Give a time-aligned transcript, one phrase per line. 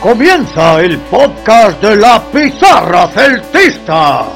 [0.00, 4.28] Comienza el podcast de la pizarra celtista.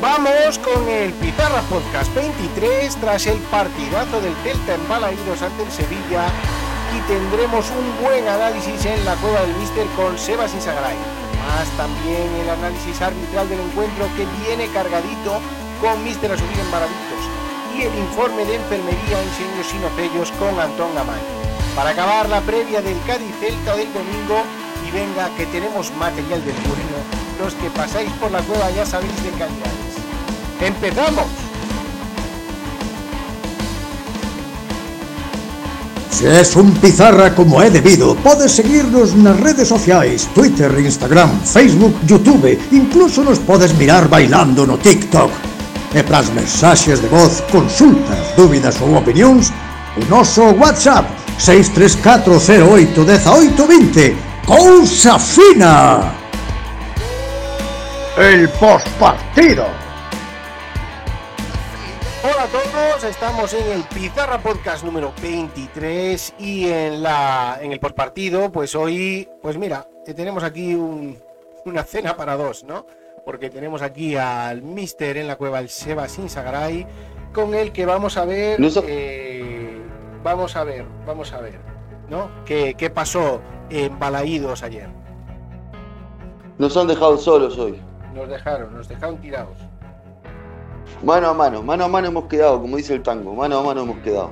[0.00, 5.70] Vamos con el Pizarra Podcast 23 tras el partidazo del Celta en Balaídos ante el
[5.70, 6.26] Sevilla
[6.96, 10.96] y tendremos un buen análisis en la cueva del Mister con Sebas Isagray.
[11.46, 15.40] Más también el análisis arbitral del encuentro que viene cargadito
[15.80, 17.22] con Mister Asubir en Baladitos
[17.78, 21.41] y el informe de enfermería en Seños Sinopellos con Antón Gamay.
[21.74, 24.42] para acabar la previa del Cádiz Celta del domingo
[24.86, 26.98] y venga que tenemos material del bueno.
[27.40, 29.92] Los que pasáis por la cueva ya sabéis de calidades.
[30.60, 31.26] ¡Empezamos!
[36.10, 41.96] Si es un pizarra como é debido, podes seguirnos nas redes sociais, Twitter, Instagram, Facebook,
[42.06, 45.32] Youtube, incluso nos podes mirar bailando no TikTok.
[45.94, 49.50] E para mensajes mensaxes de voz, consultas, dúbidas ou opinións,
[49.96, 54.14] o noso WhatsApp 634081820.
[54.46, 56.12] Cousa fina!
[58.18, 59.66] El postpartido.
[62.24, 67.80] Hola a todos, estamos en el Pizarra Podcast número 23 y en la en el
[67.80, 71.18] postpartido, pues hoy, pues mira, eh, tenemos aquí un-
[71.64, 72.86] una cena para dos, ¿no?
[73.24, 76.86] Porque tenemos aquí al Mister en la cueva, el Seba Sinsagaray,
[77.32, 79.21] con el que vamos a ver, No so- eh,
[80.22, 81.58] vamos a ver, vamos a ver,
[82.08, 82.28] ¿no?
[82.44, 84.88] ¿Qué, qué pasó en Balaídos ayer?
[86.58, 87.80] Nos han dejado solos hoy.
[88.14, 89.56] Nos dejaron, nos dejaron tirados.
[91.02, 93.82] Mano a mano, mano a mano hemos quedado, como dice el tango, mano a mano
[93.82, 94.30] hemos quedado.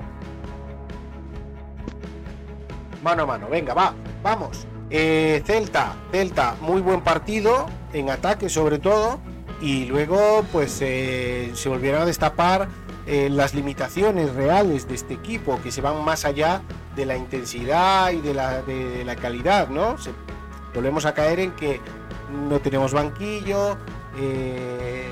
[3.03, 4.67] Mano a mano, venga, va, vamos.
[4.91, 9.19] Eh, Celta, Celta, muy buen partido, en ataque sobre todo,
[9.61, 12.69] y luego pues eh, se volvieron a destapar
[13.07, 16.63] eh, las limitaciones reales de este equipo, que se van más allá
[16.97, 19.97] de la intensidad y de la, de la calidad, ¿no?
[19.99, 20.13] Se-
[20.75, 21.81] volvemos a caer en que
[22.49, 23.77] no tenemos banquillo
[24.19, 25.09] eh,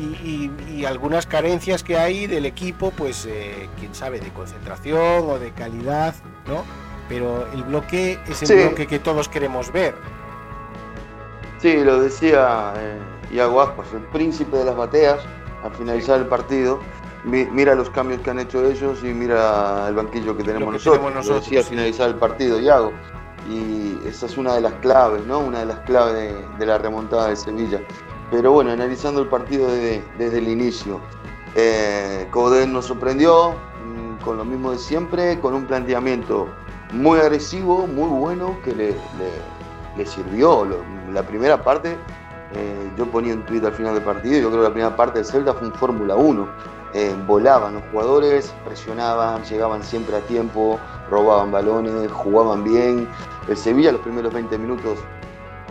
[0.00, 5.28] y, y- y algunas carencias que hay del equipo, pues eh, quién sabe, de concentración
[5.28, 6.14] o de calidad,
[6.46, 6.64] ¿no?
[7.08, 8.54] Pero el bloque es el Sí.
[8.54, 9.94] bloque que todos queremos ver.
[11.58, 12.72] Sí, lo decía
[13.30, 15.18] Iago Aspas, el príncipe de las bateas,
[15.62, 16.80] al finalizar el partido.
[17.24, 20.72] Mi- mira los cambios que han hecho ellos y mira el banquillo que tenemos que
[20.72, 20.94] nosotros.
[20.98, 22.92] tenemos Lo nosotros, decía al finalizar el partido Iago.
[23.48, 25.38] Y esa es una de las claves, ¿no?
[25.40, 27.80] Una de las claves de, de la remontada de Sevilla.
[28.30, 31.00] Pero bueno, analizando el partido desde, desde el inicio.
[31.54, 36.48] Eh, Coden nos sorprendió mm, con lo mismo de siempre, con un planteamiento
[36.92, 40.64] muy agresivo, muy bueno, que le, le- le sirvió.
[40.64, 40.78] Lo-
[41.12, 41.96] la primera parte,
[42.54, 45.18] eh, yo ponía un tweet al final del partido, yo creo que la primera parte
[45.18, 46.48] del Celta fue un Fórmula 1.
[46.94, 50.78] Eh, volaban los jugadores, presionaban, llegaban siempre a tiempo,
[51.10, 53.08] robaban balones, jugaban bien.
[53.48, 54.98] El Sevilla los primeros 20 minutos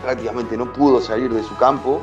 [0.01, 2.01] prácticamente no pudo salir de su campo.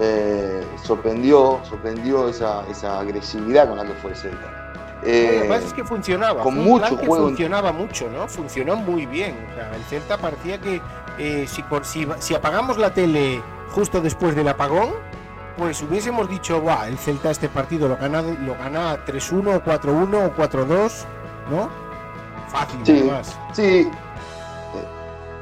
[0.00, 4.72] Eh, sorprendió, sorprendió esa, esa agresividad con la que fue el Celta.
[5.02, 6.42] Eh, Lo que pasa es que funcionaba.
[6.42, 7.26] con mucho que juego.
[7.26, 8.28] funcionaba mucho, ¿no?
[8.28, 9.36] Funcionó muy bien.
[9.50, 10.80] O sea, el Celta parecía que
[11.18, 13.42] eh, si, por- si, si apagamos la tele
[13.72, 14.90] justo después del apagón,
[15.56, 20.26] pues hubiésemos dicho, Buah, el Celta este partido lo gana, lo gana 3-1 o 4-1
[20.26, 21.04] o 4-2,
[21.50, 21.68] ¿no?
[22.48, 22.92] Fácil, Sí.
[23.00, 23.38] además.
[23.52, 23.62] Sí.
[23.64, 23.90] Eh,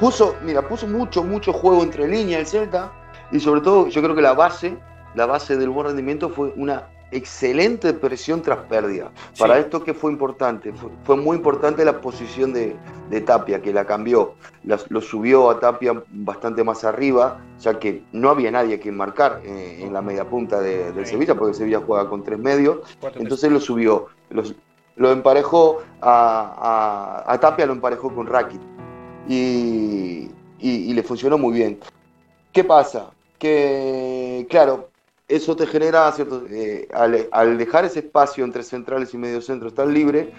[0.00, 2.92] Puso, mira, puso mucho, mucho juego entre líneas el Celta.
[3.32, 4.78] Y sobre todo, yo creo que la base,
[5.14, 9.10] la base del buen rendimiento fue una excelente presión tras pérdida.
[9.32, 9.40] Sí.
[9.40, 12.76] Para esto que fue importante, fue, fue muy importante la posición de,
[13.10, 18.28] de Tapia, que la cambió, lo subió a Tapia bastante más arriba, ya que no
[18.30, 21.12] había nadie que marcar eh, en la media punta de- del Sí.
[21.12, 22.80] Sevilla, porque Sevilla juega con tres medios.
[23.16, 24.54] Entonces lo subió, los-
[24.96, 28.60] lo emparejó a, a- a Tapia, lo emparejó con Rakic
[29.28, 31.78] y, y- y le funcionó muy bien.
[32.52, 33.10] ¿Qué pasa?
[33.38, 34.87] Que, claro,
[35.28, 36.44] eso te genera, ¿cierto?
[36.50, 40.32] Eh, al, al dejar ese espacio entre centrales y mediocentros tan libre,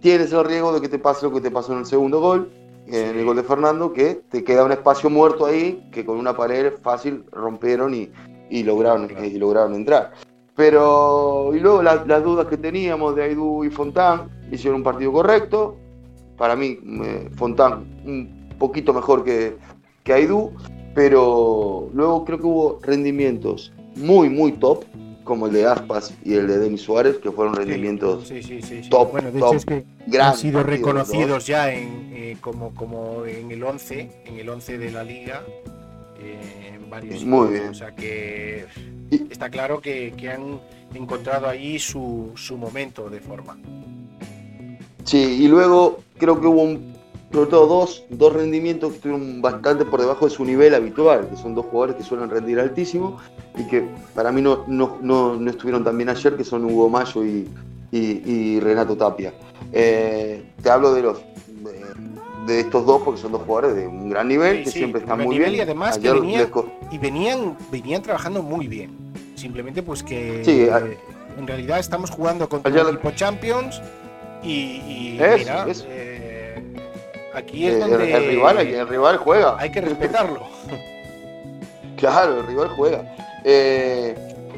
[0.00, 2.50] tienes el riesgo de que te pase lo que te pasó en el segundo gol,
[2.86, 6.36] en el gol de Fernando, que te queda un espacio muerto ahí, que con una
[6.36, 8.10] pared fácil rompieron y,
[8.50, 9.24] y lograron, Claro.
[9.24, 10.12] y lograron entrar.
[10.56, 15.12] Pero, y luego la- las dudas que teníamos de Aidú y Fontán, hicieron un partido
[15.12, 15.76] correcto.
[16.36, 19.56] Para mí, eh, Fontán un poquito mejor que,
[20.02, 20.52] que Aidú,
[20.94, 24.84] pero luego creo que hubo rendimientos muy, muy top,
[25.24, 28.82] como el de Aspas y el de Denis Suárez, que fueron rendimientos Sí, sí, sí,
[28.82, 28.90] sí.
[28.90, 29.64] top, Bueno, de top, hecho es
[30.10, 34.78] que han sido reconocidos ya en, eh, como, como en el 11, en el 11
[34.78, 35.42] de la liga,
[36.20, 37.68] eh, en varios Muy bien.
[37.68, 38.66] O sea que
[39.30, 40.60] está claro que, que han
[40.94, 43.56] encontrado ahí su, su momento de forma.
[45.04, 46.94] Sí, y luego creo que hubo un,
[47.32, 51.36] sobre todo dos, dos rendimientos que estuvieron bastante por debajo de su nivel habitual, que
[51.36, 53.18] son dos jugadores que suelen rendir altísimo
[53.56, 57.24] y que para mí no, no, no, estuvieron tan bien ayer, que son Hugo Mayo
[57.24, 57.48] y,
[57.90, 59.32] y, Renato Tapia.
[59.72, 61.22] Eh, te hablo de los
[62.46, 65.38] de, estos dos porque son dos jugadores de un gran nivel, que siempre están muy
[65.38, 65.54] bien.
[65.54, 66.50] Y además que venían,
[66.90, 68.90] y venían, venían trabajando muy bien.
[69.36, 70.42] Simplemente pues que
[71.38, 73.80] en realidad estamos jugando contra el equipo Champions
[74.42, 76.21] y, mira, eh,
[77.34, 79.56] aquí es donde el, rival, el rival juega.
[79.58, 80.46] Hay que respetarlo.
[81.96, 83.14] claro, el rival juega.
[83.44, 84.14] Eh,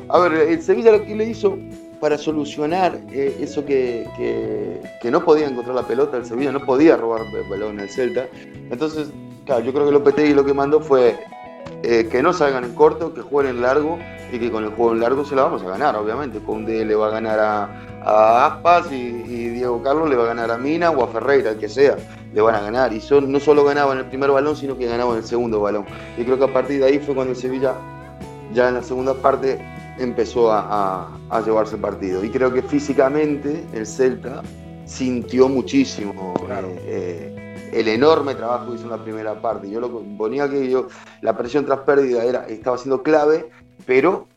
[0.09, 1.59] a ver, el Sevilla lo que le hizo
[2.01, 4.07] para solucionar eh, eso que,
[5.01, 8.27] que, no podía encontrar la pelota, el Sevilla no podía robar el balón el Celta.
[8.71, 9.09] Entonces,
[9.47, 11.17] claro, yo creo que Lopetegui lo que mandó fue
[11.87, 13.99] eh, que no salgan en corto, que jueguen en largo
[14.33, 16.39] y que con el juego en largo se la vamos a ganar, obviamente.
[16.39, 20.57] Conde le va a ganar a, Aspas y, Diego Carlos le va a ganar a
[20.57, 21.97] Mina o a Ferreira, el que sea,
[22.33, 22.95] le van a ganar.
[22.95, 25.85] Y son, no solo ganaban el primer balón, sino que ganaban el segundo balón.
[26.17, 27.75] Y creo que a partir de ahí fue cuando el Sevilla,
[28.55, 29.59] ya en la segunda parte,
[29.99, 31.11] empezó a,
[31.45, 32.25] llevarse el partido.
[32.25, 34.41] Y creo que físicamente el Celta
[34.87, 37.44] sintió muchísimo eh, eh,
[37.75, 39.71] el enorme trabajo que hizo en la primera parte.
[39.71, 40.89] Yo lo ponía que yo,
[41.21, 43.51] la presión tras pérdida era, estaba siendo clave,
[43.85, 44.29] pero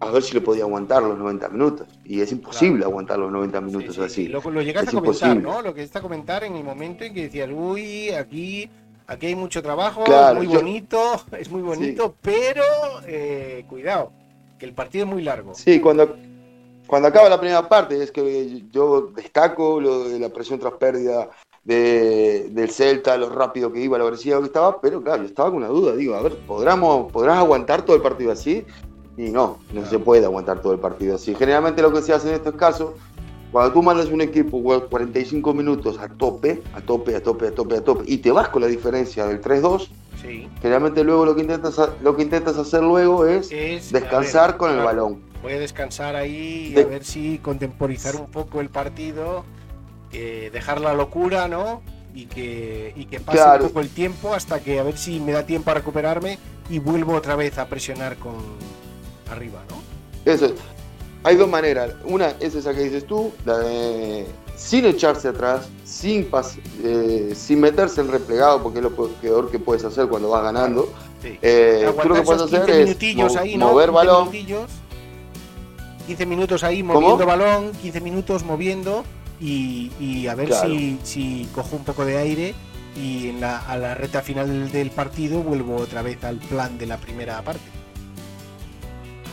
[0.00, 1.88] a ver si lo podía aguantar los 90 minutos.
[2.04, 4.28] Y es imposible aguantar los 90 minutos así.
[4.28, 5.62] Lo, lo llegaste a comentar, ¿no?
[5.62, 8.70] Lo que está a comentar en el momento en que decías, uy, aquí
[9.06, 12.62] aquí hay mucho trabajo, es muy bonito, es muy bonito, pero
[13.06, 14.12] eh, cuidado,
[14.58, 15.54] que el partido es muy largo.
[15.54, 16.16] Sí, cuando,
[16.86, 21.30] cuando acaba la primera parte, es que yo destaco lo de la presión tras pérdida
[21.64, 25.50] de, del Celta, lo rápido que iba, lo agresivo que estaba, pero claro, yo estaba
[25.50, 28.64] con una duda, digo, a ver, ¿podremos, ¿podrás aguantar todo el partido así?
[29.16, 31.34] Y no, no se puede aguantar todo el partido así.
[31.34, 32.92] Generalmente lo que se hace en estos casos,
[33.52, 34.60] cuando tú mandas un equipo
[34.90, 38.48] 45 minutos a tope, a tope, a tope, a tope, a tope, y te vas
[38.48, 39.88] con la diferencia del 3-2,
[40.62, 43.50] Generalmente luego lo que intentas, lo que intentas hacer luego es,
[43.92, 45.20] descansar con el balón.
[45.44, 49.44] Voy a descansar ahí y a ver si contemporizar un poco el partido,
[50.10, 51.82] dejar la locura, ¿no?
[52.14, 55.32] Y que, y que pase un poco el tiempo hasta que a ver si me
[55.32, 56.38] da tiempo a recuperarme
[56.70, 58.36] y vuelvo otra vez a presionar con
[59.30, 59.82] arriba, ¿no?
[60.24, 60.54] Eso es.
[61.24, 61.90] Hay dos maneras.
[62.04, 64.26] Una es esa que dices tú, la de
[64.56, 66.26] sin echarse atrás, sin,
[66.82, 70.90] eh, sin meterse en replegado, porque es lo peor que puedes hacer cuando vas ganando.
[71.22, 74.30] Eh, tú lo que puedes hacer es ahí, mover balón.
[76.06, 79.04] 15 minutos ahí moviendo balón, 15 minutos moviendo
[79.40, 82.54] y, a ver si, si, cojo un poco de aire
[82.96, 86.86] y en la, a la reta final del partido vuelvo otra vez al plan de
[86.86, 87.64] la primera parte.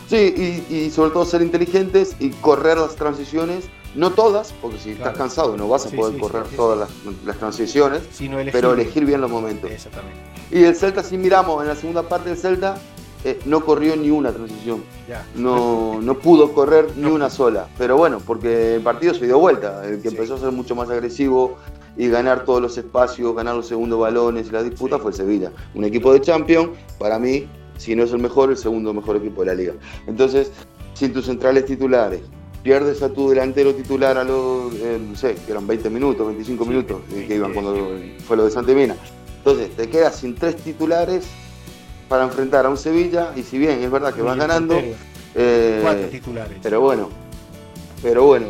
[0.09, 4.91] Sí, y, y sobre todo ser inteligentes y correr las transiciones no todas, porque si
[4.91, 6.89] estás cansado no vas a poder correr todas
[7.25, 8.03] las, transiciones,
[8.51, 9.69] pero elegir bien los momentos.
[9.69, 10.19] Exactamente.
[10.50, 12.77] Y el Celta, si miramos en la segunda parte del Celta,
[13.23, 14.83] eh, no corrió ni una transición.
[15.35, 17.68] No, no pudo correr ni una sola.
[17.77, 19.85] Pero bueno, porque el partido se dio vuelta.
[19.85, 21.57] El que empezó a ser mucho más agresivo
[21.97, 25.51] y ganar todos los espacios, ganar los segundos balones y la disputa fue el Sevilla.
[25.75, 27.47] Un equipo de Champions, para mí,
[27.77, 29.73] si no es el mejor, el segundo mejor equipo de la liga.
[30.07, 30.51] Entonces,
[30.94, 32.21] sin tus centrales titulares,
[32.63, 36.66] pierdes a tu delantero titular a los, eh, no sé, que eran 20 minutos, 25
[36.66, 37.75] minutos, eh, que iban cuando
[38.25, 38.95] fue lo de Santemina.
[39.37, 41.28] Entonces, te quedas sin tres titulares
[42.11, 44.75] para enfrentar a un Sevilla, y si bien es verdad que vas ganando,
[45.33, 46.57] eh, cuatro titulares.
[46.61, 47.07] Pero bueno,
[48.03, 48.47] pero bueno,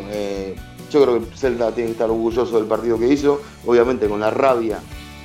[0.90, 4.30] yo creo que Celta tiene que estar orgulloso del partido que hizo, obviamente con la
[4.30, 4.80] rabia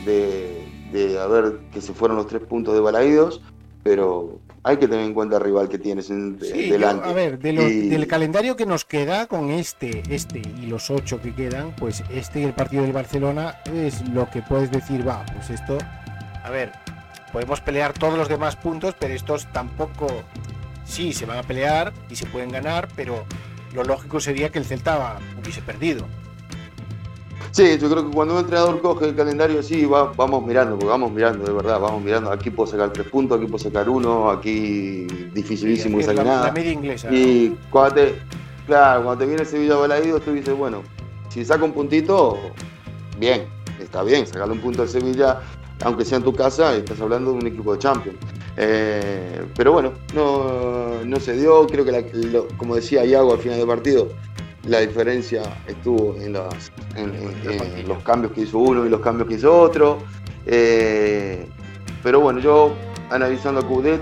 [0.05, 3.41] de, de haber que se fueron los tres puntos de Balaídos,
[3.81, 7.09] pero hay que tener en cuenta el rival que tienes en, delante.
[7.09, 11.75] a ver, del calendario que nos queda con este, este y los ocho que quedan,
[11.75, 15.79] pues este y el partido del Barcelona es lo que puedes decir, va, pues esto,
[16.43, 16.71] a ver,
[17.31, 20.07] podemos pelear todos los demás puntos, pero estos tampoco,
[20.85, 23.25] sí, se van a pelear y se pueden ganar, pero
[23.73, 26.05] lo lógico sería que el Celta hubiese perdido.
[27.51, 31.11] Sí, yo creo que cuando un entrenador coge el calendario así, vamos mirando, porque vamos
[31.11, 32.31] mirando, de verdad, vamos mirando.
[32.31, 36.47] Aquí puedo sacar tres puntos, aquí puedo sacar uno, aquí dificilísimo que saque nada.
[36.47, 37.07] La media inglesa.
[37.11, 38.21] Y cuando te,
[38.65, 40.83] claro, cuando te viene el Sevilla balaído, tú dices, bueno,
[41.29, 42.37] si saca un puntito,
[43.17, 43.47] bien,
[43.79, 45.41] está bien, sacarle un punto al Sevilla,
[45.83, 48.17] aunque sea en tu casa, estás hablando de un equipo de Champions.
[48.57, 53.67] Eh, pero bueno, no, no, se dio, creo que, como decía Iago al final del
[53.67, 54.09] partido,
[54.67, 59.99] la diferencia estuvo en, los cambios que hizo uno y los cambios que hizo otro.
[60.45, 61.45] Eh,
[62.03, 62.73] pero bueno, yo
[63.09, 64.01] analizando a Coudet,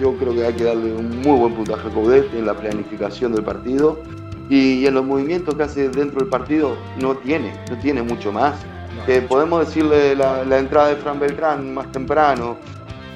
[0.00, 3.32] yo creo que hay que darle un muy buen puntaje a Coudet en la planificación
[3.32, 4.00] del partido.
[4.48, 8.54] Y, en los movimientos que hace dentro del partido no tiene, no tiene mucho más.
[9.06, 12.56] Que podemos decirle la, entrada de Fran Beltrán más temprano,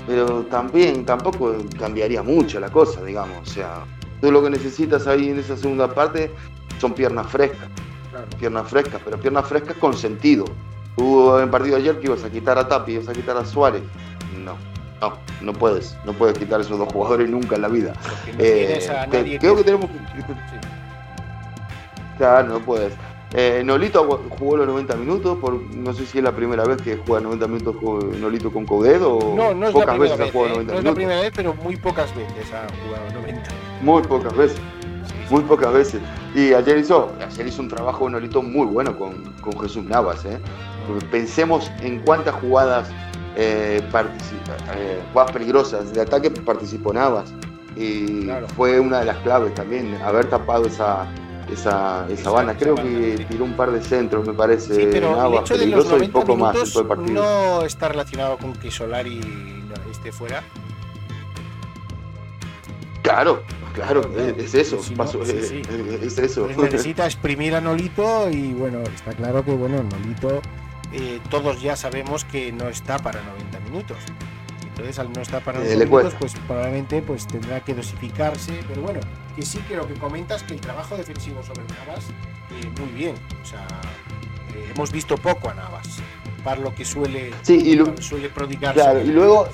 [0.07, 3.37] pero también tampoco cambiaría mucho la cosa, digamos.
[3.43, 3.85] O sea,
[4.21, 6.31] tú lo que necesitas ahí en esa segunda parte
[6.81, 7.69] son piernas frescas.
[8.39, 10.45] Piernas frescas, pero piernas frescas con sentido.
[10.97, 13.83] Hubo en partido ayer que ibas a quitar a Tapi, ibas a quitar a Suárez.
[14.45, 14.55] No,
[15.01, 17.95] no, no puedes, no puedes quitar a esos dos jugadores nunca en la vida.
[18.39, 19.99] Eh, creo que tenemos que.
[22.19, 22.93] Claro, no puedes.
[23.33, 26.97] Eh, Nolito jugó los 90 minutos, por, no sé si es la primera vez que
[26.97, 27.77] juega 90 minutos
[28.19, 30.65] Nolito con Coudet o no, no es pocas la veces vez, ha jugado 90 eh,
[30.65, 30.73] minutos.
[30.73, 33.51] No es la primera vez, pero muy pocas veces ha jugado 90.
[33.83, 34.59] Muy pocas veces,
[35.31, 36.01] muy pocas veces.
[36.35, 40.25] Y ayer hizo, ayer hizo un trabajo Nolito muy bueno con, con Jesús Navas.
[40.25, 40.39] ¿eh?
[41.13, 42.89] Pensemos en cuántas jugadas,
[43.37, 43.81] eh,
[45.13, 47.33] jugadas peligrosas de ataque participó Navas.
[47.77, 51.07] Y fue una de las claves también, haber tapado esa,
[51.53, 52.57] esa, esa banda.
[52.57, 54.75] Creo que tiró un par de centros, me parece.
[54.75, 57.23] Sí, pero peligroso y poco más en todo el partido.
[57.23, 59.21] No está relacionado con que Solari
[59.91, 60.43] esté fuera.
[63.03, 63.43] Claro,
[63.73, 64.03] claro,
[64.37, 66.47] es, eso, es, eso.
[66.47, 70.43] necesita exprimir a Nolito y bueno, está claro que bueno, Nolito
[70.93, 73.97] eh, todos ya sabemos que no está para 90 minutos.
[74.81, 78.61] Entonces, al no estar para 90 eh, minutos, pues probablemente pues, tendrá que dosificarse.
[78.67, 79.01] Pero bueno,
[79.37, 82.07] que sí que lo que comentas, que el trabajo defensivo sobre Navas,
[82.51, 83.15] eh, muy bien.
[83.43, 83.67] O sea,
[84.75, 85.87] hemos visto poco a Navas,
[86.43, 88.73] para lo que suele, sí, y suele prodigar.
[88.73, 89.49] Claro, y luego,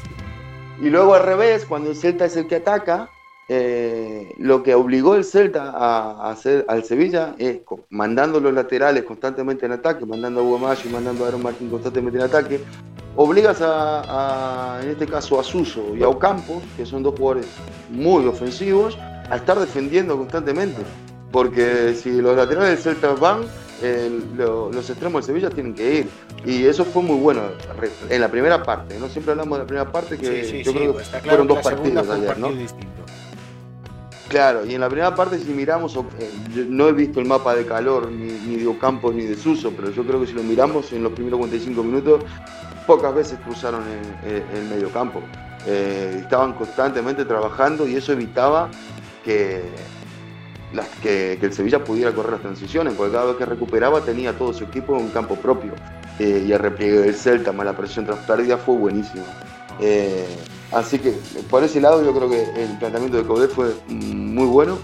[0.81, 3.11] y luego al revés, cuando el Celta es el que ataca,
[3.49, 9.67] eh, lo que obligó el Celta a, hacer al Sevilla es mandando los laterales constantemente
[9.67, 12.61] en ataque, mandando a Guamayo y mandando a Aaron Martín constantemente en ataque,
[13.17, 17.47] obligas a, en este caso a Suso y a Ocampos, que son dos jugadores
[17.91, 18.97] muy ofensivos,
[19.31, 20.83] a estar defendiendo constantemente.
[21.33, 23.43] Porque si los laterales del Celta van,
[24.37, 26.09] los extremos del Sevilla tienen que ir.
[26.45, 27.43] Y eso fue muy bueno
[28.09, 28.99] en la primera parte.
[28.99, 32.09] No siempre hablamos de la primera parte, que yo creo que pues fueron dos partidos
[32.09, 32.49] ayer, ¿no?
[34.29, 37.65] Claro, y en la primera parte si miramos, eh, no he visto el mapa de
[37.65, 41.05] calor ni, de Ocampos ni de Suso, pero yo creo que si lo miramos en
[41.05, 42.25] los primeros 45 minutos,
[42.89, 43.85] pocas veces cruzaron
[44.25, 45.23] el, medio campo.
[45.67, 48.69] Eh, estaban constantemente trabajando y eso evitaba
[49.25, 49.63] que,
[51.05, 54.97] el Sevilla pudiera correr las transiciones, porque cada vez que recuperaba tenía todo su equipo
[54.97, 55.73] en un campo propio.
[56.19, 59.25] Eh, y el repliegue del Celta, más la presión tras pérdida, fue buenísimo.
[60.73, 61.13] Así que
[61.49, 64.79] por ese lado yo creo que el planteamiento de Coudet fue muy bueno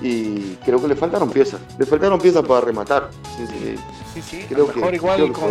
[0.00, 1.60] y creo que le faltaron piezas.
[1.78, 3.10] Le faltaron piezas para rematar.
[4.14, 5.50] Sí, sí, creo mejor igual con,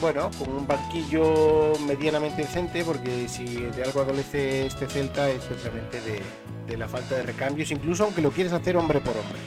[0.00, 6.00] bueno, con un banquillo medianamente decente, porque si de algo adolece este Celta es precisamente
[6.66, 9.38] de, la falta de recambios, incluso aunque lo quieres hacer hombre por hombre.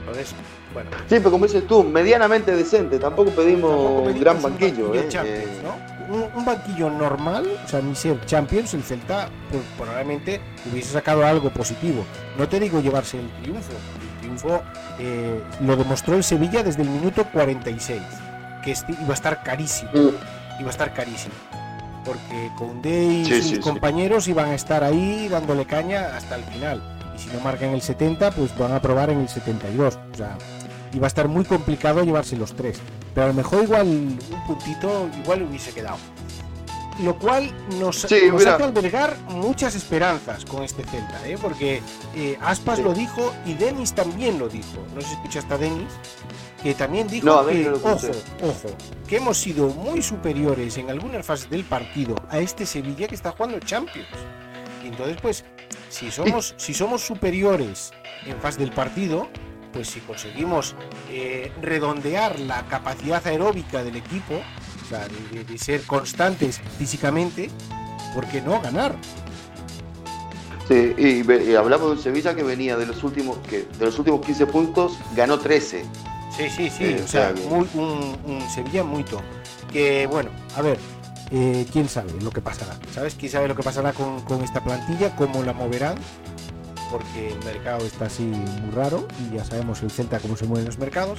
[0.00, 0.34] Entonces,
[0.72, 0.90] bueno.
[1.08, 4.94] Sí, pero como dices tú, medianamente decente, tampoco pedimos, un gran banquillo.
[4.94, 5.08] ¿eh?
[5.24, 5.97] Eh, ¿no?
[6.08, 11.50] Un, banquillo normal, o sea, ni ser Champions, el Celta pues, probablemente hubiese sacado algo
[11.50, 12.04] positivo.
[12.38, 14.62] No te digo llevarse el triunfo, el triunfo
[14.98, 18.00] eh, lo demostró el Sevilla desde el minuto 46,
[18.64, 20.60] que este iba a estar carísimo, mm.
[20.60, 21.34] iba a estar carísimo.
[22.04, 26.82] Porque Conde y sus compañeros iban a estar ahí dándole caña hasta el final.
[27.14, 29.98] Y si no marcan el 70, pues van a probar en el 72.
[30.12, 30.38] O sea,
[30.94, 32.80] iba a estar muy complicado llevarse los tres.
[33.18, 35.98] Pero a lo mejor igual un puntito igual hubiese quedado.
[37.02, 41.36] Lo cual nos, hace albergar muchas esperanzas con este Celta, ¿eh?
[41.42, 41.82] porque
[42.14, 44.86] eh, Aspas lo dijo y Denis también lo dijo.
[44.94, 45.88] No sé si escuchaste a Denis,
[46.62, 48.08] que también dijo que, ojo,
[48.40, 48.68] ojo,
[49.08, 53.32] que hemos sido muy superiores en algunas fases del partido a este Sevilla que está
[53.32, 54.06] jugando Champions.
[54.84, 55.44] Y entonces, pues,
[55.88, 57.90] si somos, si somos superiores
[58.24, 59.28] en fase del partido,
[59.78, 60.74] pues si conseguimos
[61.08, 67.48] eh, redondear la capacidad aeróbica del equipo, o sea, de, ser constantes físicamente,
[68.12, 68.96] ¿por qué no ganar?
[70.66, 74.26] Sí, y, hablamos de un Sevilla que venía de los últimos que de los últimos
[74.26, 75.84] 15 puntos ganó 13.
[76.36, 79.22] Sí, sí, sí, eh, o sea, un, Sevilla muy top.
[79.70, 80.76] Que bueno, a ver,
[81.30, 82.76] eh, quién sabe lo que pasará.
[82.92, 83.14] ¿Sabes?
[83.14, 85.14] ¿Quién sabe lo que pasará con, con esta plantilla?
[85.14, 85.94] ¿Cómo la moverán?
[86.90, 90.66] Porque el mercado está así muy raro y ya sabemos el Celta cómo se mueven
[90.66, 91.18] los mercados.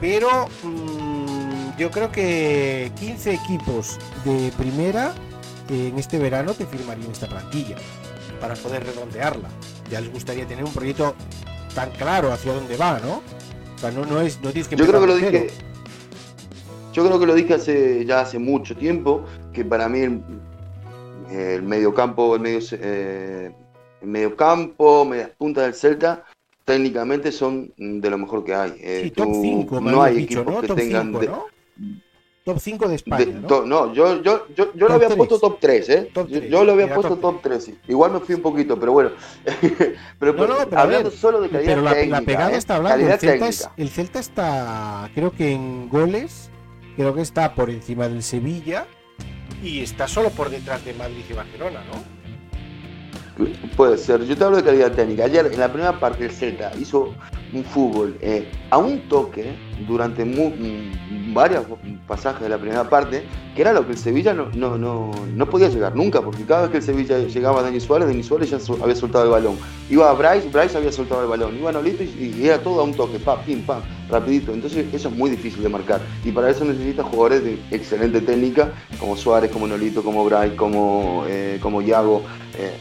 [0.00, 5.14] Pero mm, yo creo que 15 equipos de primera
[5.68, 7.76] en este verano te firmarían esta plantilla
[8.40, 9.48] para poder redondearla.
[9.90, 11.14] Ya les gustaría tener un proyecto
[11.74, 13.22] tan claro hacia dónde va, ¿no?
[13.76, 15.50] O sea, no, no es, no tienes que Yo creo que lo dije.
[16.92, 20.22] Yo creo que lo dije hace ya hace mucho tiempo, que para mí el,
[21.30, 23.50] el mediocampo, el medio eh,
[24.02, 26.24] en medio campo, medias puntas del Celta,
[26.64, 28.72] técnicamente son de lo mejor que hay.
[28.80, 31.44] Eh, Sí, top tú- 5, no hay equipos que Top tengan 5, de- ¿no?
[32.44, 33.46] Top 5 de de- España, ¿no?
[33.46, 36.10] to- no, yo, yo, yo, yo Top lo había puesto top 3, ¿eh?
[36.12, 37.64] Top yo, yo lo había puesto top top 3.
[37.64, 37.78] sí.
[37.86, 39.10] Igual me fui un poquito, pero bueno.
[40.18, 42.20] pero, No, no, pero hablando ver, solo de calidad Pero la, técnica.
[42.20, 42.56] la pegada ¿eh?
[42.56, 43.06] está hablando.
[43.08, 46.50] El Celta, es- el Celta está, creo que en goles,
[46.96, 48.86] creo que está por encima del Sevilla
[49.62, 52.21] y está solo por detrás de Madrid y Barcelona, ¿no?
[53.76, 54.24] Puede ser.
[54.24, 55.24] Yo te hablo de calidad técnica.
[55.24, 57.14] Ayer, en la primera parte, el Celta hizo
[57.52, 59.54] un fútbol eh, a un toque
[59.86, 61.64] durante mu- mm, varios
[62.06, 63.24] pasajes de la primera parte,
[63.54, 66.62] que era lo que el Sevilla no, no, no, no podía llegar nunca, porque cada
[66.62, 69.56] vez que el Sevilla llegaba a Denis Suárez, Denis Suárez ya había soltado el balón.
[69.90, 71.56] Iba a Bryce, Bryce había soltado el balón.
[71.58, 74.52] Iba a Nolito y, era todo a un toque, pa, pim, pam, rapidito.
[74.52, 76.00] Entonces eso es muy difícil de marcar.
[76.24, 81.24] Y para eso necesitas jugadores de excelente técnica, como Suárez, como Nolito, como Bryce, como,
[81.28, 82.22] eh, como Yago.
[82.58, 82.72] eh,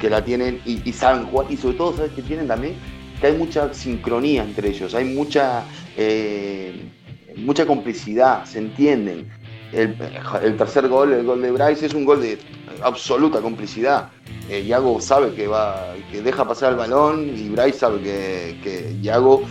[0.00, 2.74] que la tienen y, y saben jugar y sobre todo sabes que tienen también
[3.20, 5.64] que hay mucha sincronía entre ellos hay mucha
[5.96, 6.90] eh,
[7.36, 9.28] mucha complicidad se entienden
[9.72, 12.38] el, tercer gol el gol de Bryce es un gol de
[12.82, 14.10] absoluta complicidad
[14.48, 18.96] Eh, Yago sabe que va que deja pasar el balón y Bryce sabe que, que
[19.02, 19.42] Yago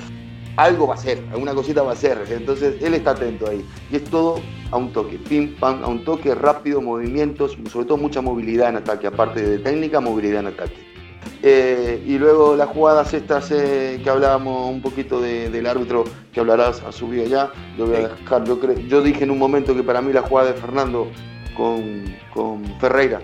[0.58, 2.18] algo va a hacer, alguna cosita va a hacer.
[2.30, 3.66] Entonces él está atento ahí.
[3.92, 4.42] Y es todo
[4.72, 8.78] a un toque, pim, pam, a un toque rápido, movimientos, sobre todo mucha movilidad en
[8.78, 10.95] ataque, aparte de técnica, movilidad en ataque.
[11.44, 16.04] Eh, y luego las jugadas estas eh, que hablábamos un poquito de- del árbitro
[16.34, 18.44] que hablarás a su vida ya, lo voy a dejar.
[18.88, 21.08] Yo, dije en un momento que para mí la jugada de Fernando
[21.56, 22.04] con,
[22.34, 23.22] con Ferreira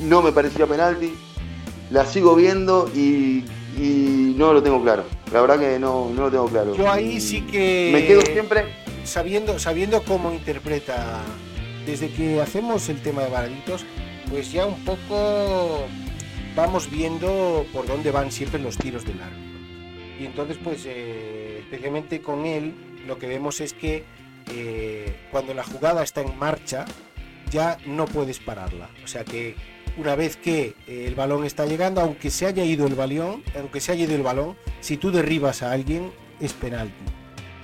[0.00, 1.14] no me parecía penalti,
[1.90, 3.44] la sigo viendo y,
[3.78, 5.04] y no lo tengo claro.
[5.32, 6.74] La verdad que no, no lo tengo claro.
[6.76, 8.64] Yo ahí sí que Me quedo siempre.
[9.04, 11.20] sabiendo, sabiendo cómo interpreta,
[11.86, 13.84] desde que hacemos el tema de baraditos,
[14.30, 15.84] pues ya un poco
[16.56, 19.46] vamos viendo por dónde van siempre los tiros del árbitro.
[20.18, 22.74] Y entonces, pues, eh, especialmente con él,
[23.06, 24.02] lo que vemos es que
[24.50, 26.86] eh, cuando la jugada está en marcha,
[27.50, 28.88] ya no puedes pararla.
[29.04, 29.54] O sea que
[29.98, 33.80] una vez que eh, el balón está llegando, aunque se haya ido el balón, aunque
[33.80, 36.94] se haya ido el balón, si tú derribas a alguien, es penalti.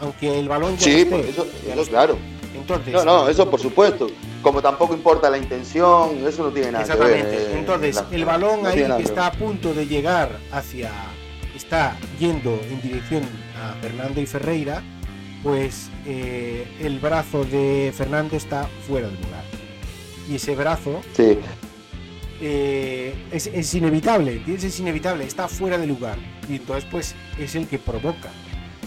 [0.01, 1.91] Aunque el balón ya Sí, no pues esté, eso, ya eso esté.
[1.93, 2.19] claro.
[2.55, 4.09] Entonces, No, no, eso por supuesto.
[4.43, 7.11] Como tampoco importa la intención, eso no tiene nada que ver.
[7.17, 7.37] Exactamente.
[7.53, 10.91] eh, Entonces, la- el balón no ahí que está a punto de llegar hacia.
[11.55, 13.23] está yendo en dirección
[13.63, 14.83] a Fernando y Ferreira,
[15.43, 19.45] pues eh, el brazo de Fernando está fuera del lugar.
[20.29, 21.03] Y ese brazo.
[21.17, 21.39] Sí,
[22.41, 24.43] eh, es, es inevitable.
[24.49, 26.17] Es inevitable, está fuera de lugar.
[26.49, 28.31] Y entonces, pues, es el que provoca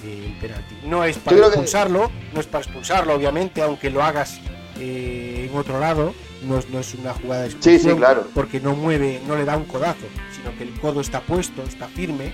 [0.03, 0.75] eh, el penalti.
[0.85, 4.39] No es para que- expulsarlo, no es para expulsarlo, obviamente, aunque lo hagas
[4.79, 6.13] eh, en otro lado,
[6.47, 8.27] no es, no es una jugada de Sí, expulsión, sí, claro.
[8.33, 11.87] porque no mueve, no le da un codazo, sino que el codo está puesto, está
[11.87, 12.33] firme,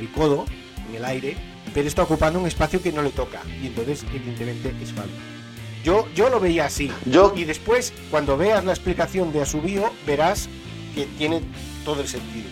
[0.00, 0.44] el codo
[0.88, 1.36] en el aire,
[1.74, 3.40] pero está ocupando un espacio que no le toca.
[3.62, 5.12] Y entonces, evidentemente, es falta.
[5.84, 6.90] Yo, yo lo veía así.
[7.04, 10.48] yo, Y después, cuando veas la explicación de Asubío, verás
[10.94, 11.42] que tiene
[11.84, 12.46] todo el sentido.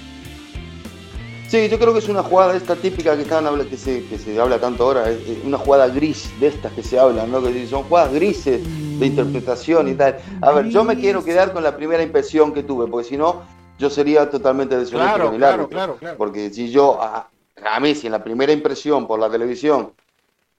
[1.55, 4.41] Sí, yo creo que es una jugada esta típica que, habla- que, se, que se
[4.41, 7.41] habla tanto ahora, es- una jugada gris de estas que se hablan, ¿no?
[7.41, 8.61] que son jugadas grises
[8.99, 10.17] de interpretación y tal.
[10.41, 13.43] A ver, yo me quiero quedar con la primera impresión que tuve, porque si no,
[13.79, 15.77] yo sería totalmente deshonesto Claro, con el claro, árbitro.
[15.77, 16.19] claro, claro.
[16.19, 17.31] Porque si yo, a,
[17.65, 19.93] a mí, si en la primera impresión por la televisión,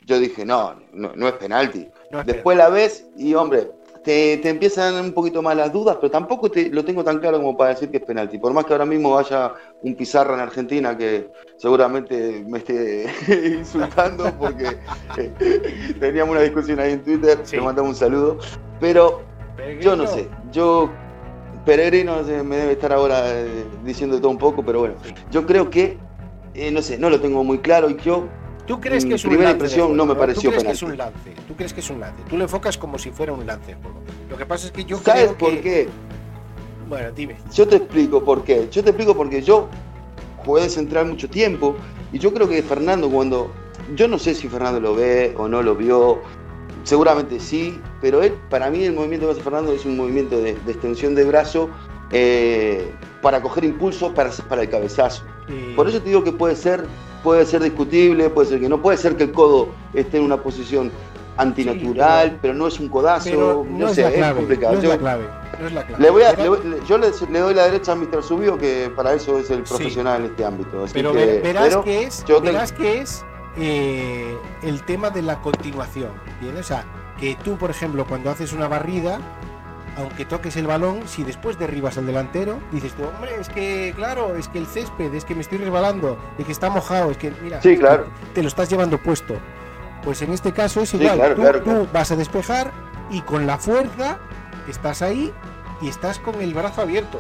[0.06, 1.90] yo dije, no, no, no es penalti.
[2.12, 3.70] No es Después la ves y, hombre,
[4.06, 7.38] te, te empiezan un poquito más las dudas, pero tampoco te, lo tengo tan claro
[7.38, 8.38] como para decir que es penalti.
[8.38, 13.08] Por más que ahora mismo haya un pizarra en Argentina que seguramente me esté
[13.60, 14.78] insultando porque
[15.18, 17.58] eh, teníamos una discusión ahí en Twitter, Sí.
[17.58, 18.38] le mandamos un saludo,
[18.80, 19.24] pero
[19.82, 20.90] yo no sé, yo
[21.66, 24.96] Peregrino eh, me debe estar ahora eh, diciendo todo un poco, pero bueno,
[25.32, 25.98] yo creo que,
[26.54, 28.28] eh, no sé, no lo tengo muy claro y yo,
[28.68, 30.92] ¿Tú crees que es un primera impresión no me pareció ¿Tú crees que es un
[30.92, 31.30] penalti.
[31.30, 31.42] lance?
[31.48, 32.24] ¿Tú crees que es un lance?
[32.30, 34.00] Tú lo enfocas como si fuera un lance juego.
[34.30, 35.62] Lo que pasa es que yo ¿sabes creo por que...
[35.62, 35.90] qué?
[36.90, 37.38] Bueno, dime.
[37.54, 38.68] Yo te explico por qué.
[38.72, 39.68] Yo te explico porque yo
[40.38, 41.76] jugué de central mucho tiempo
[42.12, 43.52] y yo creo que Fernando cuando...
[43.96, 46.20] Yo no sé si Fernando lo ve o no lo vio,
[46.84, 50.56] seguramente sí, pero él, para mí el movimiento que hace Fernando es un movimiento de,
[50.56, 51.70] de extensión de brazo
[52.12, 55.24] eh, para coger impulso para, para el cabezazo.
[55.50, 56.86] Eh, Por eso te digo que puede ser,
[57.26, 60.38] puede ser discutible, puede ser que no, puede ser que el codo esté en una
[60.38, 60.92] posición
[61.38, 64.74] antinatural, Sí, pero, no es un codazo, no, no, sé, es clave, complicado.
[64.74, 65.26] no es la clave.
[65.60, 66.04] No es la clave.
[66.04, 68.24] le voy a, Verás- le voy- le- yo le, le doy la derecha a Mr.
[68.24, 69.74] Subio que para eso es el Sí.
[69.74, 70.84] profesional en este ámbito.
[70.86, 72.24] Así Pero que- verás pero que es,
[72.78, 73.04] que
[73.58, 76.12] eh, el tema de la continuación.
[76.36, 76.66] ¿entiendes?
[76.66, 76.86] O sea,
[77.20, 79.20] que tú, por ejemplo, cuando haces una barrida,
[79.98, 84.36] aunque toques el balón, si después derribas al delantero, dices tú, hombre, es que, claro,
[84.36, 87.32] es que el césped, es que me estoy resbalando, es que está mojado, es que,
[87.42, 88.08] mira, sí, claro.
[88.34, 89.36] te lo estás llevando puesto.
[90.04, 92.72] Pues en este caso es igual, tú, vas a despejar
[93.10, 94.20] y con la fuerza
[94.70, 95.34] estás ahí
[95.82, 97.20] y estás con el brazo abierto.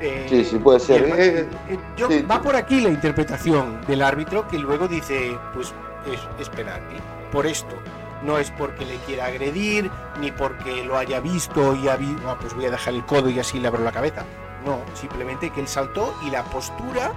[0.00, 1.02] Eh, sí, sí, puede ser.
[1.16, 5.74] Eh, eh, va por aquí la interpretación del árbitro que luego dice, pues
[6.06, 6.96] es, es penalti,
[7.30, 7.76] por esto
[8.22, 12.36] no es porque le quiera agredir, ni porque lo haya visto y ha visto, ah,
[12.40, 14.24] pues voy a dejar el codo y así le abro la cabeza.
[14.64, 17.12] No, simplemente que él saltó y la postura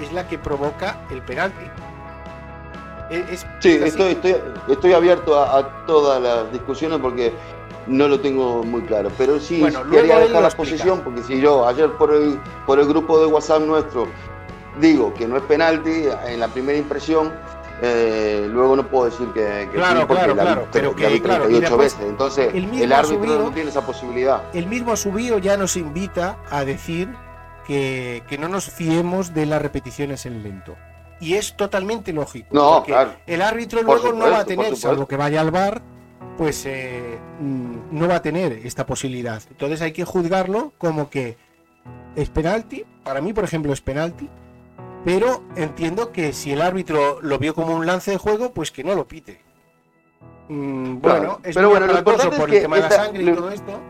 [0.00, 1.64] es la que provoca el penalti.
[3.10, 4.18] E, sí, estoy,
[4.68, 7.32] estoy, abierto a, todas las discusiones porque
[7.86, 9.10] no lo tengo muy claro.
[9.16, 13.20] Pero sí quería dejar la posición porque si yo ayer por el, por el grupo
[13.20, 14.08] de WhatsApp nuestro
[14.80, 17.32] digo que no es penalti, en la primera impresión
[17.82, 22.00] eh, luego no puedo decir que, claro, claro, claro, pero que, claro, veces.
[22.00, 24.42] Entonces, el, árbitro no tiene esa posibilidad.
[24.54, 27.08] El mismo subido ya nos invita a decir
[27.66, 30.74] que, no nos fiemos de las repeticiones en lento.
[31.20, 32.48] Y es totalmente lógico.
[32.50, 33.12] No, claro.
[33.26, 35.82] El árbitro luego no va a tener, salvo que vaya al bar,
[36.36, 39.42] pues eh, mm, no va a tener esta posibilidad.
[39.50, 41.36] Entonces hay que juzgarlo como que
[42.14, 42.84] es penalti.
[43.02, 44.28] Para mí, por ejemplo, es penalti
[45.06, 48.82] pero entiendo que si el árbitro lo vio como un lance de juego, pues que
[48.82, 49.38] no lo pite.
[50.48, 53.50] Mm, bueno, es pero bueno, lo importante por el tema de la sangre y todo
[53.52, 53.80] esto.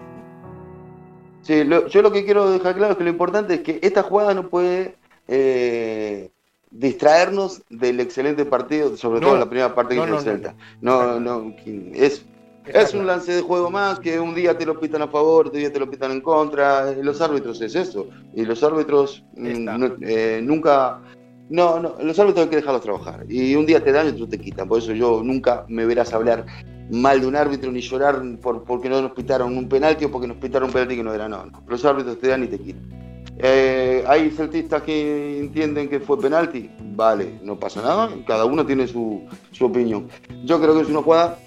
[1.40, 4.34] Sí, yo lo que quiero dejar claro es que lo importante es que esta jugada
[4.34, 6.28] no puede eh,
[6.70, 10.54] distraernos del excelente partido, sobre todo en la primera parte que no, el Celta.
[10.82, 11.54] No, no,
[11.94, 12.26] es
[12.66, 15.58] es un lance de juego más que un día te lo pitan a favor, otro
[15.58, 16.92] día te lo pitan en contra.
[16.92, 18.08] Los árbitros es eso.
[18.34, 19.68] Y los árbitros mm,
[20.02, 21.00] eh, nunca.
[21.48, 23.24] No, no, los árbitros hay que dejarlos trabajar.
[23.28, 24.68] Y un día te dan y otro te quitan.
[24.68, 26.44] Por eso yo nunca me verás hablar
[26.90, 30.26] mal de un árbitro ni llorar por, porque no nos pitaron un penalti o porque
[30.26, 31.28] nos pitaron un penalti que no era.
[31.28, 31.62] No, no.
[31.68, 33.06] Los árbitros te dan y te quitan.
[33.38, 36.70] Eh, hay celtistas que entienden que fue penalti.
[36.96, 38.10] Vale, no pasa nada.
[38.26, 40.08] Cada uno tiene su, su opinión.
[40.44, 41.38] Yo creo que es una jugada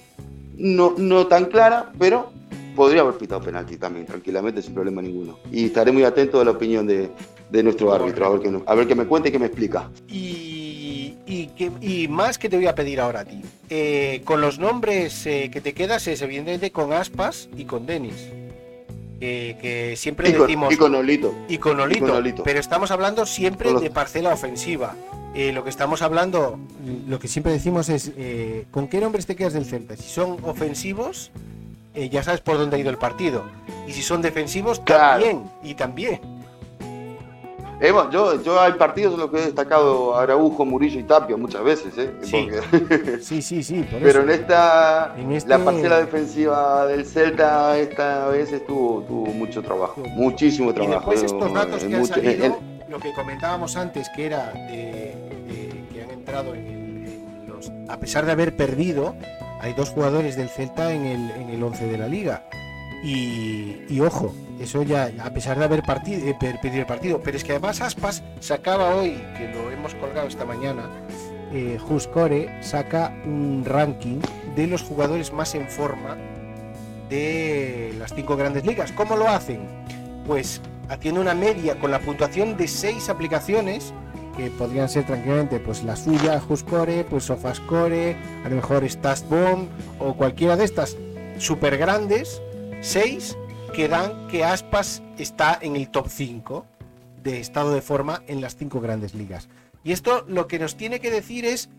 [0.59, 2.31] no, no tan clara, pero
[2.75, 5.39] podría haber pitado penalti también, tranquilamente, sin problema ninguno.
[5.51, 7.09] Y estaré muy atento a la opinión de,
[7.63, 9.89] nuestro árbitro, a ver, que, a ver que me cuente y que me explica.
[10.07, 13.41] Y, y, más que te voy a pedir ahora a ti.
[13.69, 18.29] Eh, con los nombres eh, que te quedas es evidentemente con Aspas y con Denis.
[19.19, 20.73] que siempre decimos.
[20.73, 21.33] Y con Olito.
[21.47, 22.43] Y con Olito.
[22.43, 24.95] Pero estamos hablando siempre de parcela ofensiva.
[25.35, 26.59] Eh, lo que estamos hablando,
[27.07, 29.95] lo que siempre decimos es, eh, ¿con qué nombres te quedas del Celta?
[29.95, 31.31] Si son ofensivos,
[31.93, 33.43] eh, ya sabes por dónde ha ido el partido.
[33.87, 35.43] Y si son defensivos, también.
[35.63, 36.19] Y también.
[38.11, 41.63] yo, yo hay partidos en los que he destacado a Araujo, Murillo y Tapio muchas
[41.63, 41.93] veces.
[43.21, 49.03] Sí, sí, sí, Pero en esta, este la parcela defensiva del Celta, esta vez estuvo,
[49.03, 50.01] tuvo mucho trabajo.
[50.15, 51.13] Muchísimo trabajo.
[51.13, 56.11] Y después estos datos que han salido, lo que comentábamos antes, que era que han
[56.11, 57.71] entrado en, los.
[57.87, 59.15] A pesar de haber perdido,
[59.61, 62.43] hay dos jugadores del Celta en el, en el 11 de la liga.
[63.01, 67.43] Y, ojo, eso ya, a pesar de haber partido, eh, perdido el partido, pero es
[67.43, 70.89] que además Aspas sacaba hoy, que lo hemos colgado esta mañana,
[71.53, 74.19] eh, Juscore saca un ranking
[74.55, 76.17] de los jugadores más en forma
[77.09, 78.91] de las cinco grandes ligas.
[78.91, 79.61] ¿Cómo lo hacen?
[80.27, 83.93] Pues haciendo una media con la puntuación de seis aplicaciones
[84.35, 88.85] que podrían ser tranquilamente pues la suya, Juscore, pues Sofascore, a lo mejor
[89.29, 89.67] Bomb
[89.99, 90.97] o cualquiera de estas
[91.37, 92.41] super grandes,
[92.81, 93.37] seis
[93.73, 96.65] que dan que Aspas está en el top 5
[97.23, 99.49] de estado de forma en las cinco grandes ligas.
[99.83, 101.69] Y esto lo que nos tiene que decir es,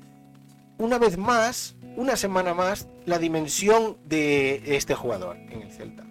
[0.79, 6.10] una vez más, una semana más, la dimensión de este jugador en el Celta.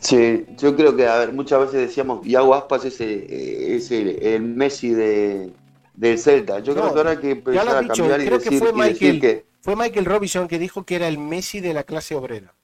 [0.00, 4.90] Sí, yo creo que, a ver, muchas veces decíamos, Iago Aspas es, es el, Messi
[4.90, 5.52] de,
[5.94, 6.60] del Celta.
[6.60, 9.44] Yo creo que ahora hay que empezar a cambiar y decir, que fue Michael, que...
[9.60, 12.54] Fue Michael Robinson que dijo que era el Messi de la clase obrera.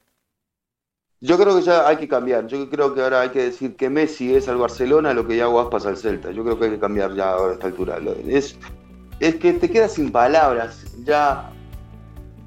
[1.20, 2.46] Yo creo que ya hay que cambiar.
[2.46, 5.60] Yo creo que ahora hay que decir que Messi es al Barcelona lo que Iago
[5.60, 6.30] Aspas al Celta.
[6.30, 7.98] Yo creo que hay que cambiar ya ahora a esta altura.
[8.26, 8.56] Es,
[9.20, 10.84] es que te quedas sin palabras.
[11.04, 11.52] Ya.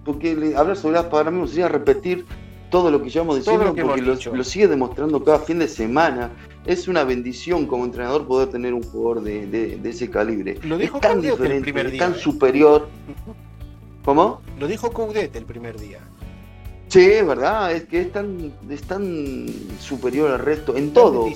[0.04, 2.26] Porque hablar sobre Aspas ahora mismo sería repetir
[2.70, 6.32] todo lo que llevamos diciendo porque lo, sigue demostrando cada fin de semana.
[6.66, 10.60] Es una bendición como entrenador poder tener un jugador de, ese calibre.
[10.64, 12.18] Lo dijo es tan diferente, el primer día, tan ¿eh?
[12.18, 12.88] superior.
[14.04, 14.42] ¿Cómo?
[14.60, 16.00] Lo dijo Coudet el primer día.
[16.90, 19.46] Sí, es verdad, es que es tan, es tan
[19.80, 21.28] superior al resto, en todo,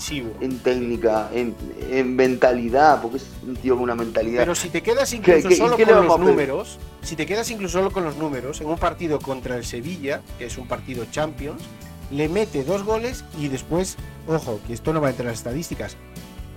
[0.42, 4.42] en técnica, en, mentalidad, porque es un tío con una mentalidad.
[4.42, 8.04] Pero si te quedas incluso solo con los números, si te quedas incluso solo con
[8.04, 11.62] los números, en un partido contra el Sevilla, que es un partido Champions,
[12.10, 15.40] le mete dos goles y después, ojo, que esto no va a entrar en las
[15.40, 15.98] estadísticas,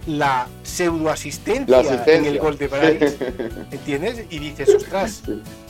[0.06, 3.16] la pseudoasistencia en el gol de Bryce,
[3.70, 4.24] ¿entiendes?
[4.30, 5.22] Y dices, ostras,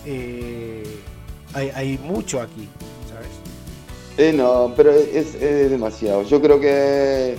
[0.05, 0.85] eh,
[1.55, 2.69] hay, mucho aquí.
[4.19, 6.23] Eh, no, pero es, demasiado.
[6.23, 7.37] Yo creo que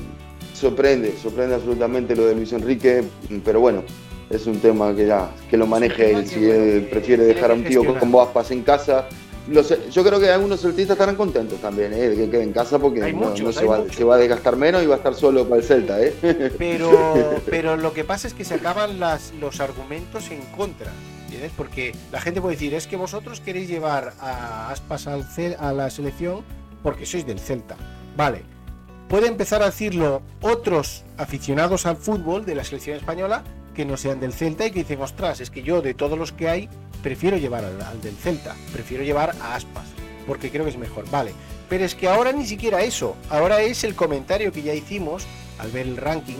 [0.54, 3.04] sorprende, sorprende absolutamente lo de Luis Enrique,
[3.44, 3.84] pero bueno,
[4.30, 6.28] es un tema que ya, que lo maneje él.
[6.28, 9.08] Si él prefiere dejar a un tío con Aspas en casa,
[9.92, 12.10] yo creo que algunos celtistas estarán contentos también, ¿eh?
[12.10, 13.66] de que quede en casa porque no, se,
[14.04, 16.02] va, a desgastar menos y va a estar solo para el Celta.
[16.02, 16.14] ¿eh?
[16.58, 20.92] Pero, pero lo que pasa es que se acaban las, los argumentos en contra.
[21.24, 21.52] ¿entiendes?
[21.56, 25.26] Porque la gente puede decir, es que vosotros queréis llevar a Aspas al,
[25.60, 26.44] a la selección
[26.88, 27.76] porque sois del Celta.
[28.16, 28.44] Vale,
[29.10, 33.44] puede empezar a decirlo otros aficionados al fútbol de la selección española
[33.76, 36.32] que no sean del Celta y que dicen, ostras, es que yo de todos los
[36.32, 36.70] que hay
[37.04, 39.84] prefiero llevar al, del Celta, prefiero llevar a Aspas,
[40.26, 41.10] porque creo que es mejor.
[41.12, 41.34] Vale,
[41.68, 45.26] pero es que ahora ni siquiera eso, ahora es el comentario que ya hicimos
[45.60, 46.40] al ver el ranking,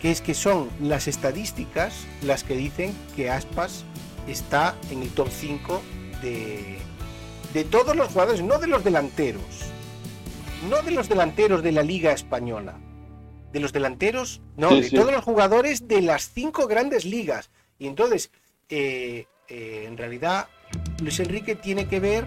[0.00, 3.82] que es que son las estadísticas las que dicen que Aspas
[4.28, 5.82] está en el top 5
[6.22, 6.78] de,
[7.52, 9.42] de todos los jugadores, no de los delanteros,
[10.68, 12.78] no de los delanteros de la Liga Española,
[13.52, 17.50] de los delanteros, no, de todos los jugadores de las cinco grandes ligas.
[17.78, 18.30] Y entonces,
[18.68, 20.48] eh, eh, en realidad
[21.00, 22.24] Luis Enrique tiene que ver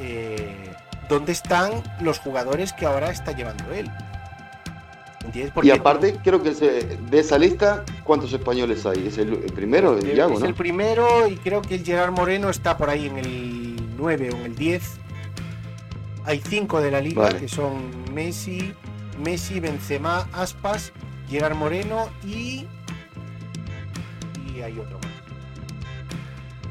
[0.00, 0.72] eh,
[1.08, 3.90] dónde están los jugadores que ahora está llevando él.
[5.62, 9.08] y aparte, creo que de esa lista, ¿cuántos españoles hay?
[9.08, 9.98] ¿Es el, primero?
[9.98, 13.96] El, es el primero y creo que el Gerard Moreno está por ahí en el
[13.96, 15.00] 9 o en el 10.
[16.26, 18.74] Hay cinco de la liga que son Messi,
[19.22, 20.92] Messi, Benzema, Aspas,
[21.28, 22.66] Gerard Moreno y.
[24.52, 25.12] Y hay otro más.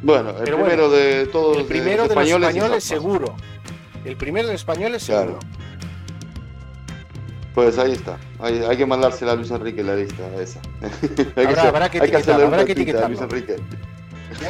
[0.03, 3.35] Bueno, el primero de todos el primero de, los españoles, seguro.
[4.03, 5.39] El primero de los españoles seguro.
[7.53, 8.17] Pues ahí está.
[8.39, 10.59] Hay, que mandársela a Luis Enrique la lista esa.
[11.37, 13.07] hay que, habrá que, habrá que etiquetarlo.
[13.07, 13.55] Luis Enrique.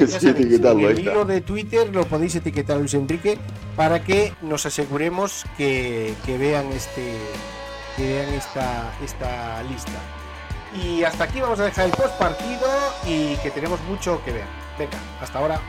[0.08, 3.38] Sí, etiquetarlo, en el hilo de Twitter lo podéis etiquetar a Luis Enrique
[3.76, 7.18] para que nos aseguremos que, que vean este
[7.96, 10.00] que vean esta, esta lista.
[10.84, 12.68] Y hasta aquí vamos a dejar el post partido
[13.06, 14.46] y que tenemos mucho que ver.
[14.78, 15.62] Venga, hasta ahora.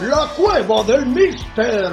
[0.00, 1.92] La cueva del Mister.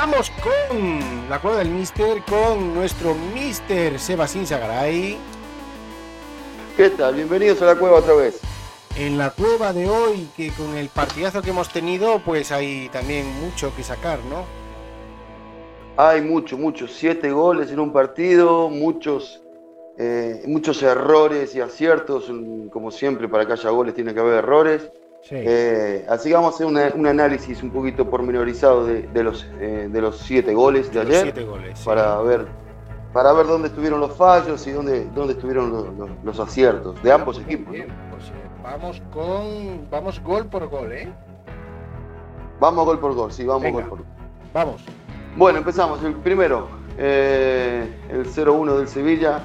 [0.00, 5.18] Vamos con la cueva del Mister, con nuestro Mister Sebasín Sagaray.
[6.76, 7.16] ¿Qué tal?
[7.16, 8.40] Bienvenidos a la cueva otra vez.
[8.96, 13.26] En la cueva de hoy, que con el partidazo que hemos tenido, pues hay también
[13.40, 14.44] mucho que sacar, ¿no?
[15.96, 19.42] Hay mucho, muchos, siete goles en un partido, muchos,
[19.98, 22.30] eh, muchos errores y aciertos,
[22.70, 24.92] como siempre, para que haya goles tiene que haber errores.
[25.30, 30.00] Eh, así que vamos a hacer un análisis un poquito pormenorizado de, los, eh, de
[30.00, 31.34] los siete goles de, ayer,
[31.84, 32.46] para ver
[33.12, 37.74] para ver dónde estuvieron los fallos y dónde, dónde estuvieron los, aciertos de ambos equipos.
[37.74, 41.12] Pues, vamos con vamos gol por gol, ¿eh?
[42.60, 44.06] Vamos gol por gol, sí, vamos gol por gol.
[44.52, 44.84] Vamos.
[45.36, 46.02] Bueno, empezamos.
[46.02, 49.40] El primero, eh, el 0-1 del Sevilla.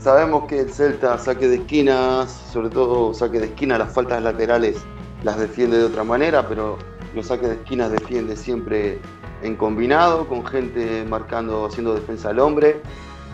[0.00, 4.78] Sabemos que el Celta saque de esquinas, sobre todo saque de esquina, las faltas laterales
[5.22, 6.78] las defiende de otra manera, pero
[7.14, 8.98] los saques de esquinas defiende siempre
[9.42, 12.80] en combinado, con gente marcando, haciendo defensa al hombre,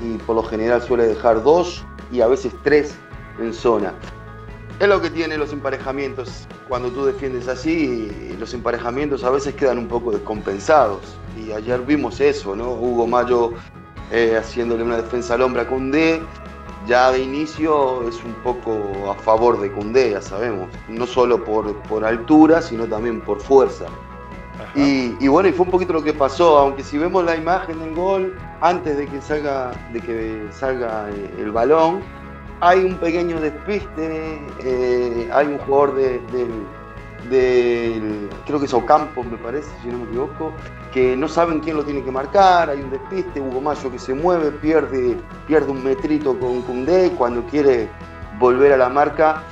[0.03, 2.97] y por lo general suele dejar dos y a veces tres
[3.39, 3.95] en zona.
[4.81, 9.79] Es lo que tiene los emparejamientos cuando tú defiendes así, los emparejamientos a veces quedan
[9.79, 11.17] un poco descompensados.
[11.39, 12.73] Y ayer vimos eso, ¿no?
[12.73, 13.53] Hugo Mayo
[14.11, 16.21] eh, haciéndole una defensa al hombre a Cundé,
[16.87, 20.68] ya de inicio es un poco a favor de Cundé, ya sabemos.
[20.88, 23.87] No solo por, por altura, sino también por fuerza.
[24.75, 27.79] Y, y, bueno, y fue un poquito lo que pasó, aunque si vemos la imagen
[27.79, 32.01] del gol, antes de que salga, de que salga eh, el balón,
[32.61, 36.20] hay un pequeño despiste, eh, hay un jugador de,
[37.29, 40.53] del, creo que es Ocampo, me parece, si no me equivoco,
[40.93, 44.15] que no saben quién lo tiene que marcar, hay un despiste, Hugo Mayo que se
[44.15, 47.89] mueve, pierde, pierde un metrito con Cundé, cuando quiere
[48.39, 49.43] volver a la marca,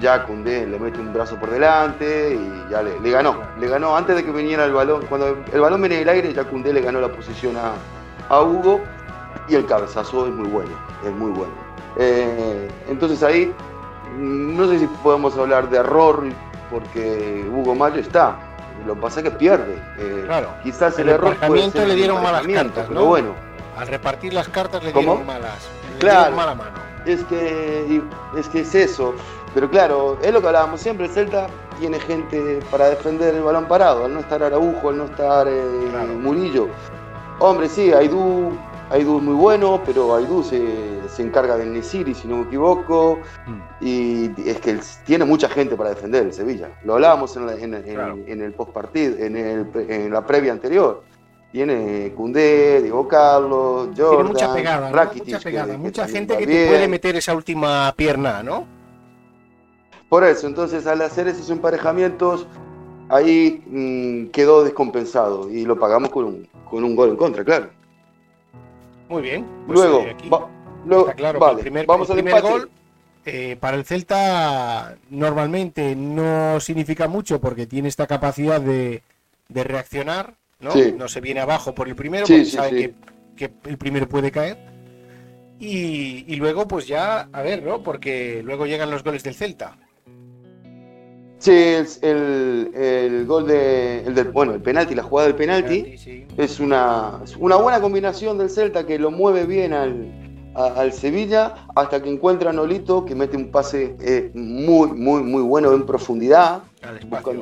[0.00, 4.16] ya Cundé le mete un brazo por delante y ya le, ganó, le ganó antes
[4.16, 6.80] de que viniera el balón, cuando el balón viene en el aire, ya Cundé le
[6.80, 7.74] ganó la posición a,
[8.28, 8.80] a Hugo
[9.48, 10.70] y el cabezazo es muy bueno,
[11.04, 11.52] es muy bueno.
[11.96, 13.52] Eh, entonces ahí
[14.16, 16.24] no sé si podemos hablar de error
[16.72, 18.36] porque Hugo Mayo está.
[18.86, 19.76] Lo que pasa es que pierde.
[19.98, 20.48] Eh, claro.
[20.64, 23.34] Quizás el, error fue le dieron malas cartas, pero bueno.
[23.76, 25.68] Al repartir las cartas le dieron malas.
[26.00, 26.34] claro.
[26.34, 26.78] mala mano.
[27.06, 28.02] es que,
[28.36, 29.14] es que es eso.
[29.54, 31.46] Pero claro, es lo que hablábamos siempre, el Celta
[31.78, 36.16] tiene gente para defender el balón parado, al no estar Araujo, al no estar eh,
[36.18, 36.68] Murillo.
[37.38, 38.56] Hombre, sí, Aidú,
[38.92, 40.60] Aidú es muy bueno, pero Aidú se,
[41.08, 43.84] se encarga del Nesiri, si no me equivoco, mm.
[43.84, 46.68] y es que tiene mucha gente para defender el Sevilla.
[46.84, 51.02] Lo hablábamos en, el post partido, en, en la previa anterior
[51.52, 55.76] tiene Cundé, Diego Carlos, Jordan, Tiene mucha pegada, mucha, pegada.
[55.76, 58.66] mucha gente que te puede meter esa última pierna, ¿no?
[60.08, 62.46] Por eso, entonces al hacer esos emparejamientos,
[63.10, 67.68] ahí mm, quedó descompensado y lo pagamos con un, con un gol en contra, claro.
[69.12, 69.46] Muy bien.
[69.66, 70.16] Pues, luego, eh,
[71.00, 72.70] está claro el primer, vamos al primer gol.
[73.26, 79.02] Eh, para el Celta normalmente no significa mucho porque tiene esta capacidad de,
[79.48, 81.08] de reaccionar ¿no?
[81.08, 82.94] se viene abajo por el primero, porque sabe
[83.36, 84.56] que, el primero puede caer.
[85.58, 87.82] Y, luego, pues ya, a ver, ¿no?
[87.82, 89.76] Porque luego llegan los goles del Celta.
[91.42, 91.50] Sí,
[92.02, 95.96] el, gol de, el bueno, el penalti, la jugada del penalti,
[96.36, 100.06] es una, una buena combinación del Celta que lo mueve bien al,
[100.54, 105.42] al Sevilla hasta que encuentra a Nolito que mete un pase eh, muy, muy, muy
[105.42, 106.62] bueno en profundidad,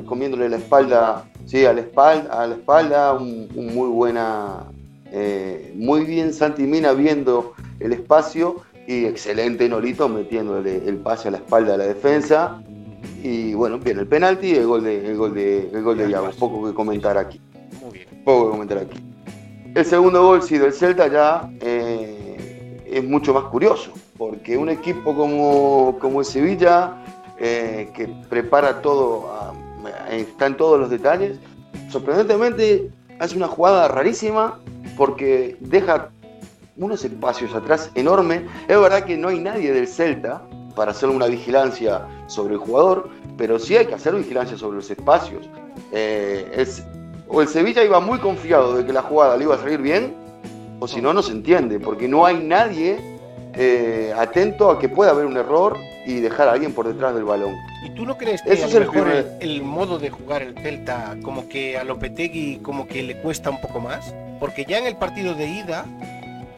[0.07, 4.63] comiéndole la espalda Sí, a la espalda, a la espalda un, muy buena,
[5.11, 11.31] eh, muy bien Santi Mina viendo el espacio y excelente Nolito metiéndole el pase a
[11.31, 12.63] la espalda de la defensa.
[13.23, 16.07] Y bueno, bien el penalti y el gol de, el gol de, el gol de.
[16.39, 17.39] Poco que comentar aquí.
[17.81, 18.23] Muy bien.
[18.23, 18.99] Poco que comentar aquí.
[19.75, 25.15] El segundo gol, sí, del Celta ya eh, es mucho más curioso, porque un equipo
[25.15, 26.97] como, como el Sevilla,
[27.39, 29.53] eh, que prepara todo a,
[30.11, 31.39] están todos los detalles.
[31.89, 34.59] Sorprendentemente hace una jugada rarísima
[34.97, 36.09] porque deja
[36.77, 38.43] unos espacios atrás enormes.
[38.67, 40.41] Es verdad que no hay nadie del Celta
[40.75, 44.89] para hacer una vigilancia sobre el jugador, pero sí hay que hacer vigilancia sobre los
[44.89, 45.47] espacios.
[45.91, 46.83] Eh, es,
[47.27, 50.13] o el Sevilla iba muy confiado de que la jugada le iba a salir bien,
[50.79, 52.99] o si no, no se entiende, porque no hay nadie
[53.53, 57.25] eh, atento a que pueda haber un error y dejar a alguien por detrás del
[57.25, 57.55] balón.
[57.83, 61.77] ¿Y tú no crees que a mejor el, modo de jugar el Celta como que
[61.77, 64.13] a Lopetegui como que le cuesta un poco más?
[64.39, 65.85] Porque ya en el partido de ida,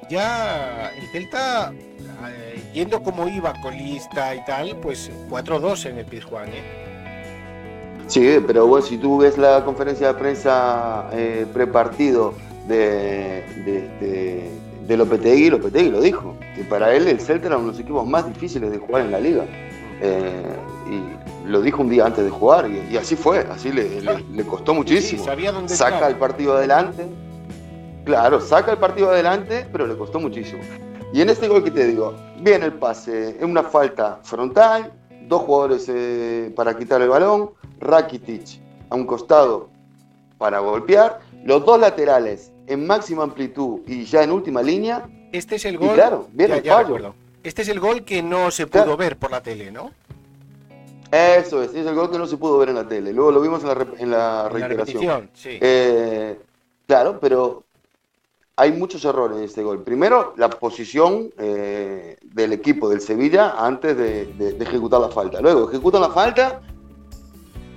[0.10, 6.50] ya el Celta, eh, yendo como iba colista y tal, pues 4-2 en el Pizjuán,
[6.50, 6.84] ¿eh?
[8.08, 12.34] Sí, pero bueno, si tú ves la conferencia de prensa eh, prepartido
[12.68, 14.52] de, de,
[14.86, 18.06] de, Lopetegui, Lopetegui lo dijo, que para él el Celta era uno de los equipos
[18.06, 19.46] más difíciles de jugar en la liga.
[20.02, 20.56] Eh,
[20.90, 25.24] y lo dijo un día antes de jugar, y, así fue, así le, costó muchísimo.
[25.68, 27.06] saca el partido adelante,
[28.04, 30.62] claro, saca el partido adelante, pero le costó muchísimo.
[31.14, 34.92] Y en este gol que te digo, viene el pase, es una falta frontal,
[35.28, 39.70] dos jugadores eh, para quitar el balón, Rakitic a un costado
[40.38, 45.08] para golpear, los dos laterales en máxima amplitud y ya en última línea.
[45.32, 45.96] Este es el gol.
[45.96, 47.14] claro, viene el fallo.
[47.44, 49.92] Este es el gol que no se pudo ver por la tele, ¿no?
[51.12, 53.14] Eso es, es el gol que no se pudo ver en la tele.
[53.14, 55.30] Luego lo vimos en la, en la reiteración.
[55.46, 56.40] Eh,
[56.88, 57.63] claro, pero
[58.56, 59.84] hay muchos errores en este gol.
[59.84, 65.42] Primero, la posición eh, del equipo del Sevilla antes de, ejecutar la falta.
[65.42, 66.62] Luego, ejecuta la falta,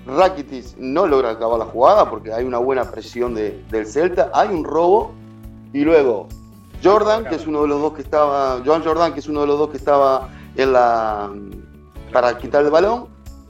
[0.07, 4.65] Rakitic no logra acabar la jugada porque hay una buena presión del Celta, hay un
[4.65, 5.13] robo
[5.73, 6.29] y luego
[6.83, 9.47] Jordan, que es uno de los dos que estaba, Joan Jordan, que es uno de
[9.49, 11.33] los dos que estaba en la
[12.13, 13.09] para quitar el balón,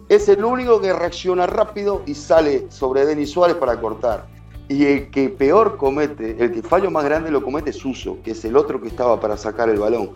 [0.08, 4.35] es el único que reacciona rápido y sale sobre Denis Suárez para cortar.
[4.68, 8.44] Y el que peor comete, el que fallo más grande lo comete Suso, que es
[8.44, 10.10] el otro que estaba para sacar el balón.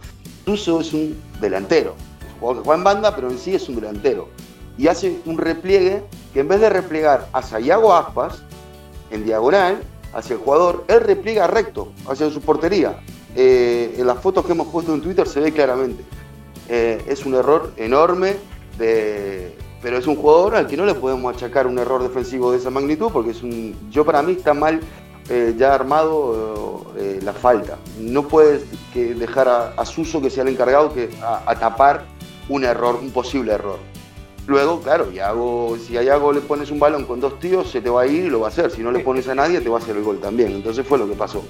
[0.45, 1.95] Suso es un delantero,
[2.41, 4.29] juega en banda, pero en sí es un delantero.
[4.77, 8.43] Y hace un repliegue que en vez de replegar hacia Iago Aspas,
[9.11, 9.83] en diagonal,
[10.13, 13.01] hacia el jugador, él repliega recto hacia su portería.
[13.37, 16.03] Eh, en las fotos que hemos puesto en Twitter se ve claramente.
[16.69, 18.37] Eh, es un error enorme,
[18.79, 22.59] de, pero es un jugador al que no le podemos achacar un error defensivo de
[22.59, 24.81] esa magnitud, porque es un, yo para mí está mal
[25.28, 27.78] eh, ya armado la falta.
[27.99, 32.05] No puedes que dejar a, Suso que sea el encargado que, a tapar
[32.49, 33.78] un error, un posible error.
[34.51, 37.89] Luego, claro, hago, si a Yago le pones un balón con dos tíos, se te
[37.89, 38.70] va a ir y lo va a hacer.
[38.70, 40.53] Si no le pones a nadie, te va a hacer el gol también.
[40.53, 41.45] Entonces fue lo que pasó.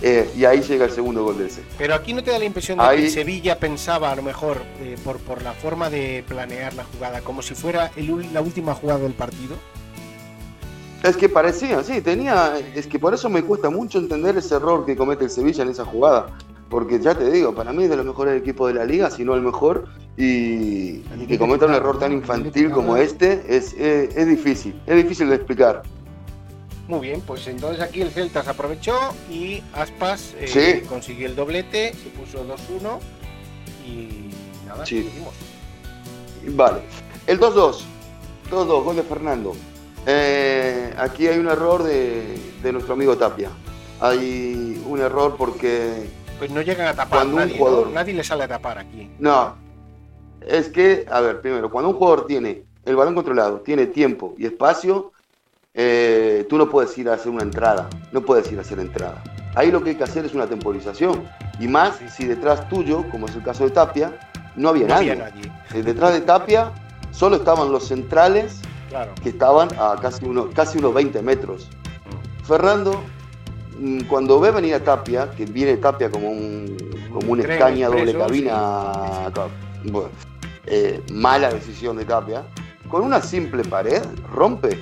[0.00, 1.62] Eh, y ahí llega el segundo gol del C.
[1.76, 4.96] Pero aquí no te da la impresión de que Sevilla pensaba, a lo mejor, eh,
[5.02, 7.90] por, por la forma de planear la jugada, como si fuera
[8.32, 9.56] la última jugada del partido.
[11.02, 12.58] Es que parecía, sí, tenía.
[12.74, 15.70] Es que por eso me cuesta mucho entender ese error que comete el Sevilla en
[15.70, 16.26] esa jugada.
[16.68, 19.24] porque ya te digo, para mí es de los mejores equipos de la liga, si
[19.24, 19.86] no el mejor,
[20.18, 25.36] y, que cometa un error tan infantil como este es, es, difícil, es difícil de
[25.36, 25.82] explicar.
[26.88, 28.98] Muy bien, pues entonces aquí el Celta se aprovechó
[29.30, 32.98] y Aspas eh, consiguió el doblete, se puso 2-1
[33.86, 34.30] y
[34.66, 35.34] nada, seguimos.
[36.46, 36.80] Vale,
[37.26, 37.82] el 2-2,
[38.50, 39.54] 2-2, gol de Fernando.
[40.06, 43.50] Eh, aquí hay un error de, de nuestro amigo Tapia.
[44.00, 46.08] Hay un error porque
[46.38, 49.10] pues no llegan a tapar cuando nadie, un jugador, nadie le sale a tapar aquí.
[49.18, 49.56] No,
[50.46, 54.46] es que, a ver, primero, cuando un jugador tiene el balón controlado, tiene tiempo y
[54.46, 55.12] espacio,
[55.78, 59.22] eh, tú no puedes ir a hacer una entrada, no puedes ir a hacer entrada.
[59.54, 61.24] Ahí lo que hay que hacer es una temporización.
[61.58, 64.12] Y más si detrás tuyo, como es el caso de Tapia,
[64.56, 65.18] no había nadie.
[65.74, 66.72] Eh, detrás de Tapia
[67.10, 68.60] solo estaban los centrales
[69.22, 71.68] que estaban a casi, uno, casi unos 20 metros.
[72.44, 73.00] Fernando
[73.78, 76.76] Mm, cuando ve venir a Tapia, que viene Tapia como un,
[77.12, 79.30] como un escaña doble cabina,
[80.66, 82.44] eh, mala decisión de Tapia,
[82.88, 84.02] con una simple pared
[84.32, 84.80] rompe,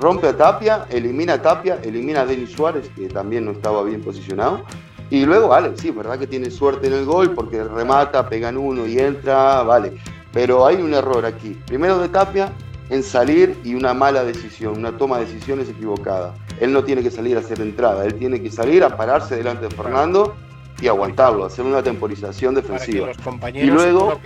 [0.00, 4.02] rompe a Tapia, elimina a Tapia, elimina a Denis Suárez, que también no estaba bien
[4.02, 4.64] posicionado,
[5.10, 8.86] y luego, vale, sí, verdad que tiene suerte en el gol porque remata, pegan uno
[8.86, 9.98] y entra, vale,
[10.32, 12.50] pero hay un error aquí, primero de Tapia
[12.88, 16.34] en salir y una mala decisión, una toma de decisiones equivocada.
[16.60, 19.66] Él no tiene que salir a hacer entrada, él tiene que salir a pararse delante
[19.68, 20.34] de Fernando
[20.80, 23.08] y aguantarlo, hacer una temporización defensiva.
[23.54, 24.18] y luego,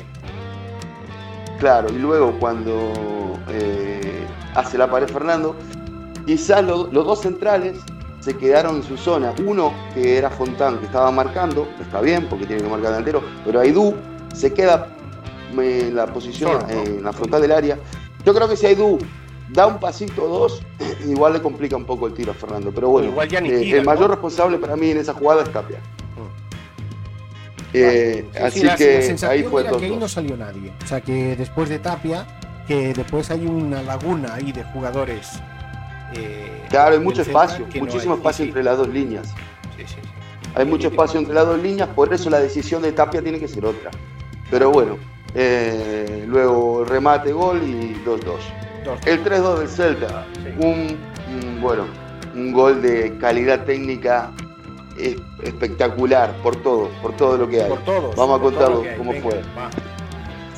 [1.59, 2.93] claro, y luego cuando
[3.49, 4.27] eh,
[4.57, 5.55] hace la pared Fernando,
[6.27, 7.79] quizás los dos centrales
[8.21, 9.33] se quedaron en su zona.
[9.45, 13.61] Uno que era Fontán, que estaba marcando, está bien porque tiene que marcar delantero, pero
[13.61, 13.95] Aidú
[14.35, 14.89] se queda
[15.57, 17.79] en la posición, en la frontal del área,
[18.25, 18.99] yo creo que si Aidú
[19.49, 20.63] da un pasito o dos,
[21.07, 22.73] igual le complica un poco el tiro a Fernando.
[22.73, 25.79] Pero bueno, eh, el mayor responsable para mí en esa jugada es Tapia.
[25.79, 26.47] Mm.
[27.75, 29.79] Eh, así que ahí fue todo.
[29.79, 30.73] Que ahí no salió nadie.
[30.83, 32.27] O sea que después de Tapia,
[32.67, 35.41] que después hay una laguna ahí de jugadores.
[36.15, 39.29] Eh, claro, hay mucho espacio, muchísimo espacio entre las dos líneas.
[39.77, 39.97] Sí, sí,
[40.55, 43.49] hay mucho espacio entre las dos líneas, por eso la decisión de Tapia tiene que
[43.49, 43.91] ser otra.
[44.51, 44.97] Pero bueno,
[45.35, 49.01] eh, luego remate, gol y 2-2.
[49.05, 50.27] El 3-2 del Celta,
[50.59, 50.97] un,
[51.61, 51.85] bueno,
[52.35, 54.31] un gol de calidad técnica
[55.43, 57.71] espectacular por todo, por todo lo que hay.
[58.17, 59.43] Vamos a contarlo cómo fue.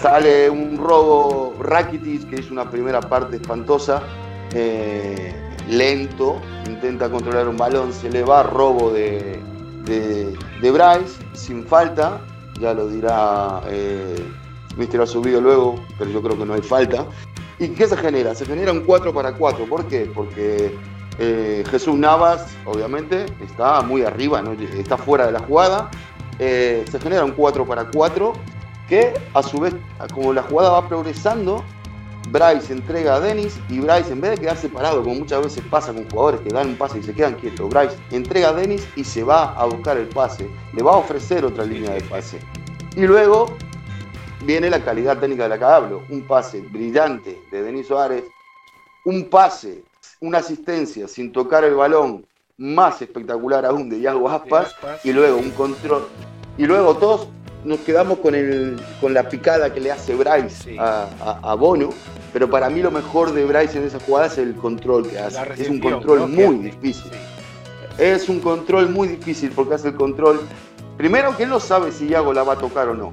[0.01, 4.01] Sale un robo Rakitic, que es una primera parte espantosa,
[4.55, 5.35] eh,
[5.69, 9.41] lento, intenta controlar un balón, se le va robo de,
[9.85, 12.21] de, Bryce, sin falta,
[12.61, 14.25] ya lo dirá eh,
[14.77, 17.05] Mister ha subido luego, pero yo creo que no hay falta.
[17.59, 18.37] ¿Y qué se genera?
[18.37, 19.65] Se genera un 4 para 4.
[19.67, 20.09] ¿Por qué?
[20.15, 20.77] Porque
[21.19, 24.45] eh, Jesús Navas, obviamente, está muy arriba,
[24.77, 25.91] está fuera de la jugada.
[26.39, 28.33] Eh, se genera un 4 para 4
[28.89, 29.75] que, a su vez,
[30.15, 31.65] como la jugada va progresando,
[32.31, 35.93] Bryce entrega a Dennis y Bryce, en vez de quedarse parado, como muchas veces pasa
[35.93, 39.05] con jugadores que dan un pase y se quedan quietos, Bryce entrega a Dennis y
[39.05, 40.49] se va a buscar el pase.
[40.75, 42.39] Le va a ofrecer otra línea de pase.
[42.97, 43.57] Y luego
[44.45, 46.03] viene la calidad técnica de la que hablo.
[46.11, 48.25] Un pase brillante de Denis Suárez,
[49.05, 49.83] un pase,
[50.21, 52.27] una asistencia sin tocar el balón
[52.59, 54.75] más espectacular aún de Yago Aspas,
[55.05, 56.09] y luego un control.
[56.59, 57.29] Y luego todos
[57.65, 61.91] nos quedamos con, el, con la picada que le hace Bryce a, Bono,
[62.33, 65.41] pero para mí lo mejor de Bryce en esa jugada es el control que hace.
[65.57, 67.11] Es un control muy difícil.
[67.99, 70.41] Es un control muy difícil porque hace el control.
[70.97, 73.11] Primero que él no sabe si Yago la va a tocar o no.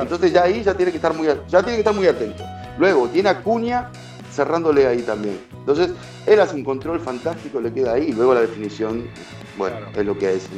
[0.00, 2.44] Entonces ya ahí ya tiene que estar muy, ya tiene que estar muy atento.
[2.78, 3.90] Luego tiene a Cuña
[4.32, 5.38] cerrándole ahí también.
[5.66, 5.90] Entonces,
[6.26, 9.08] él hace un control fantástico, le queda ahí, y luego la definición,
[9.58, 10.48] bueno, es lo que es,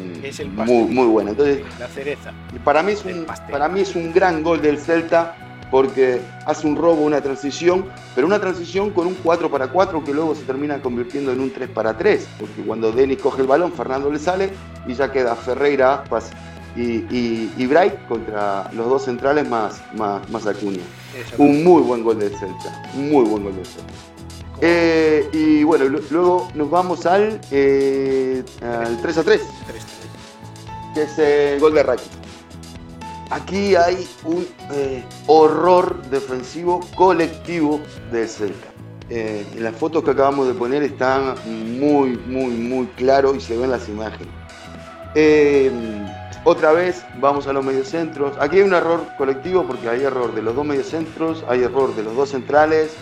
[0.52, 1.30] muy, muy buena.
[1.30, 2.34] Entonces, la cereza.
[2.62, 5.34] Para mí, es un, para mí es un gran gol del Celta
[5.70, 10.12] porque hace un robo, una transición, pero una transición con un 4 para 4 que
[10.12, 13.72] luego se termina convirtiendo en un 3 para 3, porque cuando Denis coge el balón,
[13.72, 14.50] Fernando le sale
[14.86, 16.30] y ya queda Ferreira, Aspas
[16.76, 20.82] y, y, Bright contra los dos centrales más, más, Acuña.
[21.38, 24.17] Un muy buen gol del Celta, muy buen gol del Celta.
[24.60, 29.40] Eh, y bueno, luego nos vamos al, eh, al 3 a 3,
[30.94, 31.96] que es el gol de.
[33.30, 37.80] Aquí hay un eh, horror defensivo colectivo
[38.10, 38.68] del Celta.
[39.10, 43.70] en las fotos que acabamos de poner están muy, muy, muy claro y se ven
[43.70, 44.28] las imágenes.
[46.44, 48.32] Otra vez vamos a los mediocentros.
[48.40, 52.02] Aquí hay un error colectivo porque hay error de los dos mediocentros, hay error de
[52.02, 52.96] los dos centrales,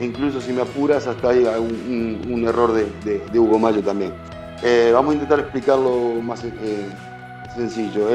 [0.00, 4.12] incluso si me apuras hasta hay un, error de, Hugo Mayo también.
[4.62, 6.86] Eh, vamos a intentar explicarlo más, eh,
[7.54, 8.08] sencillo.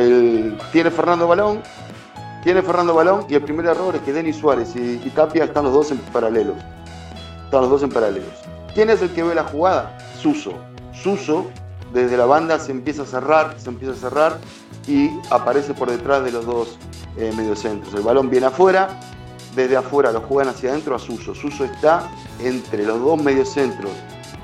[0.72, 1.62] Tiene Fernando Balón,
[2.44, 5.74] tiene Fernando Balón y el primer error es que Denis Suárez y, Tapia están los
[5.74, 6.54] dos en paralelo.
[7.46, 8.34] Están los dos en paralelos.
[8.74, 9.98] ¿Quién es el que ve la jugada?
[10.22, 10.54] Suso.
[10.94, 11.48] Suso
[11.94, 14.38] desde la banda se empieza a cerrar, se empieza a cerrar
[14.88, 16.78] y aparece por detrás de los dos
[17.18, 17.94] eh, mediocentros.
[17.94, 19.00] El balón viene afuera,
[19.56, 21.34] desde afuera lo juegan hacia adentro a Suso.
[21.34, 23.92] Suso está entre los dos mediocentros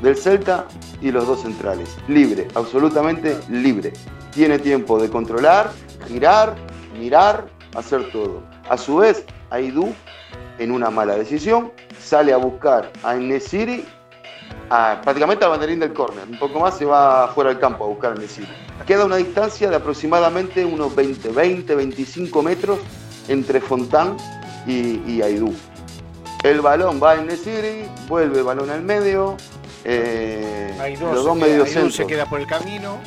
[0.01, 0.65] del Celta
[1.01, 1.97] y los dos centrales.
[2.07, 3.93] Libre, absolutamente libre.
[4.31, 5.71] Tiene tiempo de controlar,
[6.07, 6.55] girar,
[6.97, 7.45] mirar,
[7.75, 8.41] hacer todo.
[8.69, 9.93] A su vez, Aidú,
[10.57, 13.85] en una mala decisión, sale a buscar a Nesiri
[14.69, 16.27] prácticamente al banderín del córner.
[16.29, 18.47] Un poco más se va fuera del campo a buscar a Nesiri.
[18.87, 22.79] Queda una distancia de aproximadamente unos 20, 20, 25 metros
[23.27, 24.17] entre Fontán
[24.65, 25.53] y, y Aidú.
[26.43, 29.37] El balón va en Nesiri, vuelve el balón al medio.
[29.83, 32.97] Eh, los dos medios se queda por el camino.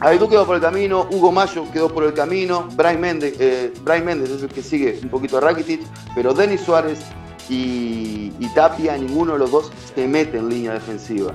[0.00, 3.72] Aidú quedó por el camino, Hugo Mayo quedó por el camino, Brian Méndez, eh,
[4.04, 5.80] Méndez es el que sigue un poquito a Rakitic,
[6.14, 7.00] pero Denis Suárez
[7.48, 11.34] y, Tapia, ninguno de los dos se mete en línea defensiva.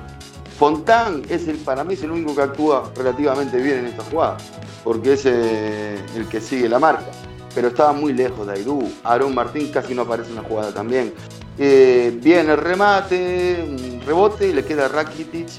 [0.58, 4.38] Fontán es el, para mí es el único que actúa relativamente bien en esta jugada,
[4.84, 7.12] porque es eh, el que sigue la marca.
[7.56, 8.92] Pero estaba muy lejos de Aidú.
[9.04, 11.14] Aaron Martín casi no aparece en la jugada también.
[11.58, 15.50] Eh, viene el remate, un rebote, le queda Rakitic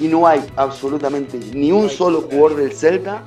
[0.00, 3.22] y no hay absolutamente ni un solo jugador del Celta,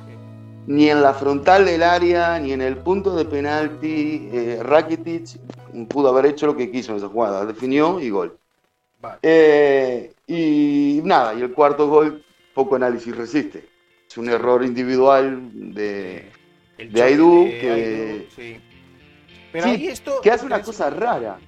[0.66, 4.28] ni en la frontal del área, ni en el punto de penalti.
[4.32, 5.38] Eh, Rakitic
[5.88, 8.36] pudo haber hecho lo que quiso en esa jugada, definió y gol.
[9.22, 13.68] Eh, y nada, y el cuarto gol, poco análisis resiste.
[14.08, 16.30] Es un error individual de,
[16.78, 18.60] de Aidú que,
[19.52, 21.38] Pero esto, que hace una cosa rara.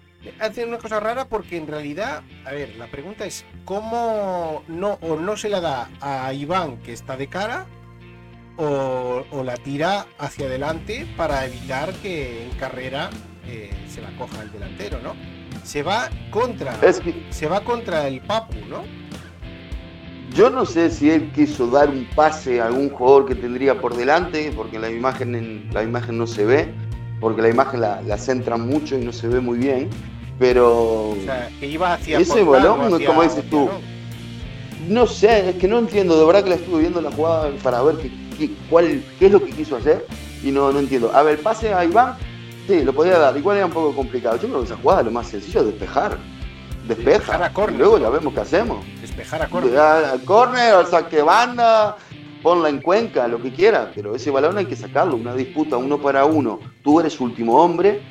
[0.40, 5.16] Hace una cosa rara porque en realidad, a ver, la pregunta es cómo no o
[5.16, 7.66] no se la da a Iván que está de cara
[8.56, 13.10] o, o la tira hacia adelante para evitar que en carrera
[13.46, 15.14] eh, se la coja el delantero, ¿no?
[15.62, 16.78] Se va contra,
[17.30, 18.84] se va contra el Papu, ¿no?
[20.34, 23.96] Yo no sé si él quiso dar un pase a algún jugador que tendría por
[23.96, 26.74] delante, porque la imagen, la imagen no se ve,
[27.20, 29.88] porque la imagen la, la centra mucho y no se ve muy bien,
[30.38, 31.10] pero...
[31.10, 32.18] O sea, que iba hacia...
[32.18, 33.68] Ese balón, como dices tú,
[34.88, 37.80] no sé, es que no entiendo, de verdad que la estuve viendo la jugada para
[37.82, 37.96] ver
[38.36, 40.04] qué, cuál, qué es lo que quiso hacer
[40.42, 41.12] y no, no entiendo.
[41.14, 42.16] A ver, pase a Iván,
[42.66, 43.36] Sí, lo podía dar.
[43.36, 44.36] Igual era un poco complicado.
[44.36, 46.18] Yo creo que esa jugada lo más sencillo es despejar.
[46.86, 47.46] Despeja.
[47.46, 48.84] a Luego ya vemos qué hacemos.
[49.00, 49.78] Despejar a córner.
[49.78, 51.96] Al córner, al saque banda,
[52.42, 53.90] ponla en cuenca, lo que quiera.
[53.94, 55.16] Pero ese balón hay que sacarlo.
[55.16, 56.60] Una disputa uno para uno.
[56.82, 58.02] Tú eres último hombre.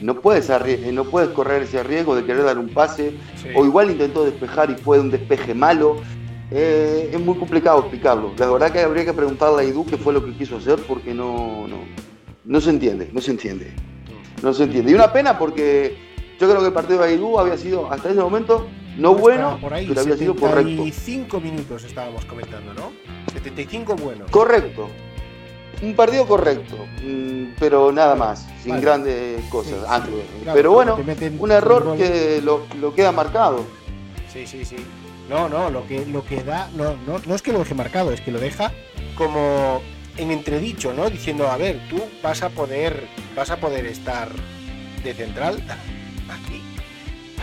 [0.00, 3.14] No puedes, eh, no puedes correr ese riesgo de querer dar un pase.
[3.54, 5.98] O igual intentó despejar y fue un despeje malo.
[6.50, 8.32] Eh, es muy complicado explicarlo.
[8.36, 11.14] La verdad que habría que preguntarle a Idu qué fue lo que quiso hacer porque
[11.14, 11.78] no, no,
[12.44, 13.72] no se entiende, no se entiende.
[14.42, 14.90] No se entiende.
[14.90, 16.09] Y una pena porque
[16.40, 18.66] yo creo que el partido de Aidú había sido hasta ese momento
[18.96, 20.70] no bueno, pero había sido correcto.
[20.70, 22.92] 75 minutos estábamos comentando, ¿no?
[23.32, 24.30] 75 buenos.
[24.30, 24.88] Correcto.
[25.82, 30.02] Un partido correcto, mm, pero nada más, sin grandes cosas.
[30.52, 30.98] pero bueno,
[31.38, 33.64] un error que lo, queda marcado.
[34.32, 34.76] Sí, sí, sí.
[35.28, 38.12] No, no, lo que, lo que da, no, no, no es que lo deje marcado,
[38.12, 38.72] es que lo deja
[39.16, 39.80] como
[40.16, 41.08] en entredicho, ¿no?
[41.08, 44.28] Diciendo, a ver, tú vas a poder, vas a poder estar
[45.04, 45.62] de central.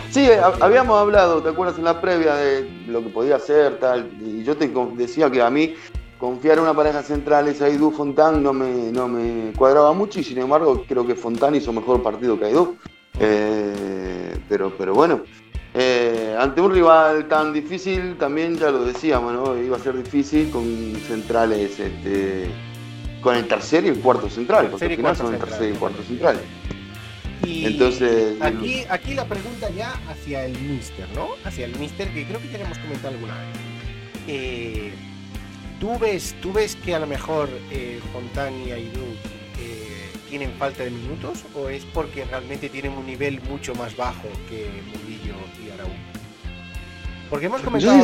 [0.09, 0.29] Sí,
[0.61, 4.09] habíamos hablado, ¿te acuerdas en la previa de lo que podía ser, tal?
[4.21, 5.75] Y yo te decía que a mí
[6.17, 10.23] confiar en una pareja central, esa Aidú Fontán, no me, no me cuadraba mucho y
[10.23, 12.77] sin embargo creo que Fontán hizo mejor partido que Aidú.
[13.19, 15.21] Eh, pero, pero bueno,
[15.73, 19.57] eh, ante un rival tan difícil, también ya lo decíamos, ¿no?
[19.57, 20.63] Iba a ser difícil con
[21.07, 22.47] centrales, este,
[23.21, 25.79] con el tercer y el cuarto central, porque al final son el tercer y el
[25.79, 26.39] cuarto central.
[27.43, 31.29] Y Entonces, aquí, aquí la pregunta ya hacia el Mister, ¿no?
[31.43, 33.57] Hacia el Mister, que creo que ya hemos comentado alguna vez.
[34.27, 34.91] Eh,
[35.79, 39.05] ¿tú, ves, ¿Tú ves que a lo mejor eh, Fontán y Aidú
[39.59, 44.27] eh, tienen falta de minutos o es porque realmente tienen un nivel mucho más bajo
[44.49, 45.95] que Murillo y Araújo?
[47.29, 48.03] Porque hemos comentado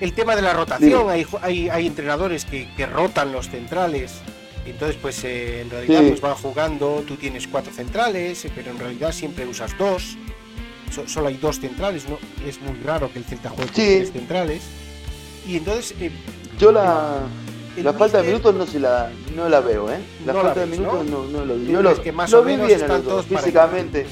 [0.00, 1.08] el tema de la rotación.
[1.08, 4.20] Hay, hay, entrenadores que, rotan los centrales.
[4.70, 8.78] Entonces, pues eh, en realidad pues van jugando, tú tienes cuatro centrales, eh, pero en
[8.78, 10.16] realidad siempre usas dos.
[11.06, 12.18] solo hay dos centrales, ¿no?
[12.46, 14.62] Es muy raro que el Celta juegue con tres centrales.
[15.46, 15.94] Y entonces...
[16.00, 16.10] Eh,
[16.58, 17.22] Yo la...
[17.82, 19.98] la falta de minutos no se la, no la veo, ¿eh?
[20.24, 21.72] La falta de minutos no, no, lo vi.
[21.72, 24.06] lo, que más o menos bien están todos físicamente.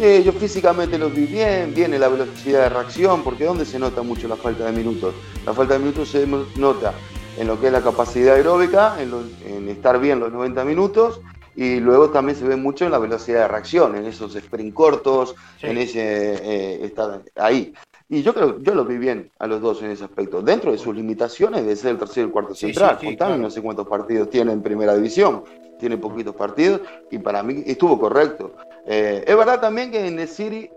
[0.00, 4.02] Eh, yo físicamente los vi bien, viene la velocidad de reacción, porque ¿dónde se nota
[4.02, 5.12] mucho la falta de minutos?
[5.44, 6.24] La falta de minutos se
[6.56, 6.94] nota
[7.38, 11.20] en lo que es la capacidad aeróbica, en, estar bien los 90 minutos
[11.54, 15.34] y luego también se ve mucho en la velocidad de reacción, en esos sprint cortos,
[15.60, 17.72] en ese eh, estar ahí.
[18.08, 20.40] Y yo creo, yo lo vi bien a los dos en ese aspecto.
[20.40, 22.98] Dentro de sus limitaciones de ser el tercero y el cuarto central.
[23.00, 25.44] Sí, no sé cuántos partidos tiene en primera división.
[25.78, 26.80] Tiene poquitos partidos
[27.10, 28.54] y para mí estuvo correcto.
[28.86, 30.70] Eh, es verdad también que en el City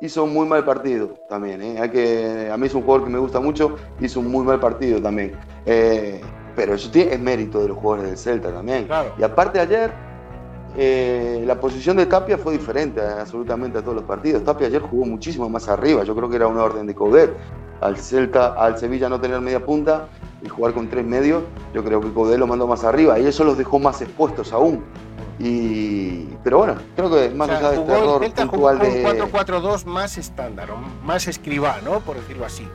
[0.00, 1.62] hizo un muy mal partido también.
[1.62, 1.78] ¿eh?
[1.80, 4.60] Hay que, a mí es un jugador que me gusta mucho, hizo un muy mal
[4.60, 5.32] partido también.
[5.64, 6.20] Eh,
[6.54, 8.88] pero eso tiene, es mérito de los jugadores del Celta también.
[9.18, 9.92] Y aparte ayer,
[10.76, 14.44] eh, la posición de Tapia fue diferente absolutamente a todos los partidos.
[14.44, 17.34] Tapia ayer jugó muchísimo más arriba, yo creo que era una orden de Coudet.
[17.78, 20.08] Al Celta, al Sevilla no tener media punta
[20.42, 21.42] y jugar con tres medios,
[21.74, 24.82] yo creo que Coudet lo mandó más arriba y eso los dejó más expuestos aún.
[25.38, 29.04] Y, pero bueno, creo que más allá de este error puntual de.
[29.04, 30.70] 4-4-2 más estándar,
[31.02, 32.00] más escribá, ¿no?
[32.00, 32.66] Por decirlo así.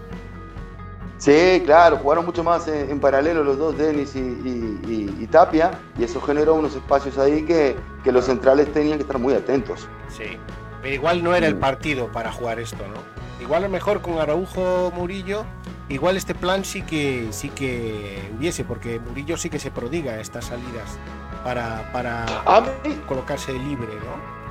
[1.18, 6.56] Sí, claro, jugaron mucho más en, paralelo los dos, Denis y, Tapia, y eso generó
[6.56, 9.88] unos espacios ahí que, que, los centrales tenían que estar muy atentos.
[10.10, 10.38] Sí,
[10.82, 13.44] pero igual no era el partido para jugar esto, ¿no?
[13.44, 15.46] Igual a lo mejor con Araujo Murillo,
[15.90, 20.46] igual este plan sí que sí que hubiese, porque Murillo sí que se prodiga estas
[20.46, 20.98] salidas
[21.44, 22.26] para, para
[23.08, 24.42] colocarse libre, ¿no?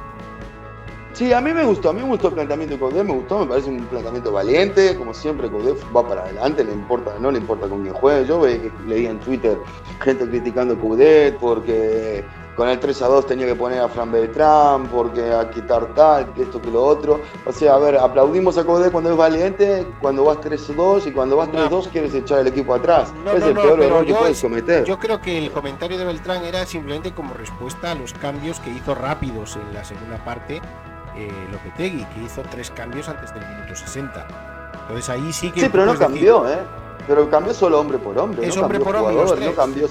[1.12, 3.40] Sí, a mí me gustó, a mí me gustó el planteamiento de Codé, me gustó,
[3.40, 7.38] me parece un planteamiento valiente, como siempre Codé va para adelante, le importa, no le
[7.38, 8.26] importa con quién juegue.
[8.26, 8.40] Yo
[8.86, 9.58] leía en Twitter
[10.00, 12.24] gente criticando a Coudet porque
[12.60, 16.30] con el 3 a 2 tenía que poner a Fran Beltrán, porque a quitar tal,
[16.34, 17.18] que esto, que lo otro.
[17.46, 21.06] O sea, a ver, aplaudimos a Codé cuando es valiente, cuando vas 3 a 2
[21.06, 23.14] y cuando vas 3 a 2 quieres echar el equipo atrás.
[23.34, 24.84] es el peor error que puedes cometer.
[24.84, 28.68] Yo creo que el comentario de Beltrán era simplemente como respuesta a los cambios que
[28.68, 30.60] hizo rápidos en la segunda parte
[31.16, 34.26] eh, Lopetegui, que hizo tres cambios antes del minuto 60.
[34.82, 35.62] Entonces ahí sí que.
[35.62, 36.58] Sí, pero no cambió, ¿eh?
[37.08, 38.46] Pero cambió solo hombre por hombre.
[38.46, 39.46] Es no hombre por hombre.
[39.46, 39.88] no cambió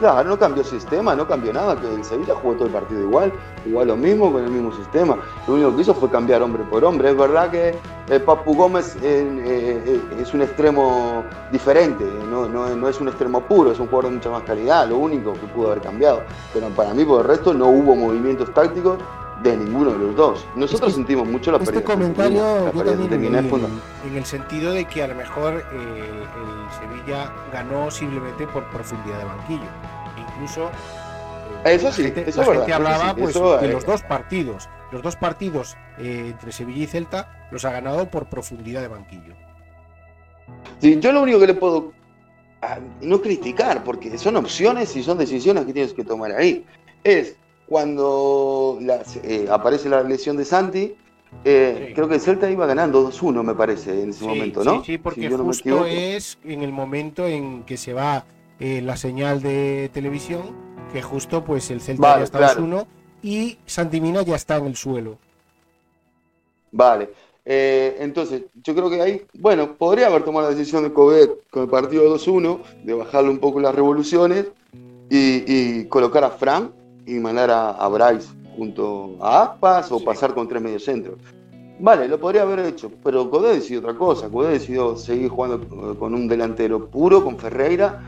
[0.00, 3.30] Claro, no cambió sistema, no cambió nada, que el Sevilla jugó todo el partido igual,
[3.66, 5.18] igual lo mismo, con el mismo sistema.
[5.46, 7.10] Lo único que hizo fue cambiar hombre por hombre.
[7.10, 7.74] Es verdad que
[8.08, 11.22] eh, Papu Gómez eh, eh, es un extremo
[11.52, 14.88] diferente, no, no, no, es un extremo puro, es un jugador de mucha más calidad,
[14.88, 16.22] lo único que pudo haber cambiado.
[16.54, 18.96] Pero para mí, por el resto, no hubo movimientos tácticos
[19.42, 20.46] de ninguno de los dos.
[20.54, 26.24] Nosotros sentimos mucho la este comentario en, el sentido de que a lo mejor eh,
[26.26, 29.68] el Sevilla ganó simplemente por profundidad de banquillo.
[30.40, 30.70] Incluso
[31.64, 32.72] eh, eso sí, eso es verdad.
[32.72, 34.68] hablaba pues, de los dos partidos.
[34.90, 39.34] Los dos partidos eh, entre Sevilla y Celta los ha ganado por profundidad de banquillo.
[40.78, 41.92] Sí, yo lo único que le puedo
[42.62, 46.64] ah, no criticar, porque son opciones y son decisiones que tienes que tomar ahí,
[47.04, 47.36] es
[47.66, 48.78] cuando
[49.22, 50.96] eh, aparece la lesión de Santi,
[51.44, 54.82] creo que el Celta iba ganando 2-1, me parece, en ese momento, ¿no?
[54.82, 58.24] Sí, porque justo es en el momento en que se va
[58.60, 60.42] eh, la señal de televisión,
[60.92, 62.86] que justo pues el Celta ya está 2-1
[63.22, 65.18] y Santi Mina ya está en el suelo.
[66.72, 67.10] Vale.
[67.44, 71.68] entonces, yo creo que ahí, bueno, podría haber tomado la decisión de Covet con el
[71.68, 74.46] partido 2-1, de bajarle un poco las revoluciones
[75.08, 76.70] y, y colocar a Frank
[77.10, 81.18] y mandar a, Bryce junto a Aspas o pasar con tres mediocentros.
[81.78, 84.28] Vale, lo podría haber hecho, pero Codé decidió otra cosa.
[84.28, 88.02] Codé decidió seguir jugando con un delantero puro, con Ferreira.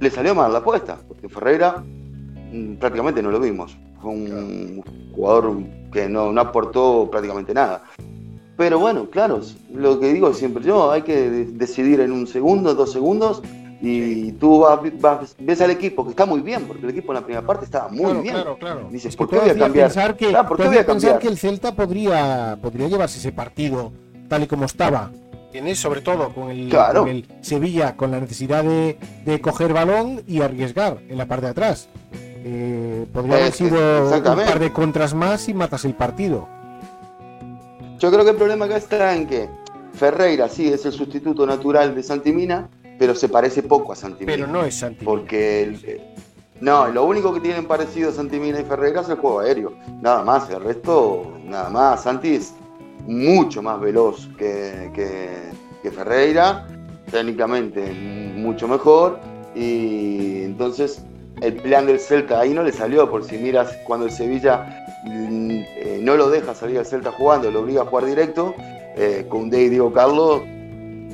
[0.00, 1.82] Le salió mal la apuesta, porque Ferreira
[2.52, 3.76] mm, prácticamente no lo vimos.
[4.00, 4.82] Fue un
[5.14, 5.56] jugador
[5.92, 7.82] que no, no aportó prácticamente nada.
[8.56, 9.40] Pero bueno, claro,
[9.72, 13.42] lo que digo siempre yo, hay que decidir en un segundo, dos segundos,
[13.82, 17.20] y tú vas, ves al equipo que está muy bien, porque el equipo en la
[17.20, 18.34] primera parte estaba muy bien.
[18.34, 18.88] Claro, claro.
[18.90, 19.86] Dices, ¿por qué voy a cambiar?
[19.88, 23.92] Pensar que, ¿por qué voy a pensar que el Celta podría, podría llevarse ese partido
[24.28, 25.10] tal y como estaba.
[25.52, 30.42] Tienes sobre todo con el, el Sevilla, con la necesidad de, de, coger balón y
[30.42, 31.88] arriesgar en la parte de atrás.
[32.44, 36.48] Eh, podría haber sido un par de contras más y matas el partido.
[37.98, 39.48] Yo creo que el problema acá está en que
[39.94, 42.68] Ferreira sí es el sustituto natural de Santimina,
[42.98, 44.36] pero se parece poco a Santimina.
[44.36, 45.10] Pero no es Santimina.
[45.10, 46.00] Porque
[46.60, 49.72] no, lo único que tienen parecido Santimina y Ferreira es el juego aéreo.
[50.00, 52.02] Nada más, el resto, nada más.
[52.02, 52.54] Santi es
[53.06, 56.66] mucho más veloz que, que, Ferreira,
[57.10, 57.92] técnicamente
[58.34, 59.20] mucho mejor.
[59.54, 61.04] Y entonces
[61.40, 65.50] el plan del Celta ahí no le salió, por si miras cuando el Sevilla mm,
[65.50, 69.48] eh, no lo deja salir al Celta jugando, lo obliga a jugar directo, eh, con
[69.48, 70.42] Day y Carlos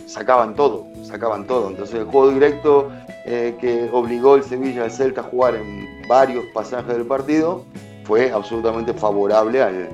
[0.06, 1.68] sacaban todo sacaban todo.
[1.68, 2.90] Entonces el juego directo
[3.24, 7.64] eh, que obligó el Sevilla al Celta a jugar en varios pasajes del partido
[8.04, 9.88] fue absolutamente favorable al,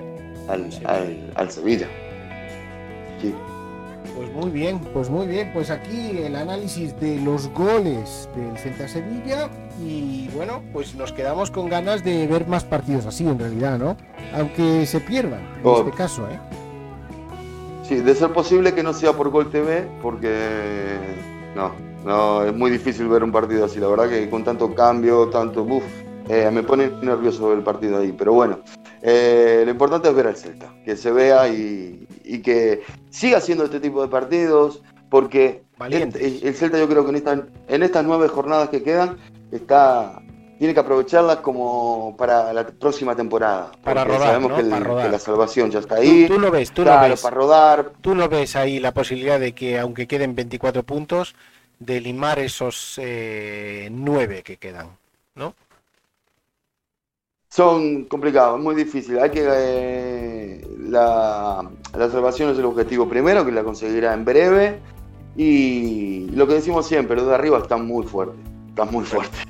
[0.49, 1.89] al, Sevilla.
[4.17, 5.51] Pues muy bien, pues muy bien.
[5.53, 9.49] Pues aquí el análisis de los goles del Celta Sevilla
[9.81, 13.97] y bueno, pues nos quedamos con ganas de ver más partidos así en realidad, ¿no?
[14.35, 16.39] Aunque se pierdan en este caso, ¿eh?
[17.83, 20.99] Sí, de ser posible que no sea por Gol TV, porque
[21.55, 21.73] no,
[22.05, 23.81] no, es muy difícil ver un partido así.
[23.81, 25.85] La verdad que con tanto cambio, tanto buff,
[26.29, 28.13] me pone nervioso el partido ahí.
[28.13, 28.59] Pero bueno,
[29.03, 33.65] eh, lo importante es ver al Celta, que se vea y, y que siga haciendo
[33.65, 38.05] este tipo de partidos, porque el, el Celta yo creo que en, esta- en estas
[38.05, 39.17] nueve jornadas que quedan
[39.53, 40.21] está
[40.59, 43.71] tiene que aprovecharlas como para la próxima temporada.
[43.85, 44.57] Para rodar, sabemos ¿no?
[44.57, 45.07] que, el- Para rodar.
[45.07, 46.27] que la salvación ya está ahí.
[46.27, 47.23] Tú, tú lo ves, tú claro, lo ves.
[47.23, 51.37] para rodar, ¿Tú no ves ahí la posibilidad de que, aunque queden 24 puntos,
[51.79, 54.89] de limar esos eh, 9 que quedan?
[55.37, 55.55] ¿No?
[57.59, 59.19] Son complicados, muy difícil.
[59.19, 64.81] Hay que eh, la, la salvación es el objetivo primero, que la conseguirá en breve.
[65.37, 68.37] Y lo que decimos siempre, los de arriba están muy fuertes,
[68.69, 69.41] están muy fuertes.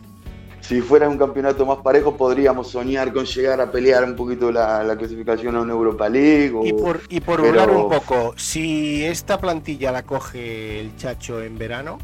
[0.61, 4.85] Si fuera un campeonato más parejo, podríamos soñar con llegar a pelear un poquito la,
[4.85, 6.53] la clasificación a una Europa League.
[6.55, 10.95] o- Y por, y por pero- hablar un poco, si esta plantilla la coge el
[10.97, 11.97] Chacho en verano,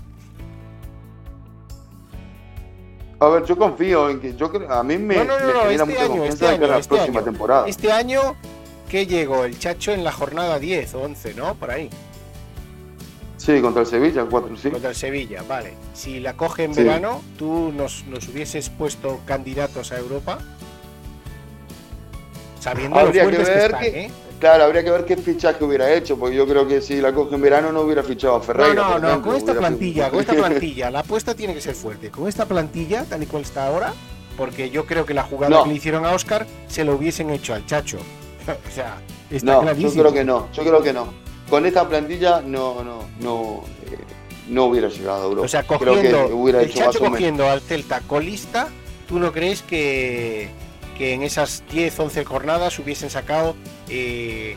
[3.25, 5.53] A ver, yo confío en que yo creo, a mí me, No, no, no, me
[5.53, 7.25] no, genera este mucha año, confianza este año, la este próxima año.
[7.25, 7.69] temporada.
[7.69, 8.21] este año
[8.89, 11.55] que llegó el Chacho en la jornada 10 o 11, ¿no?
[11.55, 11.89] Por ahí,
[13.37, 14.71] Sí, contra el Sevilla, 4 sí.
[14.71, 15.75] contra el Sevilla, vale.
[15.95, 16.83] Si la coge en Sí.
[16.83, 20.39] verano, tú nos, nos hubieses puesto candidatos a Europa.
[22.61, 24.11] Sabiendo Habría lo que ver están, que- ¿eh?
[24.45, 27.35] Claro, habría que ver qué fichaje hubiera hecho, porque yo creo que si la coge
[27.35, 28.75] en verano no hubiera fichado a Ferreira.
[28.75, 31.75] No, no, no, ejemplo, con esta plantilla, con esta plantilla, la apuesta tiene que ser
[31.75, 32.11] fuerte.
[32.11, 33.95] Con esta plantilla, tal y cual está ahora,
[34.37, 35.63] porque yo creo que la jugada No.
[35.63, 37.97] que le hicieron a Oscar se lo hubiesen hecho al Chacho.
[38.47, 38.99] o sea,
[39.31, 39.95] está No, clarísimo.
[39.95, 41.07] yo creo que no, yo creo que no.
[41.49, 43.97] Con esta plantilla no, no, no, eh,
[44.49, 45.47] no hubiera llegado a Europa.
[45.47, 48.69] O sea, creo cogiendo que hubiera el hecho Chacho cogiendo al Celta colista,
[49.09, 50.51] ¿tú no crees que,
[50.97, 53.57] que en esas 10, 11 jornadas hubiesen sacado,
[53.89, 54.57] eh,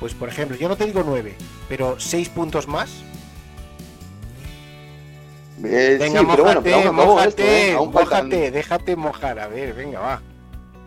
[0.00, 1.34] pues por ejemplo, yo no te digo 9,
[1.68, 2.90] pero 6 puntos más?
[5.64, 7.72] Eh, Venga, sí, pero bueno, pero aún esto, ¿eh?
[7.72, 10.22] Aún mójate, déjate mojar, a ver, venga, va.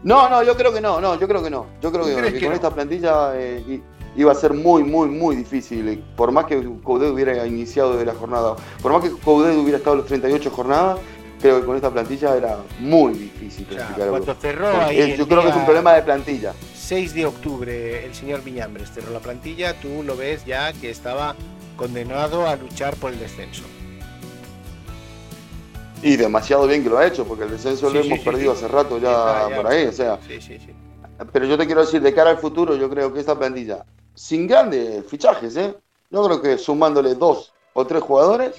[0.04, 1.66] No, no, yo creo que no, no, yo creo que no.
[1.82, 2.56] Yo creo ¿Tú que, que con no?
[2.56, 3.82] esta plantilla eh,
[4.16, 6.04] iba a ser muy, muy, muy difícil.
[6.16, 9.98] Por más que Coudet hubiera iniciado de la jornada, por más que Coudet hubiera estado
[9.98, 11.00] las 38 jornadas,
[11.40, 14.42] creo que con esta plantilla era muy difícil O sea, clasificar a cuando Europa.
[14.42, 16.54] cerró ahí el yo creo que es un problema de plantilla.
[16.76, 21.36] 6 de octubre el señor Viñambres cerró la plantilla, tú lo ves ya que estaba
[21.78, 23.64] condenado a luchar por el descenso.
[26.02, 28.26] Y demasiado bien que lo ha hecho, porque el descenso Sí, lo sí, hemos sí,
[28.26, 29.86] perdido hace rato ya, por ahí.
[29.86, 30.70] O sea, Sí, sí, sí.
[31.34, 34.48] pero yo te quiero decir, de cara al futuro, yo creo que esta plantilla, sin
[34.48, 35.76] grandes fichajes, ¿eh?
[36.10, 38.56] yo creo que sumándole dos o tres jugadores,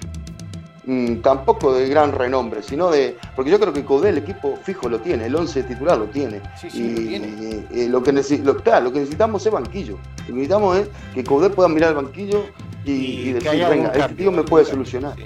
[0.85, 3.17] mm, tampoco de gran renombre, sino de.
[3.35, 6.41] Porque yo creo que Coudet el equipo fijo lo tiene, el 11 titular lo tiene.
[6.61, 7.27] Sí, sí, y lo tiene.
[7.71, 9.99] y lo, que lo, claro, lo que necesitamos es banquillo.
[10.21, 12.45] Lo que necesitamos es que Coudet pueda mirar el banquillo
[12.85, 15.17] y, decir, venga, este cambio, tío me puede cambio, solucionar.
[15.17, 15.25] sí.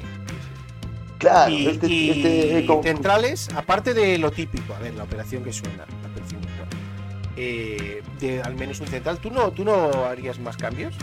[1.18, 5.04] Claro, y, este, y este, eh, como- centrales, aparte de lo típico, a ver, la
[5.04, 6.70] operación que suena, la operación que suena,
[7.36, 10.94] eh, de al menos un central, ¿tú no, ¿tú no harías más cambios?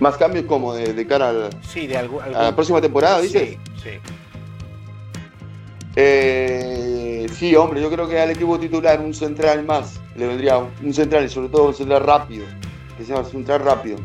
[0.00, 2.22] Más cambios como de, de cara al- Sí, de algún...
[2.22, 3.50] a la próxima temporada, dices.
[3.50, 3.90] Sí, sí.
[5.96, 10.94] Eh, sí, hombre, yo creo que al equipo titular un central más le vendría un
[10.94, 12.46] central y sobre todo un central rápido,
[12.96, 13.98] que sea un central rápido,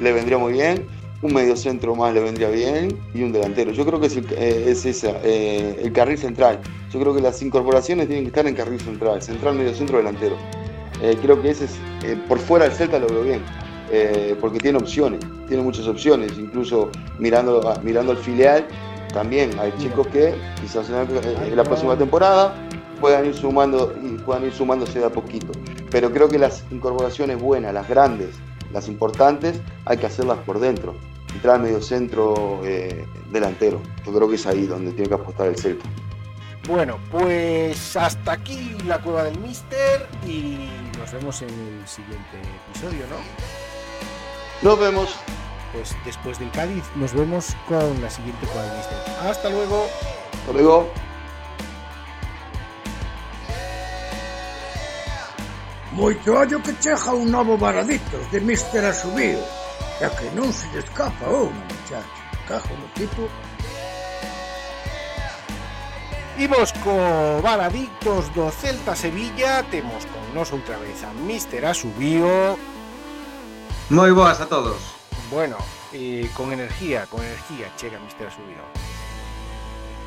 [0.00, 0.86] le vendría muy bien.
[1.22, 3.70] Un medio centro más le vendría bien y un delantero.
[3.70, 6.58] Yo creo que es, el- eh, es esa, eh, el carril central.
[6.92, 10.34] Yo creo que las incorporaciones tienen que estar en carril central, central, medio centro, delantero.
[11.00, 11.72] Eh, creo que ese es,
[12.26, 13.40] por fuera del Celta lo veo bien,
[13.92, 18.66] eh, porque tiene opciones, tiene muchas opciones, incluso mirando, a- mirando al filial,
[19.12, 21.02] también hay chicos que quizás en la,
[21.46, 22.54] en la próxima temporada
[23.00, 25.52] puedan ir sumando y puedan ir sumándose de a poquito.
[25.90, 28.30] Pero creo que las incorporaciones buenas, las grandes,
[28.72, 30.94] las importantes, hay que hacerlas por dentro.
[31.34, 33.80] Entrar medio centro eh, delantero.
[34.06, 35.84] Yo creo que es ahí donde tiene que apostar el Celta.
[36.68, 40.68] Bueno, pues hasta aquí la cueva del Mister y
[40.98, 42.38] nos vemos en el siguiente
[42.70, 43.61] episodio, ¿no?
[44.62, 45.16] Nos vemos.
[45.72, 49.28] Pues después del Cádiz nos vemos con la siguiente Mister.
[49.28, 49.86] Hasta luego.
[50.32, 50.88] Hasta luego.
[55.92, 59.40] Moito ollo que chega un novo varadito de Mister Asubío.
[60.00, 62.16] É que non se lle escapa unha, muchacho.
[62.48, 63.28] Cajo no tipo.
[66.38, 66.96] Imos co
[67.44, 72.56] Varadictos do Celta Sevilla Temos con nos outra vez a Mister Asubío
[73.92, 74.80] Moi boas a todos.
[75.28, 75.60] Bueno,
[75.92, 78.64] eh, con energía, con energía chega Mister Asubino.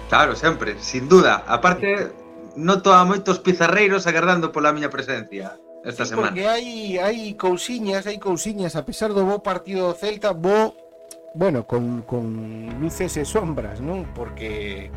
[0.09, 1.45] Claro, sempre, sin duda.
[1.45, 2.09] Aparte,
[2.57, 6.33] noto a moitos pizarreiros agardando pola miña presencia esta sí, semana.
[6.33, 10.73] Porque hai, hai cousiñas, hai cousiñas, a pesar do bo partido do Celta, bo,
[11.37, 12.25] bueno, con, con
[12.81, 14.09] luces e sombras, non?
[14.17, 14.89] Porque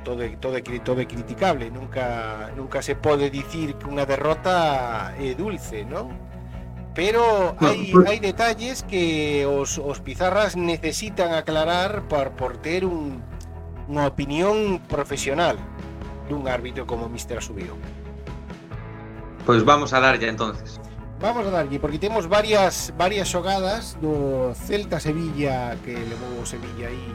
[0.00, 5.12] todo é, todo é, todo é criticable, nunca, nunca se pode dicir que unha derrota
[5.20, 6.32] é dulce, non?
[6.94, 13.18] Pero hai, hai detalles que os, os pizarras necesitan aclarar por, por ter un,
[13.90, 15.58] unha opinión profesional
[16.30, 17.42] dun árbitro como Mr.
[17.42, 17.74] Subido.
[19.44, 20.80] Pois pues vamos a darlle entonces.
[21.20, 26.88] Vamos a darlle, porque temos varias varias xogadas do Celta Sevilla que levou o Sevilla
[26.88, 27.10] aí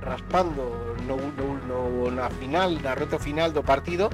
[0.00, 4.08] raspando no, no, no, na final, na reta final do partido,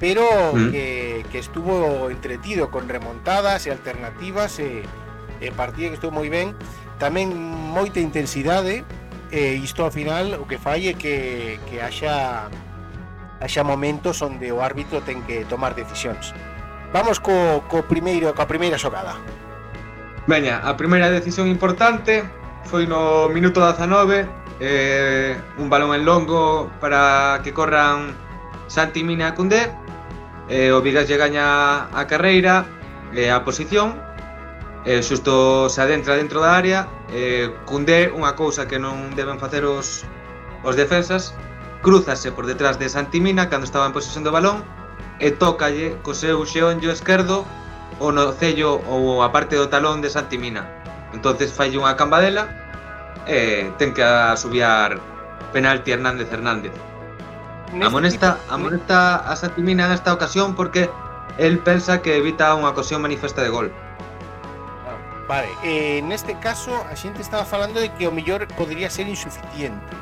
[0.00, 0.24] pero
[0.54, 0.72] ¿Mm?
[0.72, 4.82] que, que, estuvo entretido con remontadas e alternativas e,
[5.38, 6.56] e partido que estuvo moi ben
[6.96, 8.82] tamén moita intensidade
[9.30, 12.48] eh, e isto ao final o que fai é que, que haxa
[13.38, 16.32] haxa momentos onde o árbitro ten que tomar decisións
[16.96, 19.14] vamos co, co primeiro coa primeira xogada.
[20.26, 22.24] Veña, a primeira decisión importante
[22.66, 28.12] foi no minuto 19 eh, un balón en longo para que corran
[28.68, 29.72] Santi Mina e Cundé
[30.50, 32.66] eh, o Vigas lle gaña a carreira,
[33.14, 33.94] eh, a posición,
[34.84, 39.62] eh, xusto se adentra dentro da área, eh, cunde unha cousa que non deben facer
[39.62, 40.02] os,
[40.66, 41.32] os defensas,
[41.82, 44.66] cruzase por detrás de Santimina cando estaba en posesión do balón
[45.22, 47.46] e tócalle co seu xeonllo esquerdo
[48.02, 50.66] o nocello ou a parte do talón de Santimina.
[51.12, 52.48] Entonces falle unha cambadela
[53.28, 54.98] e ten que asubiar
[55.52, 56.89] penalti Hernández Hernández.
[57.78, 60.90] Amonesta, tipo- amonesta a Santimina en esta ocasión porque
[61.38, 63.68] el pensa que evita unha ocasión manifesta de gol.
[65.30, 69.94] Vale, eh, neste caso a xente estaba falando de que o mellor podría ser insuficiente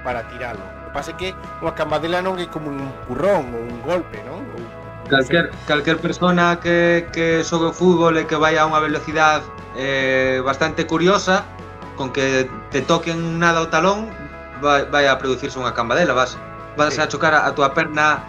[0.00, 0.64] para tiralo.
[0.64, 4.40] O que pasa que unha cambadela non é como un currón ou un golpe, non?
[4.56, 4.64] Ou,
[5.06, 9.46] Calquer, calquer persona que, que xogue o fútbol e que vai a unha velocidade
[9.78, 11.46] eh, bastante curiosa
[11.94, 14.10] con que te toquen nada o talón
[14.58, 16.34] vai, vai a producirse unha cambadela vas,
[16.76, 17.00] vas sí.
[17.00, 18.22] a chocar a túa perna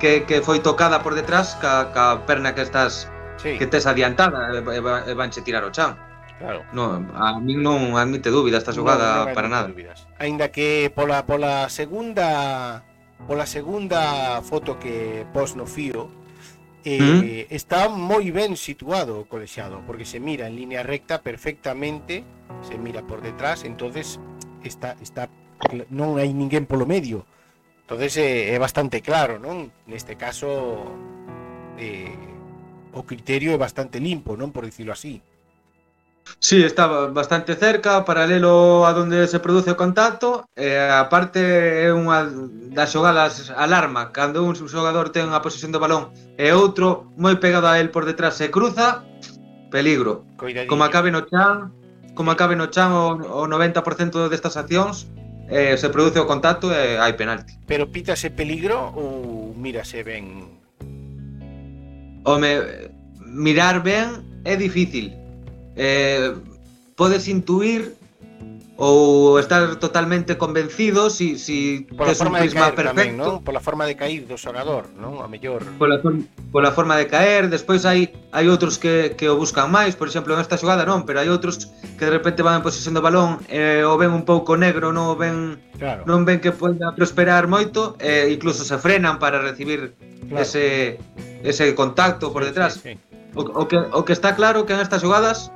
[0.00, 3.08] que, que foi tocada por detrás ca, ca perna que estás
[3.40, 3.58] sí.
[3.58, 4.80] que tes adiantada e, e,
[5.10, 5.96] e vanche tirar o chan.
[6.38, 6.64] Claro.
[6.72, 9.70] No, a min non admite dúbida esta xogada no, para nada.
[9.70, 10.04] Dúbidas.
[10.18, 12.82] Ainda que pola pola segunda
[13.24, 16.10] pola segunda foto que pos no fío
[16.84, 22.26] eh, mm está moi ben situado o colexiado, porque se mira en línea recta perfectamente,
[22.60, 24.20] se mira por detrás, entonces
[24.60, 25.30] está está
[25.88, 27.24] non hai ninguén polo medio.
[27.84, 29.68] Entonces eh, é bastante claro, non?
[29.84, 30.88] Neste caso
[31.76, 32.16] eh,
[32.96, 35.20] o criterio é bastante limpo, non por dicilo así.
[36.38, 41.44] Sí, está bastante cerca, paralelo a donde se produce o contacto eh, e a parte
[41.84, 42.24] é unha
[42.72, 47.68] das xogadas alarma cando un xogador ten a posesión do balón e outro moi pegado
[47.68, 49.04] a el por detrás se cruza
[49.68, 50.72] peligro Coidadinho.
[50.72, 51.68] como acabe no chan
[52.16, 55.12] como acabe no chan o, o 90% destas accións
[55.48, 57.58] eh, se produce o contacto e eh, hai penalti.
[57.66, 60.48] Pero pítase peligro ou mírase ben?
[62.24, 62.90] Home,
[63.20, 65.12] mirar ben é difícil.
[65.76, 66.32] Eh,
[66.96, 67.94] podes intuir
[68.76, 72.90] ou estar totalmente convencido si, si tes un prisma perfecto.
[72.90, 73.38] Tamén, non?
[73.46, 75.22] Pola forma de cair do xogador, non?
[75.22, 75.62] A mellor.
[75.78, 76.18] Pola, for
[76.50, 80.34] pola forma de caer, despois hai hai outros que, que o buscan máis, por exemplo,
[80.34, 83.78] nesta xogada non, pero hai outros que de repente van en posesión do balón e
[83.78, 86.02] eh, o ven un pouco negro, non o ven claro.
[86.02, 89.94] non ven que poida prosperar moito, e eh, incluso se frenan para recibir
[90.26, 90.42] claro.
[90.42, 90.98] ese
[91.46, 92.82] ese contacto por detrás.
[92.82, 93.14] Sí, sí, sí.
[93.38, 95.54] O, o que o que está claro que en estas xogadas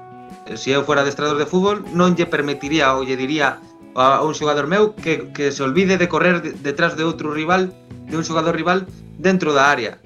[0.56, 3.60] se eu fora adestrador de fútbol, non lle permitiría ou lle diría
[3.98, 7.74] a un xogador meu que, que se olvide de correr detrás de outro rival,
[8.06, 8.86] de un xogador rival
[9.18, 9.98] dentro da área.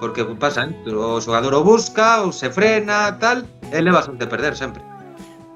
[0.00, 0.94] Porque pasan, ¿eh?
[0.94, 4.80] o xogador o busca, ou se frena, tal, e levas de perder sempre.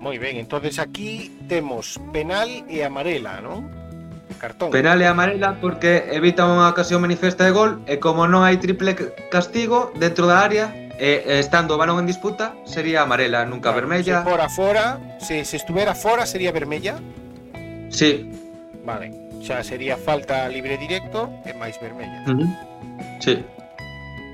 [0.03, 3.71] Moi ben, entonces aquí temos penal e amarela, non?
[4.43, 4.75] Cartón.
[4.75, 8.99] Penal e amarela porque evita unha ocasión manifesta de gol e como non hai triple
[9.31, 13.89] castigo dentro da área, Eh, eh, estando o balón en disputa sería amarela, nunca claro,
[13.89, 14.23] vermella.
[14.23, 14.87] Se fora fora,
[15.19, 17.01] se, se estuvera fora sería vermella.
[17.89, 18.31] Sí.
[18.85, 19.11] Vale.
[19.43, 22.23] Xa sería falta libre directo e máis vermella.
[22.31, 22.49] Uh -huh.
[23.19, 23.43] Sí.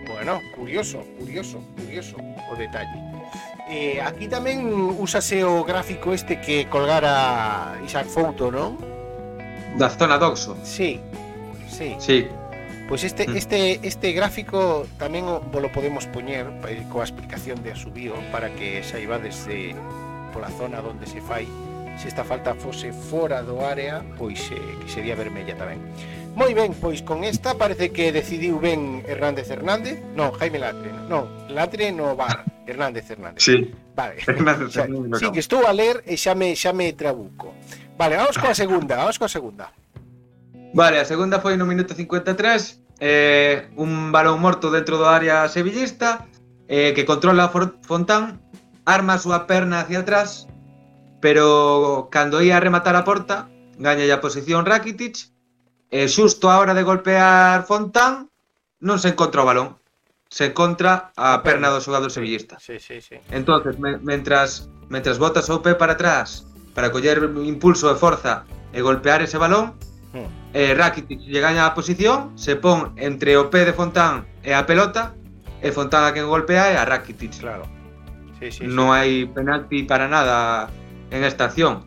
[0.09, 2.17] Bueno, curioso, curioso, curioso
[2.51, 3.09] o detalle.
[3.69, 4.65] Eh, aquí tamén
[4.97, 8.81] úsase o gráfico este que colgara Isaac Fouto, non?
[9.77, 10.57] Da zona doxo.
[10.65, 11.01] Sí,
[11.69, 11.93] sí.
[12.01, 12.29] Sí,
[12.89, 13.37] Pois este, mm.
[13.37, 18.81] este, este gráfico tamén o, lo podemos poñer eh, coa explicación de Asubío para que
[18.81, 19.77] saibades de,
[20.33, 21.45] pola zona onde se fai
[22.01, 25.83] se esta falta fose fora do área, pois eh, que sería vermella tamén.
[26.39, 31.27] Moi ben, pois con esta parece que decidiu ben Hernández Hernández, non, Jaime Latre, non,
[31.51, 33.43] Latre no bar, Hernández Hernández.
[33.43, 33.75] Sí.
[33.99, 34.23] Vale.
[34.31, 35.19] Hernández Hernández.
[35.19, 37.51] Sí, que estou a ler e xa me, xa me trabuco.
[37.99, 39.75] Vale, vamos coa segunda, vamos coa segunda.
[40.75, 46.29] Vale, a segunda foi no minuto 53, eh, un balón morto dentro do área sevillista,
[46.69, 48.43] eh, que controla Fontán,
[48.85, 50.47] arma a súa perna hacia atrás,
[51.21, 53.49] pero cando ia a rematar a porta,
[53.79, 55.33] gaña a posición Rakitic,
[55.89, 58.29] e eh, xusto a hora de golpear Fontán,
[58.79, 59.81] non se encontra o balón,
[60.29, 62.61] se encontra a perna do xogador sevillista.
[62.61, 63.17] Sí, sí, sí.
[63.33, 66.45] Entonces, me, mentras, mentras botas o pé para atrás
[66.79, 69.75] para coller impulso e forza e golpear ese balón,
[70.15, 74.59] hmm eh, Rakitic lle gaña a posición, se pon entre o pé de Fontán e
[74.59, 75.15] a pelota,
[75.63, 77.39] e Fontán a quen golpea é a Rakitic.
[77.39, 77.63] Claro.
[78.43, 78.95] Sí, sí, non sí.
[78.99, 80.67] hai penalti para nada
[81.15, 81.87] en esta acción.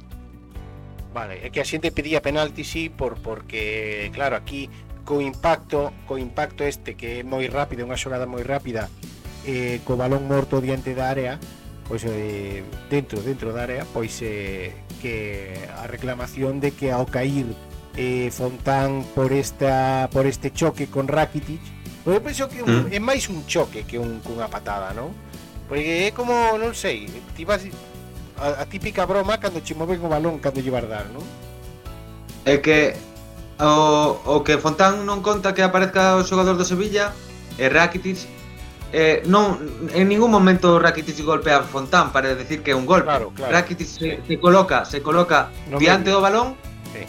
[1.12, 4.72] Vale, é que a xente pedía penalti sí por porque claro, aquí
[5.04, 8.88] co impacto, co impacto este que é moi rápido, unha xogada moi rápida,
[9.44, 11.36] eh, co balón morto diante da área,
[11.92, 14.72] pois eh, dentro dentro da área, pois eh,
[15.04, 17.52] que a reclamación de que ao cair
[17.96, 21.62] eh, Fontán por esta por este choque con Rakitic.
[22.04, 22.96] Pois eu penso que un, mm.
[22.96, 25.14] é máis un choque que un cunha patada, non?
[25.70, 27.64] Porque é como, non sei, ti vas
[28.42, 31.24] a, a típica broma cando che moven o balón cando lle vas dar, non?
[32.44, 32.98] É que
[33.62, 37.14] o, o que Fontán non conta que aparezca o xogador do Sevilla
[37.62, 38.18] e Rakitic
[38.92, 39.62] eh, non,
[39.94, 43.08] en ningún momento Rakitic golpea a Fontán para decir que é un golpe.
[43.08, 43.54] Claro, claro.
[43.54, 46.20] Rakitic se, se coloca, se coloca no diante medio.
[46.20, 46.48] do balón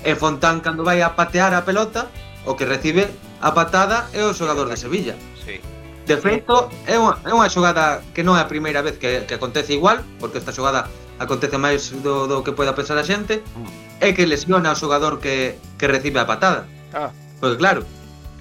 [0.00, 2.08] E Fontán cando vai a patear a pelota,
[2.46, 3.08] o que recibe
[3.40, 5.14] a patada é o xogador de Sevilla.
[5.44, 5.60] Sí.
[6.06, 9.34] De feito, é unha, é unha xogada que non é a primeira vez que, que
[9.38, 10.90] acontece igual, porque esta xogada
[11.22, 14.02] acontece máis do, do que poida pensar a xente, mm.
[14.02, 16.66] é que lesiona o xogador que, que recibe a patada.
[16.90, 17.14] Ah.
[17.38, 17.86] Porque claro,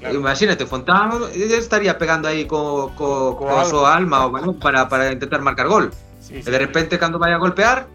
[0.02, 0.18] Claro.
[0.18, 4.90] Imagínate, Fontán estaría pegando aí co, co, co, co a súa alma o balón para,
[4.90, 5.94] para intentar marcar gol.
[6.18, 6.50] Sí, sí.
[6.50, 7.86] E de repente, cando vai a golpear,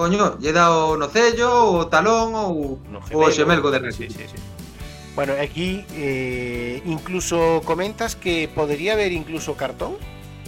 [0.00, 4.08] coño, lle dá o nocello, o talón ou no o xemelgo de Renzi.
[4.08, 4.38] Sí, sí, sí.
[5.12, 10.00] Bueno, aquí eh, incluso comentas que podería haber incluso cartón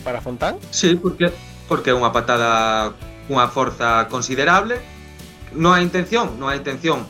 [0.05, 0.57] para Fontán.
[0.73, 1.29] Sí, porque
[1.69, 2.97] porque é unha patada
[3.29, 4.81] cunha forza considerable.
[5.53, 7.05] Non hai intención, non hai intención.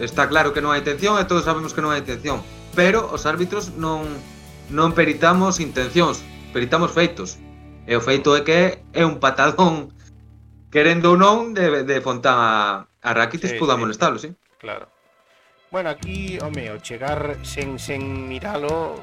[0.00, 2.40] Está claro que non hai intención e todos sabemos que non hai intención.
[2.72, 4.08] Pero os árbitros non
[4.72, 6.24] non peritamos intencións,
[6.56, 7.36] peritamos feitos.
[7.84, 9.92] E o feito é que é un patadón
[10.74, 14.34] querendo ou non, de, de Fontán a, a Rakitic sí, pudo amonestalo, sí.
[14.58, 14.90] Claro.
[15.70, 18.98] Bueno, aquí, home, o chegar sen, sen miralo,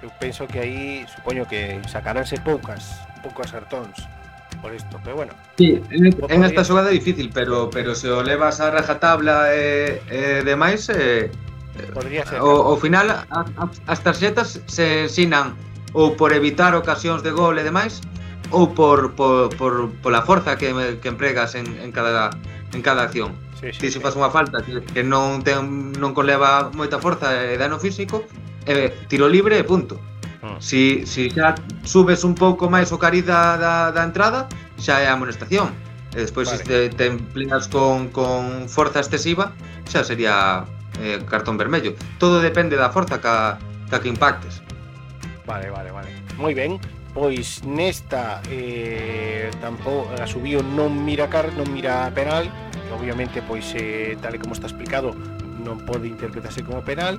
[0.00, 4.00] eu penso que aí, supoño que sacaránse poucas, poucos cartóns
[4.64, 5.32] por isto, pero bueno.
[5.60, 10.00] Sí, en, en esta xogada é difícil, pero pero se o levas a rajatabla e
[10.08, 12.40] e demais, eh, eh, Podría ser.
[12.40, 15.52] O, o final, a, a, as tarxetas se ensinan
[15.92, 18.00] ou por evitar ocasións de gol e demais,
[18.50, 22.30] ou por, por, por, pola forza que, que empregas en, en, cada,
[22.72, 23.32] en cada acción.
[23.60, 24.00] Sí, sí, Ti se sí.
[24.00, 28.24] faz unha falta que, que non ten, non conleva moita forza e dano físico,
[28.64, 30.00] eh, tiro libre e punto.
[30.40, 30.56] Ah.
[30.58, 34.48] Si, si xa subes un pouco máis o cariz da, da, da entrada,
[34.80, 35.70] xa é a amonestación.
[36.16, 36.58] E despois vale.
[36.58, 39.52] se te, te empleas con, con forza excesiva,
[39.86, 40.64] xa sería
[40.98, 41.94] eh, cartón vermello.
[42.16, 43.60] Todo depende da forza ca,
[43.92, 44.64] ca que impactes.
[45.44, 46.10] Vale, vale, vale.
[46.40, 46.80] Moi ben
[47.14, 53.66] pois nesta eh, tampou a subiu non mira car, non mira penal que obviamente pois
[53.74, 55.14] eh, tal e como está explicado
[55.60, 57.18] non pode interpretarse como penal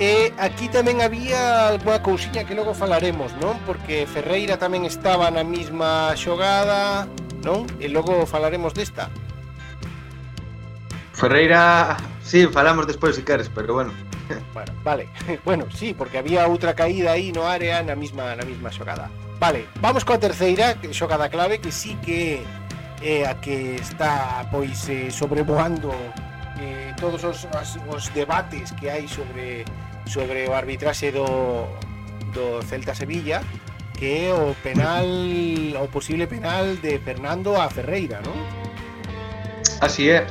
[0.00, 3.60] E aquí tamén había algunha cousiña que logo falaremos, non?
[3.68, 7.04] Porque Ferreira tamén estaba na mesma xogada,
[7.44, 7.68] non?
[7.76, 9.12] E logo falaremos desta.
[11.12, 13.92] Ferreira, sí, falamos despois se queres, pero bueno
[14.54, 15.08] bueno, vale.
[15.44, 19.10] Bueno, sí, porque había outra caída aí no área na mesma na mesma xogada.
[19.40, 22.46] Vale, vamos coa terceira xogada clave que sí que
[23.02, 25.90] é a que está pois eh, sobrevoando
[26.62, 29.66] eh, todos os, os, os debates que hai sobre
[30.06, 31.66] sobre o arbitraxe do
[32.32, 33.42] do Celta Sevilla,
[33.98, 35.06] que é o penal
[35.78, 38.38] o posible penal de Fernando a Ferreira, non?
[39.82, 40.26] Así é.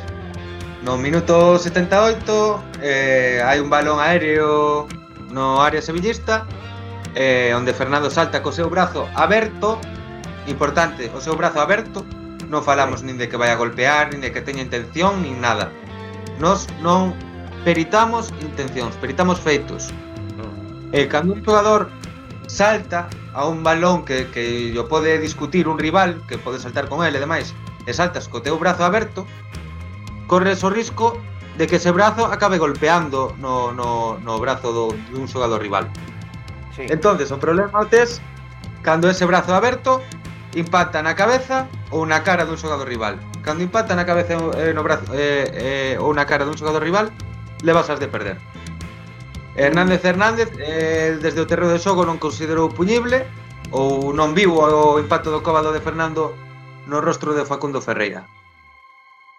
[0.82, 4.90] No, minuto 78 eh, hai un balón aéreo
[5.30, 6.50] no área sevillista
[7.14, 9.78] eh, onde Fernando salta co seu brazo aberto
[10.50, 12.02] importante, o seu brazo aberto
[12.50, 15.70] non falamos nin de que vai a golpear nin de que teña intención, nin nada.
[16.42, 17.14] Nos non
[17.62, 19.94] peritamos intencións, peritamos feitos.
[20.92, 21.94] E eh, cando un xogador
[22.50, 23.06] salta
[23.38, 27.22] a un balón que, que yo pode discutir un rival que pode saltar con ele
[27.22, 27.54] e demais
[27.86, 29.30] e saltas co teu brazo aberto
[30.32, 31.20] corres o risco
[31.58, 35.92] de que ese brazo acabe golpeando no, no, no brazo do, dun xogador rival.
[36.72, 36.88] Sí.
[36.88, 38.24] Entonces, o problema tes
[38.80, 40.00] cando ese brazo aberto
[40.56, 43.20] impacta na cabeza ou na cara dun xogador rival.
[43.44, 47.12] Cando impacta na cabeza eh, no brazo eh, eh, ou na cara dun xogador rival,
[47.60, 48.40] levas as de perder.
[49.60, 53.28] Hernández Hernández eh, desde o terreo de xogo non considerou puñible
[53.76, 56.32] ou non viu o impacto do cóbado de Fernando
[56.88, 58.24] no rostro de Facundo Ferreira.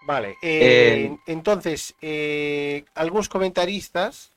[0.05, 4.31] Vale, eh, eh, entonces, eh, algúns comentaristas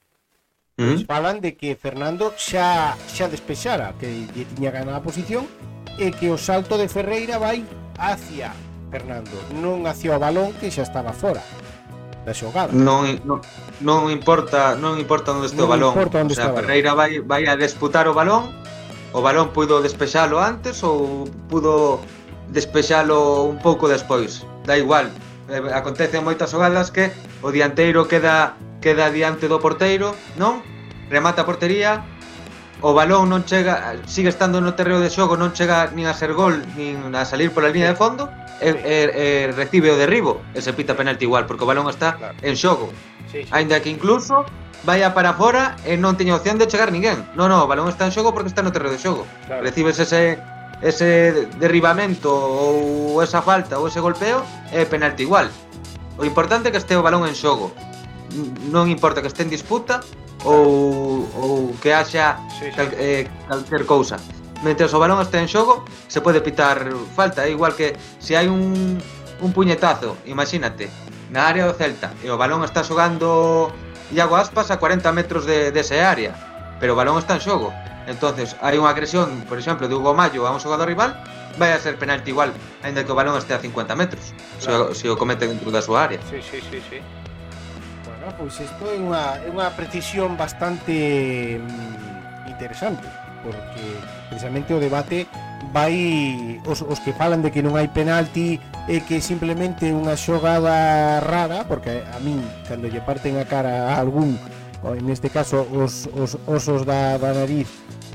[0.77, 1.41] pois, falan ¿Mm?
[1.41, 5.49] de que Fernando xa, xa despexara, que lle tiña ganada a posición,
[5.99, 7.64] e que o salto de Ferreira vai
[7.99, 8.53] hacia
[8.93, 11.43] Fernando, non hacia o balón que xa estaba fora
[12.27, 12.75] da xogada.
[12.75, 13.39] Non, non,
[13.81, 15.93] non importa, non importa onde este non o balón.
[15.95, 18.51] Onde o sea, Ferreira vai vai a disputar o balón.
[19.14, 22.03] O balón puido despexalo antes ou pudo
[22.51, 24.43] despexalo un pouco despois.
[24.67, 25.09] Da igual,
[25.49, 30.62] Eh, acontece moitas xogadas que o dianteiro queda queda diante do porteiro, non?
[31.11, 32.03] Remata a portería,
[32.82, 36.34] o balón non chega, sigue estando no terreo de xogo, non chega nin a ser
[36.34, 38.28] gol, nin a salir pola línea de fondo,
[38.61, 42.14] e, e, e recibe o derribo, e se pita penalti igual, porque o balón está
[42.14, 42.36] claro.
[42.42, 42.92] en xogo.
[43.30, 43.51] Sí, sí.
[43.51, 44.44] Ainda que incluso
[44.84, 47.24] vaya para fora e non teña opción de chegar ninguén.
[47.34, 49.24] Non, non, o balón está en xogo porque está no terreo de xogo.
[49.49, 49.64] Claro.
[49.64, 50.38] Recibes ese
[50.83, 55.49] ese derribamento ou esa falta ou ese golpeo é penalti igual.
[56.18, 57.72] O importante é que este o balón en xogo.
[58.68, 60.05] Non importa que este en disputa
[60.45, 62.77] ou, ou que haxa sí, sí.
[62.77, 64.20] Cal, eh, calquer cousa.
[64.64, 67.45] Mentre o balón este en xogo, se pode pitar falta.
[67.45, 69.01] É igual que se hai un,
[69.41, 70.89] un puñetazo, imagínate,
[71.33, 73.72] na área do Celta e o balón está xogando
[74.12, 76.33] Iago Aspas a 40 metros de, dese de área,
[76.79, 77.72] pero o balón está en xogo
[78.07, 81.18] Entonces, hai unha agresión, por exemplo, de Hugo Mayo a un xogador rival,
[81.59, 82.54] vai a ser penalti igual,
[82.86, 84.30] aínda que o balón este a 50 metros,
[84.62, 84.94] claro.
[84.94, 86.22] se, o, se o comete dentro da súa área.
[86.30, 86.98] Sí, sí, sí, sí.
[88.07, 93.11] Bueno, pois pues isto é unha, é unha precisión bastante mm, interesante,
[93.42, 93.82] porque
[94.30, 95.26] precisamente o debate
[95.74, 101.18] vai os, os que falan de que non hai penalti e que simplemente unha xogada
[101.26, 102.38] rara, porque a min
[102.70, 104.38] cando lle parten a cara a algún
[104.85, 107.68] en este caso os, os osos da, da nariz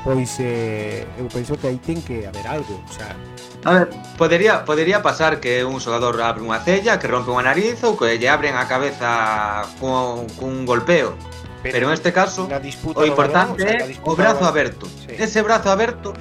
[0.03, 3.13] pois eh, eu penso que aí ten que haber algo, o sea,
[3.63, 7.77] A ver, podería, podería pasar que un xogador abre unha cella, que rompe unha nariz
[7.85, 11.13] ou que lle abren a cabeza cun, cun golpeo.
[11.61, 14.89] Pero, pero neste caso, o importante é o brazo aberto.
[15.05, 15.13] Sí.
[15.13, 16.17] Ese brazo aberto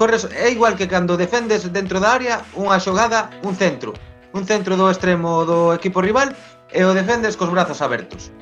[0.00, 3.92] corres é igual que cando defendes dentro da área unha xogada, un centro.
[4.32, 6.32] Un centro do extremo do equipo rival
[6.72, 8.32] e o defendes cos brazos abertos.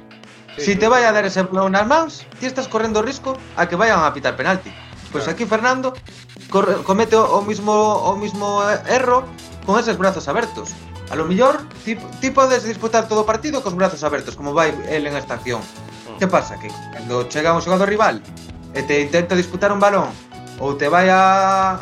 [0.60, 3.64] Si te vai a dar ese balón nas mans, ti estás correndo o risco a
[3.64, 4.68] que vayan a pitar penalti.
[5.08, 5.32] Pois claro.
[5.32, 5.96] aquí Fernando
[6.52, 9.24] corre, comete o, o mismo o mismo erro
[9.64, 10.70] con eses brazos abertos.
[11.10, 14.70] A lo mellor ti, ti podes disputar todo o partido cos brazos abertos, como vai
[14.86, 15.64] el en esta acción.
[16.06, 16.18] Mm.
[16.20, 16.60] Que pasa?
[16.60, 18.20] Que cando chega un xogador rival
[18.76, 20.12] e te intenta disputar un balón
[20.60, 21.16] ou te vai a,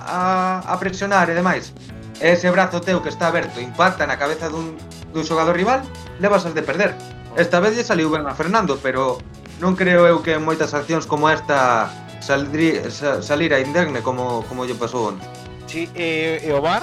[0.06, 0.20] a,
[0.62, 1.74] a presionar e demais,
[2.22, 4.78] ese brazo teu que está aberto impacta na cabeza dun,
[5.10, 5.82] dun xogador rival,
[6.22, 6.94] levas as de perder.
[7.38, 9.22] Esta vez lle saliu ben a Fernando, pero
[9.62, 11.86] non creo eu que en moitas accións como esta
[12.18, 15.22] saldrí, sa, salira indegne como, como lle pasou onte.
[15.70, 16.82] Sí, e, e o VAR?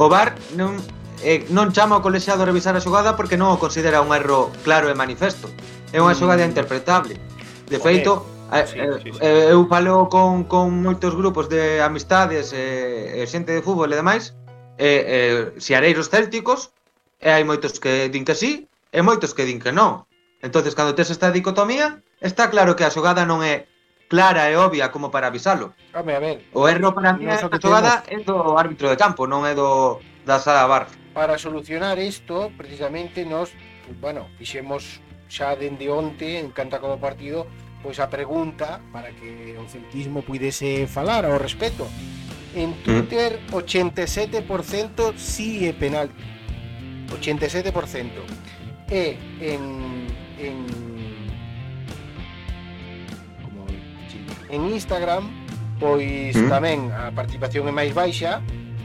[0.00, 0.80] O VAR non,
[1.20, 4.48] eh, non chama o colexiado a revisar a xogada porque non o considera un erro
[4.64, 5.52] claro e manifesto.
[5.92, 6.20] É unha mm.
[6.24, 7.20] xogada interpretable.
[7.68, 8.64] De feito, okay.
[8.64, 9.20] Eh, sí, sí, sí.
[9.20, 14.32] eu falo con, con moitos grupos de amistades e, e xente de fútbol e demais
[14.80, 16.72] e, eh, xeareiros célticos
[17.24, 20.04] e hai moitos que din que sí e moitos que din que non.
[20.44, 23.64] Entonces, cando tes esta dicotomía, está claro que a xogada non é
[24.12, 25.72] clara e obvia como para avisalo.
[25.96, 26.44] Home, a ver.
[26.52, 30.36] O erro para mí a xogada é do árbitro de campo, non é do da
[30.36, 30.84] sala bar.
[31.16, 33.56] Para solucionar isto, precisamente nos,
[34.04, 35.00] bueno, fixemos
[35.32, 37.48] xa dende onte en canta como partido
[37.80, 41.88] pois a pregunta para que o celtismo puidese falar ao respecto.
[42.56, 42.84] En mm.
[42.84, 46.33] Twitter, 87% sí é penalti.
[47.10, 48.24] 87%.
[48.90, 50.06] E en,
[50.38, 50.56] en,
[53.42, 53.66] como
[54.50, 55.24] en Instagram,
[55.80, 56.48] pois ¿Mm?
[56.48, 58.44] tamén a participación é máis baixa,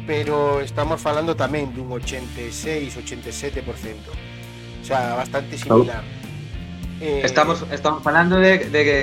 [0.09, 4.09] pero estamos falando tamén dun 86, 87%.
[4.09, 6.01] O sea, bastante similar.
[6.99, 8.99] Eh, estamos estamos falando de, de que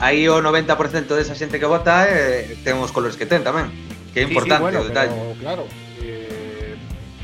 [0.00, 3.68] aí o 90% desa xente que vota eh, ten os colores que ten tamén.
[4.16, 5.12] Que é importante sí, sí, bueno, o detalle.
[5.12, 5.64] Pero, claro,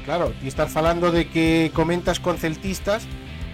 [0.05, 3.07] claro, ti estás falando de que comentas con celtistas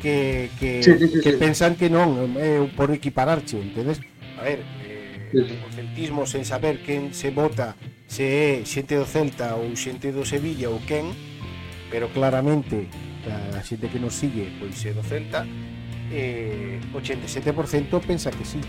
[0.02, 4.00] que que, Sí, sí, sí, que pensan que non é por equipararche, entendes?
[4.38, 7.74] A ver, eh, o celtismo sen saber quen se vota
[8.08, 11.12] se é xente do Celta ou xente do Sevilla ou quen,
[11.92, 12.88] pero claramente
[13.28, 15.44] a xente que nos sigue pois é do Celta,
[16.08, 18.60] eh, 87% pensa que sí.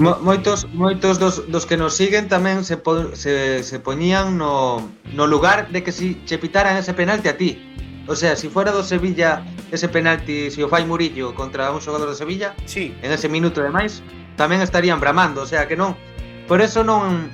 [0.00, 4.80] Mo, moitos moitos dos, dos que nos siguen tamén se, po, se, se poñían no,
[5.12, 7.60] no lugar de que si che pitaran ese penalti a ti.
[8.08, 11.84] O sea, si fuera do Sevilla ese penalti, se si o fai Murillo contra un
[11.84, 12.96] xogador do Sevilla, sí.
[13.04, 14.00] en ese minuto de máis,
[14.40, 15.92] tamén estarían bramando, o sea que non.
[16.48, 17.28] Por eso non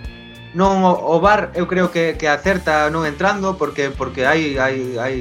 [0.51, 4.98] non o, o VAR eu creo que, que acerta non entrando porque porque hai hai
[4.98, 5.16] hai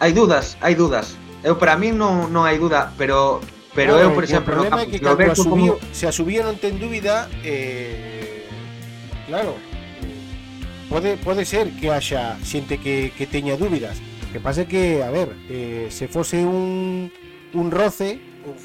[0.00, 1.20] hai dudas, hai dudas.
[1.44, 4.56] Eu para min non non hai duda, pero pero Claro, eu por que exemplo, o
[4.56, 6.78] problema no que campo, cando eu a vexo subiu, como- se a subía non ten
[6.80, 8.44] dúbida, eh,
[9.28, 9.54] claro,
[10.88, 14.00] pode pode ser que haxa xente que, que teña dúbidas.
[14.32, 17.08] Que pasa é que, a ver, eh, se fose un
[17.56, 18.20] un roce,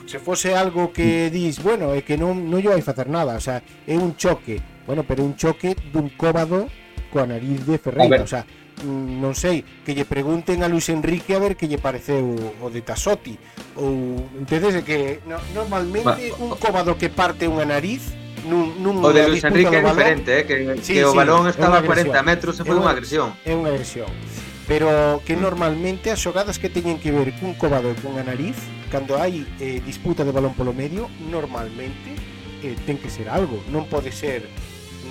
[0.08, 3.44] se fose algo que dis, bueno, é que non non lle vai facer nada, o
[3.44, 4.60] sea, é un choque.
[4.88, 6.68] Bueno, pero un choque dun cóbado
[7.12, 11.38] coa nariz de Ferreira, o sea, mm, non sei, que lle pregunten a Luis Enrique
[11.38, 13.38] a ver que lle pareceu o de Tasotti
[13.78, 18.12] ou entedes que no, normalmente un cobado que parte unha nariz
[18.44, 21.48] nun, nun o de Luis Enrique é diferente, eh, que, sí, que sí, o balón
[21.48, 23.32] estaba a 40 metros e foi unha agresión.
[23.48, 24.12] É unha agresión.
[24.68, 25.42] Pero que mm.
[25.44, 28.56] normalmente as xogadas que teñen que ver cun cobado e cunha nariz,
[28.92, 32.16] cando hai eh, disputa de balón polo medio, normalmente
[32.64, 34.48] eh, ten que ser algo, non pode ser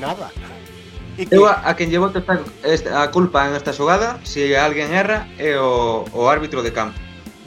[0.00, 0.28] nada.
[1.18, 1.36] E que...
[1.36, 2.22] Eu a, a quen llevo esta,
[2.64, 6.72] esta, a culpa en esta xogada, se si alguén erra, é o, o árbitro de
[6.72, 6.96] campo.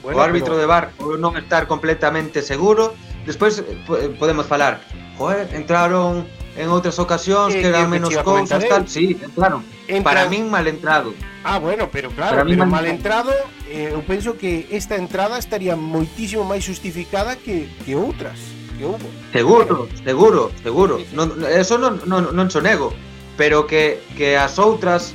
[0.02, 0.62] Bueno, o árbitro pero...
[0.62, 2.94] de bar por non estar completamente seguro.
[3.26, 4.78] Despois eh, eh, podemos falar,
[5.18, 9.66] joder, entraron en outras ocasións eh, que eran menos cousas, tal, sí, entraron.
[9.90, 10.06] Entra...
[10.06, 11.10] Para min mal entrado.
[11.42, 13.34] Ah, bueno, pero claro, Para pero mal, mal entrado,
[13.66, 18.38] eh, eu penso que esta entrada estaría moitísimo máis justificada que, que outras
[18.78, 19.08] que houbo.
[19.32, 20.94] Seguro, seguro, seguro.
[21.16, 22.92] Non, eso non, non, non sonego
[23.36, 25.12] pero que, que as outras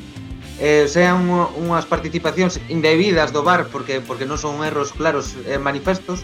[0.62, 1.26] eh, sean
[1.58, 6.22] unhas participacións indebidas do VAR porque porque non son erros claros eh, manifestos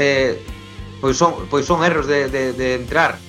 [0.00, 0.40] eh,
[1.04, 3.20] pois son pois son erros de, de, de entrar.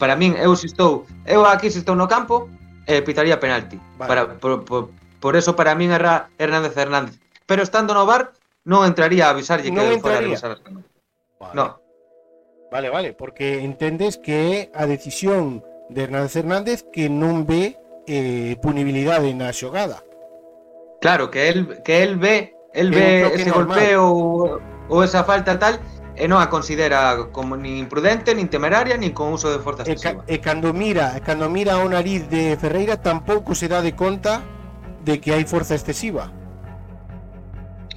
[0.00, 2.48] Para min eu se estou eu aquí se estou no campo
[2.88, 3.76] eh, pitaría penalti.
[4.00, 4.40] Vale, para vale.
[4.40, 4.82] Por, por,
[5.20, 7.20] por eso para min era Hernández Hernández.
[7.44, 8.32] Pero estando no VAR
[8.64, 11.52] non entraría a avisarlle non que fora a revisar vale.
[11.52, 11.82] no.
[12.72, 15.60] Vale, vale, porque entendes que a decisión
[15.92, 17.76] de Hernández Hernández que non ve
[18.08, 20.02] eh, punibilidade na xogada.
[21.00, 23.78] Claro, que él, que él ve, un ve ese normal.
[23.78, 24.02] golpeo
[24.88, 25.78] ou, esa falta tal
[26.16, 29.96] e non a considera como ni imprudente, ni temeraria, ni con uso de forza E,
[29.96, 30.24] ca, excesiva.
[30.28, 34.44] e cando mira, e cando mira o nariz de Ferreira tampouco se dá de conta
[35.02, 36.30] de que hai forza excesiva.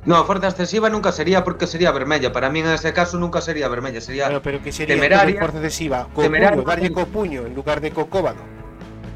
[0.05, 2.31] No, forza excesiva nunca sería porque sería vermella.
[2.31, 5.57] Para mí en ese caso nunca sería vermella, sería Claro, pero que sería temeraria- forza
[5.57, 8.37] excesiva, co temeraria- puño, darlle co puño en lugar de co cóbado.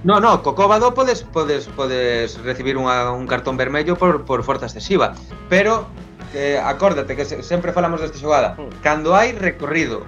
[0.04, 4.66] No, no, co cóbado podes podes podes recibir unha, un cartón vermello por, por forza
[4.66, 5.14] excesiva,
[5.52, 5.86] pero
[6.32, 8.56] que acórdate que se, sempre falamos desta xogada.
[8.58, 8.82] Mm.
[8.82, 10.08] Cando hai recorrido,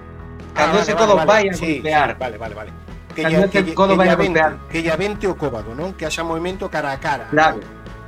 [0.56, 2.70] cando Ah, ese vale, codo vale, vai a sí, golpear, sí, vale, vale, vale.
[3.14, 4.56] Que ese que, codo que vai a golpear.
[4.72, 5.92] que lle avente o cóbado, non?
[5.92, 7.28] Que haxa movimento cara a cara.
[7.28, 7.60] Claro.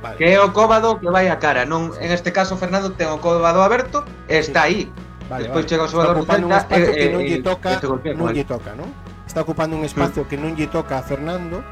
[0.05, 0.17] Vale.
[0.17, 1.65] Que é o cóbado que vai a cara.
[1.65, 4.85] Non, en este caso Fernando ten o cóbado aberto e está aí.
[5.25, 5.69] Vale, Despois vale.
[5.73, 8.77] chega o xogador do Celta e, que non lle toca, e golpea, non lle toca,
[8.77, 8.93] non?
[9.25, 9.89] Está ocupando un mm.
[9.89, 11.65] espacio que non lle toca a Fernando,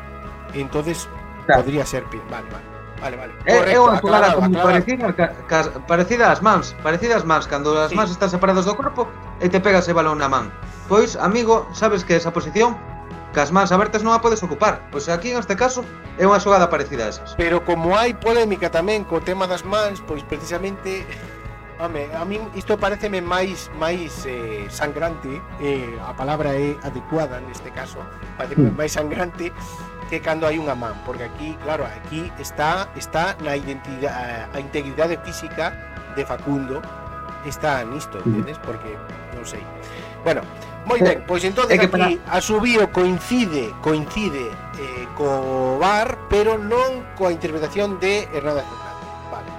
[0.58, 1.06] entonces
[1.46, 1.62] claro.
[1.62, 2.26] podría ser pin.
[2.34, 2.66] Vale, vale.
[2.98, 3.34] Vale, vale.
[3.46, 4.66] É, é unha jugada como aclarado.
[4.66, 7.96] parecida, ca, ca, parecida ás mans, parecida ás mans, cando as sí.
[8.00, 9.06] mans están separadas do corpo
[9.38, 10.50] e te pegas ese balón na man.
[10.90, 12.74] Pois, amigo, sabes que esa posición
[13.34, 14.86] que as mans abertas non a podes ocupar.
[14.94, 15.82] Pois aquí, en este caso,
[16.22, 17.34] é unha xogada parecida a esas.
[17.34, 21.02] Pero como hai polémica tamén co tema das mans, pois precisamente
[21.82, 27.74] Home, a min isto pareceme máis máis eh, sangrante, eh, a palabra é adecuada neste
[27.74, 27.98] caso,
[28.38, 28.78] pareceme Mm.
[28.78, 29.50] máis sangrante
[30.08, 35.18] que cando hai unha man, porque aquí, claro, aquí está está na identidade a integridade
[35.26, 35.74] física
[36.14, 36.78] de Facundo
[37.44, 38.62] está nisto, entendes?
[38.62, 38.94] Porque
[39.34, 39.66] non sei.
[40.22, 40.46] Bueno,
[40.86, 42.12] Moi ben, pois entonces é que para...
[42.12, 49.08] aquí a subío coincide, coincide eh, co VAR, pero non coa interpretación de Hernández Hernández.
[49.32, 49.50] Vale.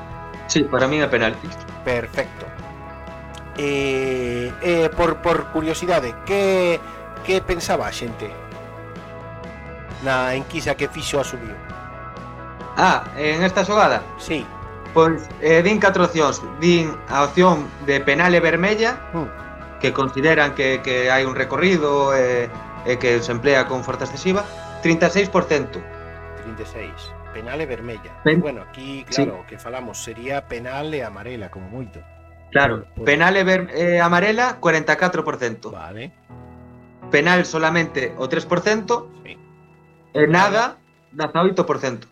[0.53, 1.49] Sí, para min é penalti.
[1.81, 2.45] Perfecto.
[3.57, 6.77] Eh, eh, por, por curiosidade, que,
[7.25, 8.29] que pensaba a xente
[10.05, 11.57] na enquisa que fixo a subío?
[12.77, 14.05] Ah, en esta xogada?
[14.21, 14.45] Sí.
[14.93, 16.45] Pois eh, din catro opcións.
[16.61, 19.44] Din a opción de penal e vermella, mm
[19.81, 22.49] que consideran que, que hai un recorrido e,
[22.87, 24.45] e que se emplea con forza excesiva,
[24.83, 25.31] 36%.
[26.45, 26.91] 36.
[27.33, 28.13] Penal e vermella.
[28.23, 28.41] Pen...
[28.41, 29.55] Bueno, aquí, claro, sí.
[29.55, 31.99] que falamos sería penal e amarela, como moito.
[32.55, 33.05] Claro, Por...
[33.05, 33.69] penal e, ver...
[33.75, 35.73] eh, amarela, 44%.
[35.73, 36.13] Vale.
[37.11, 38.47] Penal solamente o 3%.
[39.27, 39.35] Sí.
[40.15, 40.79] E nada,
[41.11, 42.07] 18%.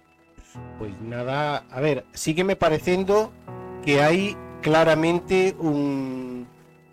[0.78, 3.32] Pois nada, a ver, sígueme parecendo
[3.86, 6.41] que hai claramente un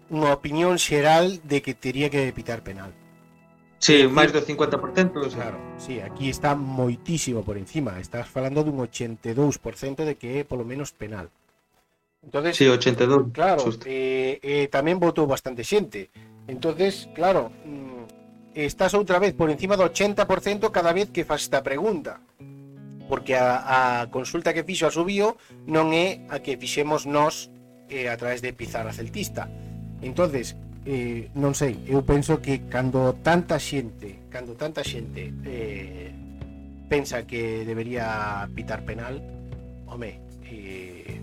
[0.09, 2.93] unha opinión xeral de que tería que pitar penal.
[3.79, 4.75] Sí, máis do 50%,
[5.23, 5.55] o sea.
[5.55, 7.95] Claro, sí, aquí está moitísimo por encima.
[7.95, 11.31] Estás falando dun 82% de que é polo menos penal.
[12.19, 13.31] Entonces, sí, 82.
[13.31, 13.87] Claro, Justo.
[13.87, 16.11] eh, eh, tamén votou bastante xente.
[16.51, 21.63] Entonces, claro, mm, estás outra vez por encima do 80% cada vez que faz esta
[21.63, 22.19] pregunta.
[23.07, 25.39] Porque a, a consulta que fixo a Subío
[25.71, 27.47] non é a que fixemos nós
[27.87, 29.47] eh, a través de Pizarra Celtista
[30.01, 30.55] entonces
[30.85, 36.11] eh, non sei, eu penso que cando tanta xente cando tanta xente eh,
[36.87, 39.21] pensa que debería pitar penal
[39.85, 41.19] home eh,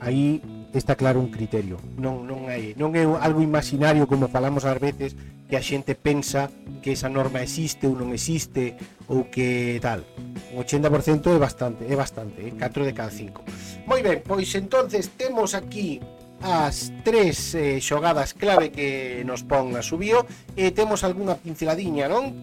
[0.00, 0.40] aí
[0.72, 1.78] está claro un criterio.
[1.96, 5.16] Non non hai, non é algo imaginario como falamos ás veces
[5.48, 6.52] que a xente pensa
[6.84, 8.76] que esa norma existe ou non existe
[9.08, 10.04] ou que tal.
[10.52, 12.52] Un 80% é bastante, é bastante, eh?
[12.52, 13.88] 4 de cada 5.
[13.88, 15.98] Moi ben, pois entonces temos aquí
[16.42, 20.22] as tres eh, xogadas clave que nos pon a subío
[20.54, 22.34] e eh, temos algunha pinceladiña, non?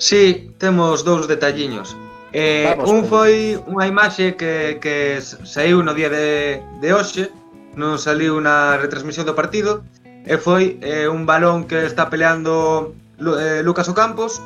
[0.00, 1.94] Sí, temos dous detalliños.
[2.32, 7.30] Eh, Vamos, un foi unha imaxe que, que saiu no día de, de hoxe,
[7.74, 9.82] non saliu na retransmisión do partido,
[10.26, 14.42] e foi eh, un balón que está peleando eh, Lucas Ocampos,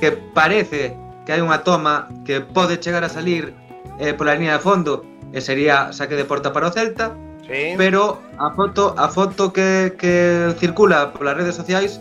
[0.00, 3.52] que parece que hai unha toma que pode chegar a salir
[4.00, 7.16] eh, pola línea de fondo, e sería saque de porta para o Celta,
[7.46, 7.74] Sí.
[7.76, 12.00] Pero a foto, a foto que, que circula polas redes sociais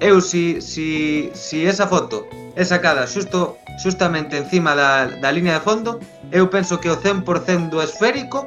[0.00, 5.64] eu si, si, si esa foto é sacada xusto xustamente encima da, da línea de
[5.64, 5.98] fondo,
[6.30, 8.46] eu penso que o 100% do esférico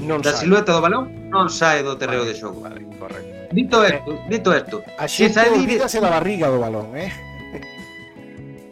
[0.00, 0.44] non da sai.
[0.44, 2.60] silueta do balón non sae do terreo vale, de xogo.
[2.60, 3.32] Vale, correcto.
[3.52, 4.76] Dito isto, eh, dito isto.
[4.98, 7.12] A xente si olvídase da barriga do balón, eh?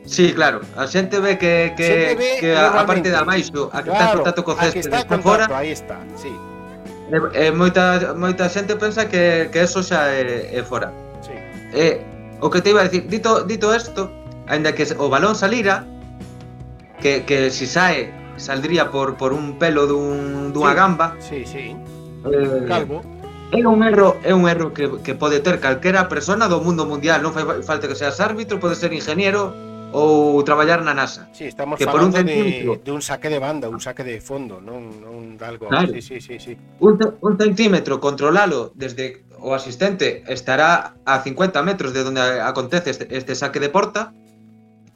[0.05, 3.71] Sí, claro, a xente ve que que, xente ve que a, a parte de abaixo,
[3.73, 5.45] a que claro, está en contacto co césped, está, está fora.
[5.53, 6.33] Aí está, sí.
[7.13, 10.89] E, e moita, moita xente pensa que, que eso xa é, é fora.
[11.21, 11.37] Sí.
[11.77, 12.01] Eh,
[12.41, 14.09] o que te iba a decir, dito, dito esto,
[14.49, 15.85] aínda que o balón salira,
[17.05, 18.09] que, que si sae,
[18.41, 20.77] saldría por, por un pelo dun, dunha sí.
[20.77, 21.07] gamba.
[21.21, 21.77] Sí, sí.
[22.25, 23.05] Eh, Calvo.
[23.53, 27.21] É un erro, é un erro que, que pode ter calquera persona do mundo mundial,
[27.21, 29.53] non fai falta que seas árbitro, pode ser ingeniero,
[29.93, 31.29] ou traballar na NASA.
[31.37, 32.81] Sí, estamos que por un falando de, centímetro.
[32.83, 35.69] de un saque de banda, un saque de fondo, non, non algo.
[35.69, 35.93] Claro.
[35.93, 36.53] Sí, sí, sí, sí.
[36.81, 42.91] Un, ce- un centímetro controlalo desde o asistente estará a 50 metros de donde acontece
[42.91, 44.15] este, este saque de porta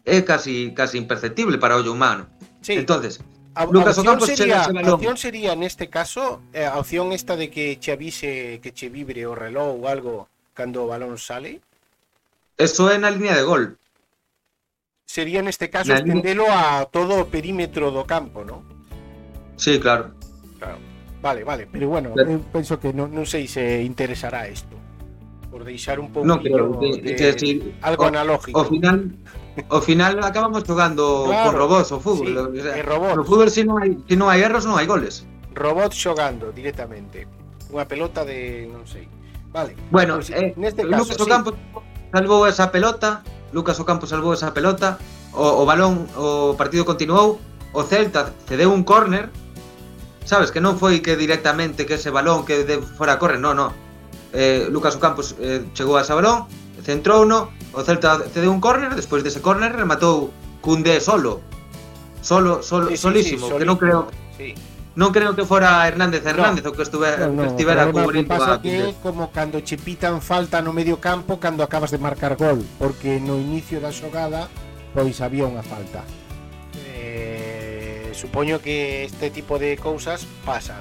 [0.07, 2.31] é casi casi imperceptible para o ollo humano.
[2.63, 3.19] Sí, Entonces,
[3.59, 7.51] a, Lucas opción Ocampos sería, chega opción sería neste caso eh, a opción esta de
[7.51, 11.61] que che avise que che vibre o reloj ou algo cando o balón sale.
[12.57, 13.77] eso é na línea de gol.
[15.07, 18.67] Sería neste caso Na línea- estendelo a todo o perímetro do campo, ¿no?
[19.55, 20.11] Sí, claro.
[20.59, 20.83] Claro.
[21.23, 24.75] Vale, vale, pero bueno, Pero- eu penso que non, non sei se interesará isto.
[25.49, 28.61] Por deixar un pouco de, que si, algo o, analógico.
[28.61, 29.15] o final
[29.73, 32.53] o final acabamos jugando Claro, con robots o fútbol.
[32.53, 33.17] sí, o sea, robots.
[33.17, 35.25] no fútbol si non hai si non hai erros non hai goles.
[35.57, 37.25] Robot xogando directamente.
[37.73, 39.09] Unha pelota de non sei.
[39.55, 39.73] Vale.
[39.89, 41.55] Bueno, Pois, eh, neste caso, Lucas sí.
[42.13, 44.99] Salvou esa pelota, Lucas Ocampo salvou esa pelota,
[45.35, 47.39] o, o balón, o partido continuou,
[47.73, 49.31] o Celta cedeu un córner,
[50.25, 53.71] sabes, que non foi que directamente que ese balón que de fora corre, non, non.
[54.35, 56.51] Eh, Lucas Ocampo eh, chegou a ese balón,
[56.83, 61.41] centrou no, o Celta cedeu un córner, despois dese córner rematou Cundé solo.
[62.23, 64.01] Solo, solo sí, sí, solísimo, sí, solísimo, que non creo...
[64.35, 67.85] Sí non creo que fora Hernández Hernández no, o que estuve no, no, que estivera
[67.85, 71.61] no, cubrindo pasa a que é como cando che pitan falta no medio campo cando
[71.61, 74.49] acabas de marcar gol porque no inicio da xogada
[74.97, 76.01] pois había unha falta
[76.89, 80.81] eh, supoño que este tipo de cousas pasan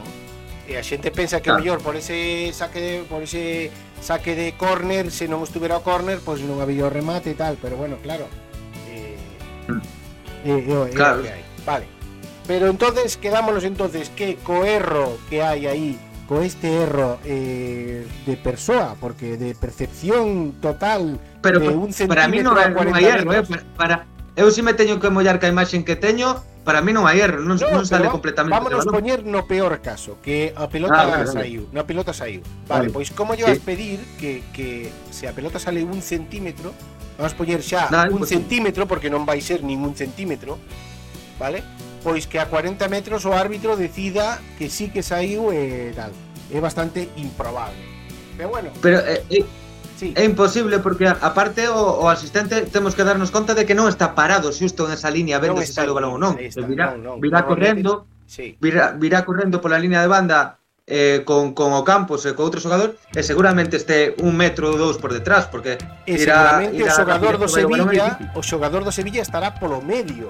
[0.64, 1.60] e a xente pensa que claro.
[1.60, 3.70] mellor por ese saque de, por ese
[4.00, 7.60] saque de córner se non estuvera o córner pois non había o remate e tal
[7.60, 8.32] pero bueno claro
[8.88, 9.20] eh,
[9.68, 9.84] mm.
[10.48, 11.20] eh, eh, claro.
[11.20, 11.68] eh, claro.
[11.68, 11.95] vale
[12.48, 15.98] Pero entonces quedámonos entonces que co erro que hai aí,
[16.30, 22.28] co este erro eh, de persoa, porque de percepción total Pero de un centímetro para
[22.30, 23.96] mí non hai, non hai erro, eh, para, para
[24.36, 27.40] eu si me teño que mollar ca imaxen que teño, para mí non hai erro,
[27.40, 31.30] non, no, non sale completamente Vámonos poñer no peor caso, que a pelota ah, vale,
[31.30, 31.76] saiu, vale.
[31.78, 32.42] na pelota saiu.
[32.70, 32.94] Vale, vale.
[32.94, 33.66] pois como lle vas sí.
[33.66, 36.76] pedir que, que se a pelota sale un centímetro,
[37.16, 40.60] vamos poñer xa Dale, un pues, centímetro, porque non vai ser ningún centímetro,
[41.38, 41.62] vale?
[42.06, 46.14] pois que a 40 metros o árbitro decida que sí que saiu e tal.
[46.54, 47.82] É bastante improbable.
[48.38, 48.70] Pero bueno.
[48.78, 49.46] Pero eh, eh,
[49.98, 50.14] sí.
[50.14, 54.14] é imposible porque aparte o, o asistente temos que darnos conta de que non está
[54.14, 56.38] parado xusto nesa línea vendo se sale o balón ou non.
[56.38, 57.18] Está, virá, non, non.
[57.18, 58.54] virá correndo, sí.
[58.62, 62.62] virá, virá correndo pola línea de banda eh, con, con o Campos e co outro
[62.62, 66.94] xogador e seguramente este un metro ou dous por detrás porque e irá, seguramente irá
[66.94, 68.08] o xogador do Sevilla
[68.38, 70.30] o xogador do Sevilla estará polo medio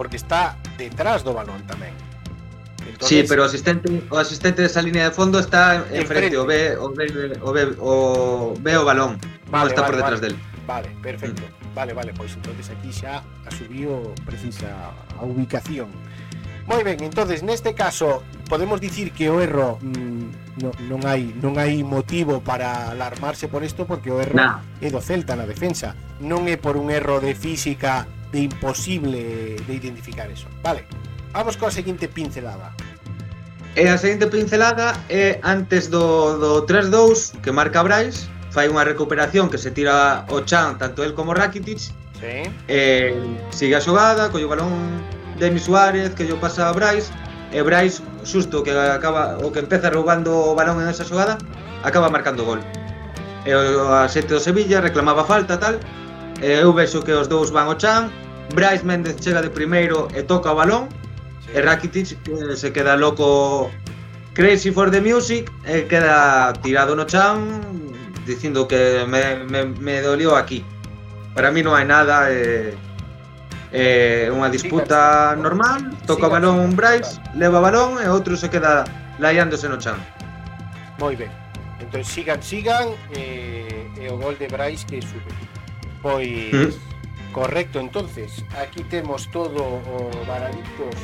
[0.00, 1.92] porque está detrás do balón tamén.
[2.88, 6.36] Entonces, sí, pero o asistente o asistente desa línea de fondo está en frente, frente.
[6.40, 7.04] o ve o ve
[7.44, 7.94] o ve o
[8.56, 9.20] ve o balón,
[9.52, 10.32] vale, está vale, por detrás vale.
[10.32, 10.40] del.
[10.64, 11.44] Vale, perfecto.
[11.44, 11.74] Mm.
[11.76, 13.20] Vale, vale, pois entonces aquí xa
[13.52, 15.92] subido precisa a ubicación.
[16.64, 21.60] Moi ben, entonces neste caso podemos dicir que o erro mm, no, non hai non
[21.60, 24.64] hai motivo para alarmarse por isto porque o erro nah.
[24.80, 25.92] é do Celta na defensa,
[26.24, 30.46] non é por un erro de física de imposible de identificar eso.
[30.62, 30.84] Vale,
[31.32, 32.72] vamos coa seguinte pincelada.
[33.74, 38.82] Eh, e a seguinte pincelada é antes do, do 3-2 que marca Brais, fai unha
[38.82, 41.94] recuperación que se tira o chan tanto el como Rakitic.
[42.18, 42.46] Sí.
[42.66, 43.14] E
[43.54, 44.74] sigue a xogada, colle o balón
[45.38, 47.08] Denis Suárez que lle pasa a Brais
[47.50, 51.38] e Brais xusto que acaba o que empeza roubando o balón en esa xogada
[51.82, 52.60] acaba marcando gol.
[53.46, 55.80] E o asete do Sevilla reclamaba falta tal
[56.40, 58.10] eh, eu vexo que os dous van ao chan,
[58.54, 60.88] Brais Méndez chega de primeiro e toca o balón,
[61.44, 61.54] sí.
[61.54, 63.70] e Rakitic eh, se queda loco
[64.34, 67.60] Crazy for the Music e eh, queda tirado no chan
[68.26, 70.64] dicindo que me, me, me dolió aquí.
[71.34, 72.74] Para mí non hai nada, eh,
[73.72, 78.50] eh, unha disputa normal, toca o balón un Brais, leva o balón e outro se
[78.50, 78.86] queda
[79.18, 79.98] laiándose no chan.
[80.98, 81.30] Moi ben.
[81.78, 85.49] Entón sigan, sigan, eh, e o gol de Brais que sube.
[86.02, 87.32] Pois Mm.
[87.32, 90.96] correcto, entonces aquí temos todo o Baraditos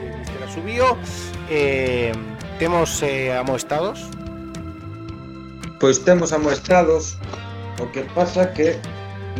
[0.00, 0.96] de Mister Asubío.
[1.50, 2.12] Eh,
[2.58, 4.08] temos eh, amoestados.
[5.80, 7.18] Pois temos amoestrados,
[7.82, 8.78] o que pasa que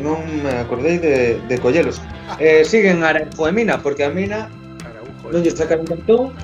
[0.03, 2.03] non me acordei de, de collelos.
[2.43, 4.51] Eh, siguen Aranjo e Mina, porque a Mina
[4.85, 5.31] Araujo.
[5.33, 6.35] non lle sacaron cartón,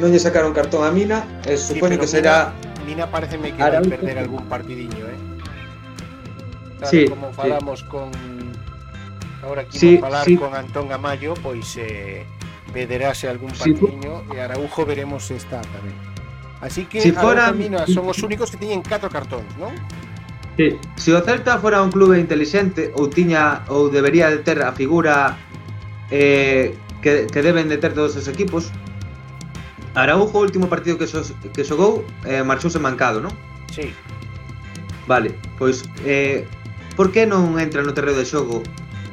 [0.00, 2.50] non lle sacaron cartón a Mina, e Sí, supone que será
[2.88, 3.90] Mina pareceme que vai Araujo.
[3.92, 5.18] perder algún partidiño, eh.
[6.78, 7.86] tal sí, como falamos sí.
[7.86, 8.10] con
[9.42, 10.36] agora que sí, falar sí.
[10.36, 12.24] con Antón Gamallo, pois eh,
[12.72, 15.94] vederase algún patiño sí, e Araujo veremos esta tamén.
[16.60, 17.52] Así que si fora...
[17.52, 19.76] Mina son os únicos que tiñen 4 cartóns, non?
[20.56, 20.80] Sí.
[20.96, 25.36] Se o Celta fora un clube inteligente ou tiña ou debería de ter a figura
[26.08, 26.72] eh,
[27.04, 28.72] que, que deben de ter todos os equipos,
[29.96, 33.32] Araujo, o último partido que, xos, que xogou, eh, marchouse mancado, non?
[33.72, 33.92] Sí.
[35.08, 36.44] Vale, pois eh,
[36.96, 38.64] por que non entra no terreo de xogo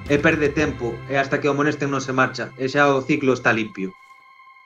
[0.08, 3.36] e perde tempo e hasta que o Monesten non se marcha e xa o ciclo
[3.36, 3.92] está limpio?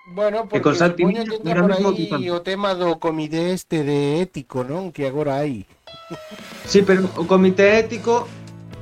[0.08, 4.94] Bueno, porque e que entra por aí o tema do comité este de ético, non?
[4.94, 5.68] Que agora hai.
[6.64, 8.24] Sí, pero o comité ético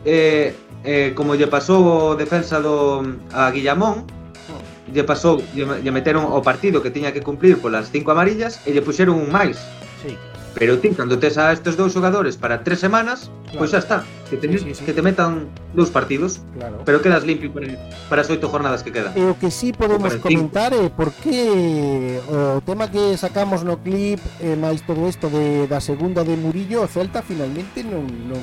[0.06, 0.54] eh,
[0.86, 3.02] eh, como lle pasou o defensa do
[3.34, 4.94] a Guillamón, hmm.
[4.94, 8.76] lle pasou, lle, lle meteron o partido que tiña que cumplir polas cinco amarillas e
[8.76, 9.58] lle puxeron un máis.
[10.06, 10.14] Sí.
[10.56, 13.60] Pero ti, cando tes a estes dous xogadores para tres semanas, claro.
[13.60, 13.98] pois xa está,
[14.32, 14.84] que te, sí, sí, sí.
[14.88, 16.80] que te metan dous partidos, claro.
[16.88, 17.76] pero quedas limpio para,
[18.08, 19.12] para as oito jornadas que quedan.
[19.20, 23.84] E o que sí podemos comentar é eh, por que o tema que sacamos no
[23.84, 28.40] clip eh, máis todo isto de, da segunda de Murillo, o Celta finalmente non, non,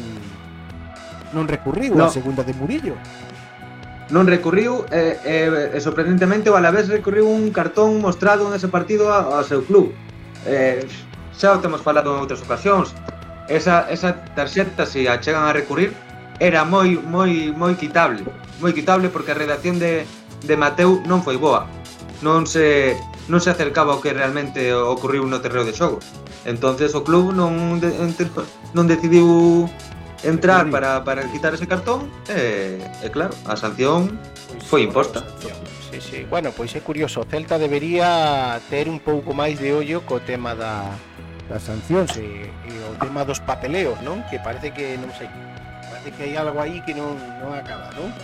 [1.32, 2.04] non recurriu no.
[2.04, 2.92] a segunda de Murillo
[4.12, 9.40] non recurriu e, eh, eh, sorprendentemente o Alavés recurriu un cartón mostrado nese partido ao
[9.40, 9.96] seu club.
[10.44, 10.84] Eh,
[11.42, 12.94] xa o temos falado en outras ocasións,
[13.50, 15.90] esa, esa tarxeta se a chegan a recurrir
[16.38, 18.22] era moi moi moi quitable,
[18.62, 20.06] moi quitable porque a redacción de,
[20.46, 21.66] de Mateu non foi boa.
[22.22, 22.94] Non se
[23.26, 25.98] non se acercaba ao que realmente ocurriu no terreo de xogo.
[26.46, 27.90] Entonces o club non de,
[28.70, 29.66] non decidiu
[30.22, 34.14] entrar para, para quitar ese cartón e, e claro, a sanción
[34.46, 35.26] pois foi imposta.
[35.90, 36.18] Sí, sí.
[36.30, 40.54] Bueno, pois é curioso, o Celta debería ter un pouco máis de ollo co tema
[40.54, 40.86] da
[41.50, 44.22] As sancións e, e eh, o tema dos papeleos, non?
[44.30, 45.26] Que parece que non sei,
[45.90, 48.14] parece que hai algo aí que non, non acaba, non?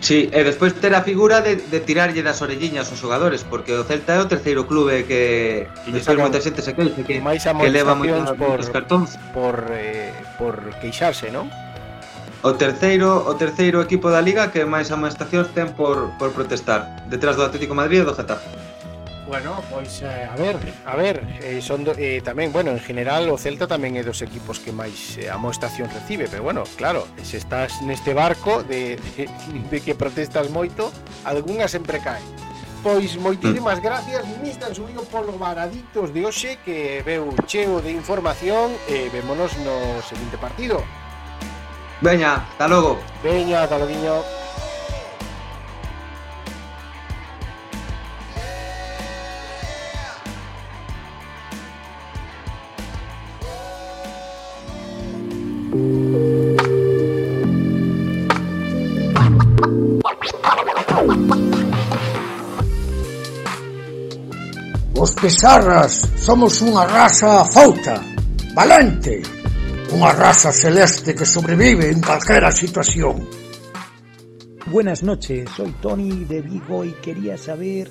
[0.00, 3.82] Sí, e despois ter a figura de, de tirarlle das orelliñas aos xogadores Porque o
[3.82, 8.28] Celta é o terceiro clube que Despois moita xente se queixe Que, que leva moitos,
[8.36, 11.48] por, moitos cartóns Por, eh, por queixarse, non?
[12.44, 17.40] O terceiro, o terceiro equipo da Liga que máis amonestacións ten por, por protestar Detrás
[17.40, 18.65] do Atlético de Madrid e do Getafe
[19.26, 23.26] Bueno, pois eh, a ver, a ver, eh, son do, eh, tamén, bueno, en general
[23.26, 27.42] o Celta tamén é dos equipos que máis eh, amoestación recibe, pero bueno, claro, se
[27.42, 29.26] estás neste barco de, de,
[29.66, 30.94] de que protestas moito,
[31.26, 32.22] algunha sempre cae.
[32.86, 33.82] Pois moitísimas mm.
[33.82, 39.58] gracias, Mister Subido polo Varaditos de hoxe que veu cheo de información e eh, vémonos
[39.66, 40.86] no seguinte partido.
[41.98, 43.02] Veña, hasta logo.
[43.26, 44.45] Veña, ata logo.
[65.06, 68.00] Os Pizarras somos unha raza fouta,
[68.56, 69.22] valente,
[69.94, 73.22] unha raza celeste que sobrevive en calquera situación.
[74.66, 77.86] Buenas noches, soy Tony de Vigo y quería saber...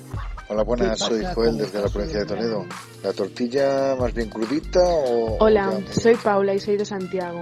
[0.48, 2.66] Hola, buenas, soy Joel desde la provincia de Toledo.
[3.02, 5.38] ¿La tortilla más bien crudita o...?
[5.40, 7.40] Hola, soy Paula y soy de Santiago.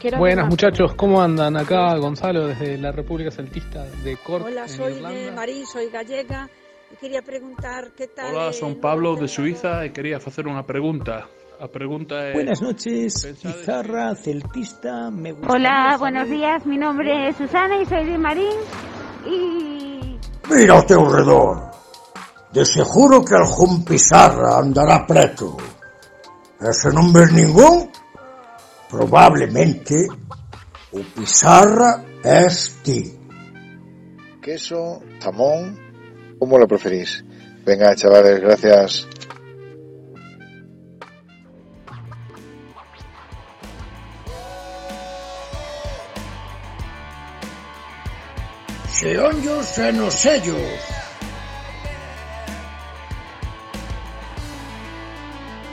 [0.00, 1.56] Quiero Buenas muchachos, ¿cómo andan?
[1.56, 4.46] Acá Gonzalo desde la República Celtista de Cork.
[4.46, 6.48] Hola, soy de Marín, soy gallega
[6.92, 8.32] y quería preguntar qué tal.
[8.32, 11.26] Hola, son Pablo de Suiza y quería hacer una pregunta.
[11.58, 12.34] La pregunta es...
[12.34, 15.52] Buenas noches, Pizarra, celtista, me gusta.
[15.52, 18.56] Hola, buenos días, mi nombre es Susana y soy de Marín
[19.26, 20.16] y...
[20.48, 21.72] Mira o teu redor.
[22.52, 25.56] De seguro que algún Pizarra andará preto.
[26.60, 27.90] Ese non ves ningún?
[28.88, 30.06] Probablemente
[30.92, 33.18] o Pizarra es ti.
[34.40, 35.78] Queso, jamón,
[36.38, 37.24] ¿cómo lo preferís?
[37.64, 39.06] Venga, chavales, gracias.
[48.98, 50.97] Xeonllos e nos sellos.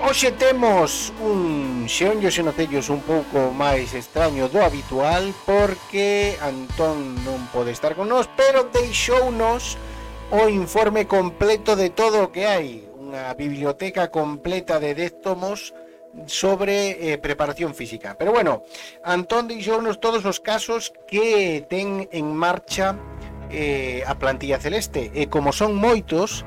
[0.06, 7.74] Hoxe temos un xeonllo xenocellos un pouco máis extraño do habitual porque Antón non pode
[7.74, 9.82] estar con nós, pero deixounos
[10.30, 15.74] o informe completo de todo o que hai, unha biblioteca completa de 10 tomos
[16.30, 18.14] sobre eh, preparación física.
[18.14, 18.62] Pero bueno,
[19.02, 22.94] Antón deixounos todos os casos que ten en marcha
[23.50, 26.46] eh, a plantilla celeste e como son moitos,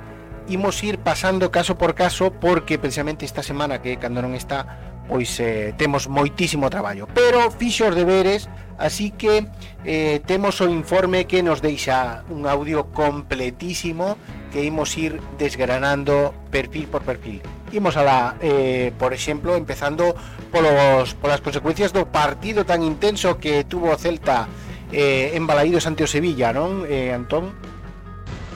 [0.49, 5.41] imos ir pasando caso por caso porque precisamente esta semana que cando non está pois
[5.41, 9.49] eh, temos moitísimo traballo pero fixo os deberes así que
[9.85, 14.21] eh, temos o informe que nos deixa un audio completísimo
[14.53, 17.41] que imos ir desgranando perfil por perfil
[17.73, 20.17] imos a la, eh, por exemplo empezando
[20.53, 24.49] polos, polas consecuencias do partido tan intenso que tuvo o Celta
[24.93, 27.53] eh, en Balaídos ante o Sevilla non, eh, Antón?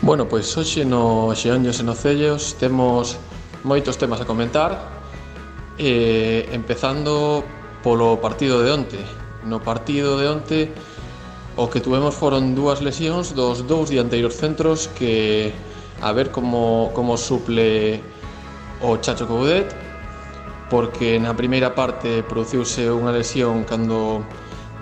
[0.03, 3.23] Bueno, pois hoxe no Xeonllos e no Cellos temos
[3.63, 4.75] moitos temas a comentar
[5.79, 7.47] eh, empezando
[7.87, 8.99] polo partido de onte.
[9.47, 10.59] No partido de onte
[11.55, 15.55] o que tuvemos foron dúas lesións dos dous dianteiros centros que
[16.03, 18.03] a ver como, como suple
[18.83, 19.71] o Chacho Coudet
[20.67, 24.27] porque na primeira parte produciuse unha lesión cando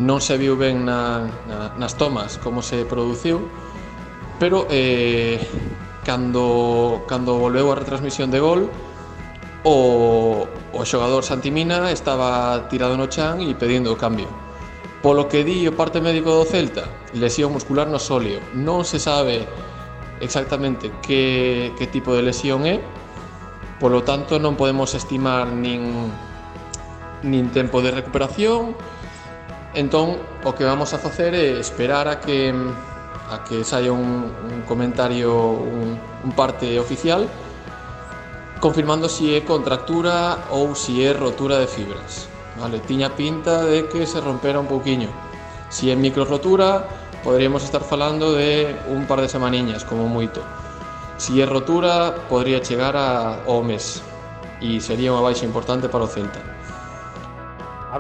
[0.01, 3.45] non se viu ben na, na, nas tomas como se produciu
[4.41, 5.39] pero eh,
[6.03, 8.73] cando, cando volveu a retransmisión de gol
[9.63, 14.27] o, o xogador Santimina estaba tirado no chan e pedindo o cambio.
[15.05, 18.41] Polo que di o parte médico do Celta, lesión muscular no sóleo.
[18.57, 19.45] Non se sabe
[20.25, 22.81] exactamente que, que tipo de lesión é,
[23.81, 26.09] polo tanto non podemos estimar nin,
[27.25, 28.77] nin tempo de recuperación,
[29.77, 32.53] entón o que vamos a facer é esperar a que
[33.31, 37.29] a que saia un, un comentario, un, un parte oficial,
[38.61, 42.29] confirmando si é contractura ou si é rotura de fibras.
[42.59, 45.09] Vale, tiña pinta de que se rompera un pouquiño.
[45.71, 46.85] Si é microrotura,
[47.25, 50.43] poderíamos estar falando de un par de semaniñas, como moito.
[51.17, 54.03] Si é rotura, podría chegar a, o mes.
[54.61, 56.60] E sería unha baixa importante para o Celta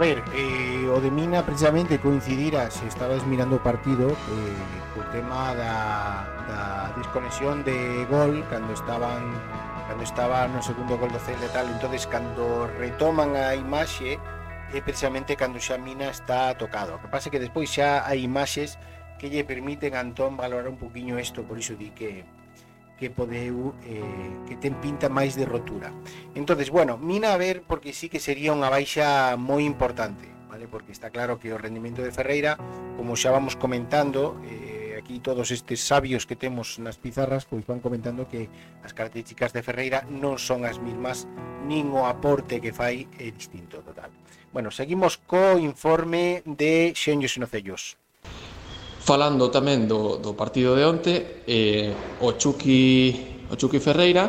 [0.00, 5.52] ver, eh, o de Mina precisamente coincidira se estabas mirando o partido eh, o tema
[5.52, 6.62] da, da
[6.96, 9.20] desconexión de gol cando estaban
[9.84, 14.16] cando estaba no segundo gol do Celta tal, entonces cando retoman a imaxe
[14.72, 16.96] é precisamente cando xa Mina está tocado.
[16.96, 18.80] O que pasa é que despois xa hai imaxes
[19.20, 22.24] que lle permiten a Antón valorar un poquinho isto, por iso di que
[23.00, 25.88] que podeu eh, que ten pinta máis de rotura.
[26.36, 30.68] Entonces, bueno, mina a ver porque sí que sería unha baixa moi importante, vale?
[30.68, 32.60] Porque está claro que o rendimento de Ferreira,
[33.00, 37.80] como xa vamos comentando, eh, aquí todos estes sabios que temos nas pizarras pois van
[37.80, 38.52] comentando que
[38.84, 41.24] as características de Ferreira non son as mismas
[41.64, 44.12] nin o aporte que fai é distinto total.
[44.52, 47.96] Bueno, seguimos co informe de Xenllos e Nocellos.
[49.00, 51.14] Falando tamén do, do partido de onte,
[51.48, 54.28] eh, o, Chucky, o Chucky Ferreira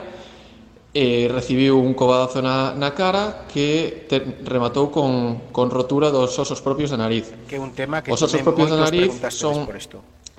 [0.93, 6.59] eh, recibiu un cobadazo na, na cara que te, rematou con, con rotura dos osos
[6.59, 7.31] propios da nariz.
[7.47, 9.67] Que un tema que Os osos propios da nariz son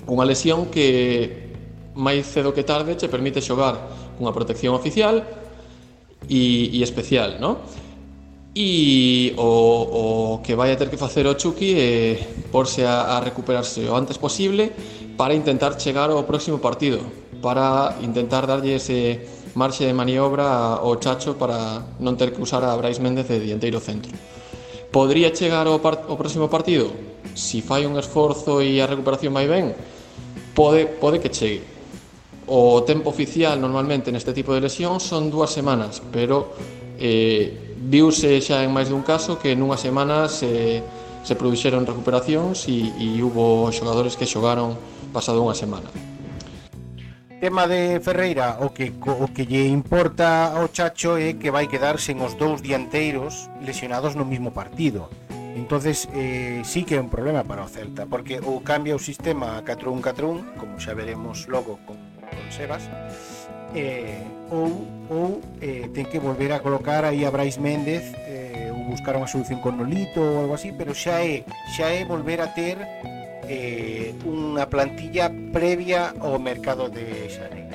[0.09, 1.53] unha lesión que
[1.97, 3.81] máis cedo que tarde che permite xogar
[4.17, 5.25] cunha protección oficial
[6.29, 7.61] e, e especial, non?
[8.55, 13.16] E o, o que vai a ter que facer o Chucky eh, é porse a,
[13.16, 14.77] a recuperarse o antes posible
[15.16, 17.01] para intentar chegar ao próximo partido,
[17.41, 19.24] para intentar darlle ese
[19.57, 23.81] marxe de maniobra ao Chacho para non ter que usar a Brais Méndez de dianteiro
[23.81, 24.12] centro.
[24.93, 26.93] Podría chegar ao, par ao próximo partido?
[27.33, 29.73] Si fai un esforzo e a recuperación vai ben,
[30.53, 31.65] pode, pode que chegue.
[32.53, 36.53] O tempo oficial normalmente neste tipo de lesión son dúas semanas, pero
[37.01, 40.83] eh, viuse xa en máis dun caso que nunha semana se,
[41.27, 44.79] se produxeron recuperacións e, e hubo xogadores que xogaron
[45.11, 45.91] pasado unha semana.
[47.43, 51.99] Tema de Ferreira, o que, o que lle importa ao Chacho é que vai quedar
[51.99, 55.11] sen os dous dianteiros lesionados no mismo partido.
[55.59, 59.59] Entonces, eh, sí que é un problema para o Celta, porque ou cambia o sistema
[59.59, 62.87] a 4-1-4-1, como xa veremos logo con, con Sebas,
[63.75, 64.23] eh,
[64.53, 69.16] ou, ou eh, ten que volver a colocar aí a Brais Méndez eh, ou buscar
[69.16, 72.77] unha solución con Nolito ou algo así, pero xa é, xa é volver a ter
[73.49, 77.73] eh, unha plantilla previa ao mercado de Xaneiro.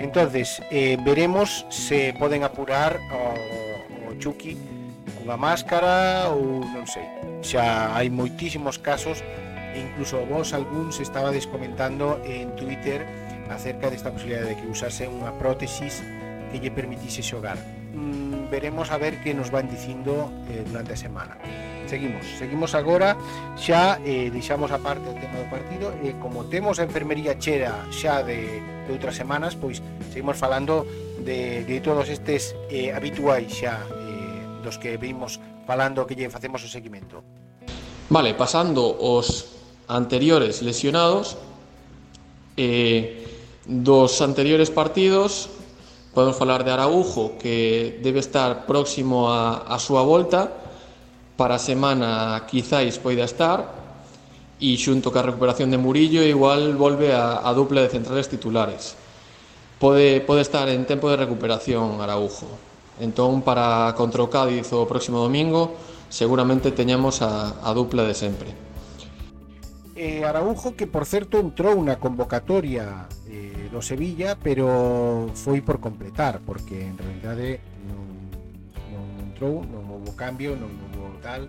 [0.00, 4.56] Entonces, eh, veremos se poden apurar o, o Chucky
[5.20, 7.04] cunha máscara ou non sei.
[7.44, 9.20] Xa hai moitísimos casos
[9.76, 13.04] e incluso vos algúns estabades comentando en Twitter
[13.50, 16.00] acerca desta posibilidad de que usase unha prótesis
[16.52, 17.58] que lle permitise xogar.
[17.94, 21.34] Mm, veremos a ver que nos van dicindo eh, durante a semana.
[21.86, 23.16] Seguimos, seguimos agora,
[23.60, 27.76] xa eh, deixamos a parte o tema do partido e como temos a enfermería chera
[27.92, 30.88] xa de, de outras semanas, pois seguimos falando
[31.20, 35.36] de, de todos estes eh, habituais xa eh, dos que vimos
[35.68, 37.20] falando que lle facemos o seguimento.
[38.08, 39.52] Vale, pasando os
[39.88, 41.36] anteriores lesionados,
[42.56, 43.33] eh,
[43.64, 45.48] Dos anteriores partidos
[46.12, 50.52] podemos falar de Araujo que debe estar próximo a, a súa volta.
[51.40, 53.64] Para a semana quizáis poida estar.
[54.60, 59.00] E xunto ca recuperación de Murillo igual volve a, a dupla de centrales titulares.
[59.80, 62.46] Pode, pode estar en tempo de recuperación Araujo.
[63.00, 65.72] Entón para contra o Cádiz o próximo domingo
[66.12, 68.52] seguramente teñamos a, a dupla de sempre
[69.96, 76.42] eh, Araujo, que por certo entrou na convocatoria eh, do Sevilla, pero foi por completar,
[76.42, 78.06] porque en realidade eh, non,
[78.90, 81.48] non entrou, non houve cambio, non houve tal.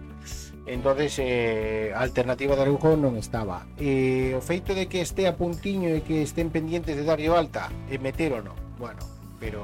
[0.65, 3.69] Entonces, eh, a alternativa de Araujo non estaba.
[3.77, 7.69] Eh, o feito de que este a puntiño e que estén pendientes de darlle alta
[7.85, 9.05] eh, e meterono, bueno,
[9.38, 9.61] pero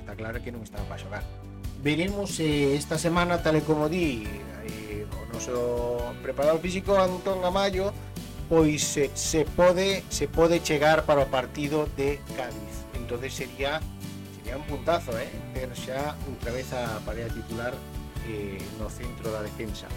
[0.00, 1.24] está claro que non estaba para xogar.
[1.84, 4.83] Veremos eh, esta semana, tal e como di, eh,
[5.34, 7.92] o seu preparador físico Antón Amayo
[8.48, 12.74] pois se, se pode se pode chegar para o partido de Cádiz.
[12.94, 13.80] Entonces sería
[14.36, 17.72] sería un puntazo, eh, ter xa outra vez a parella titular
[18.28, 19.88] eh, no centro da defensa.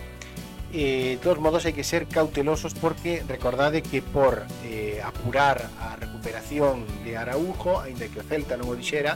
[0.73, 5.95] Eh, de todos modos hai que ser cautelosos porque recordade que por eh, apurar a
[5.95, 9.15] recuperación de Araujo, aínda que o Celta non o dixera,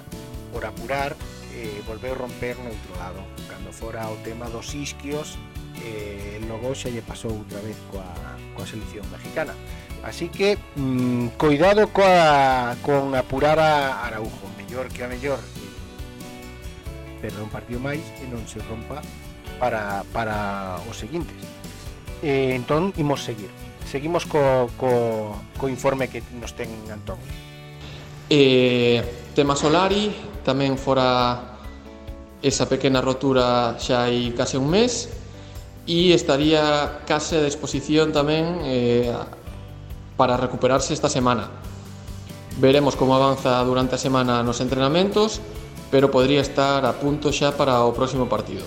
[0.56, 1.12] por apurar
[1.52, 3.20] eh, volveu romper no outro lado,
[3.52, 5.36] cando fora o tema dos isquios
[5.80, 8.06] eh, logo xa lle pasou outra vez coa,
[8.58, 9.56] coa selección mexicana.
[10.04, 15.40] Así que, mm, cuidado coa, con apurar a Araujo, mellor que a mellor
[17.22, 19.00] perder un partido máis e non se rompa
[19.62, 21.38] para, para os seguintes.
[22.22, 23.50] eh, entón, imos seguir.
[23.86, 27.18] Seguimos co, co, co informe que nos ten Antón.
[28.30, 29.04] Eh,
[29.36, 30.14] tema Solari,
[30.46, 31.60] tamén fora
[32.42, 35.12] esa pequena rotura xa hai case un mes,
[35.90, 39.10] e estaría case a disposición tamén eh,
[40.16, 41.50] para recuperarse esta semana.
[42.62, 45.42] Veremos como avanza durante a semana nos entrenamentos,
[45.90, 48.64] pero podría estar a punto xa para o próximo partido.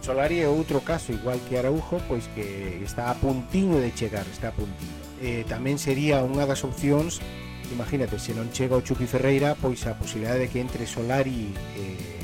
[0.00, 4.48] Solari é outro caso, igual que Araujo, pois que está a puntiño de chegar, está
[4.48, 4.96] a puntiño.
[5.18, 7.18] Eh, tamén sería unha das opcións,
[7.74, 12.15] imagínate, se non chega o Chucky Ferreira, pois a posibilidade de que entre Solari eh,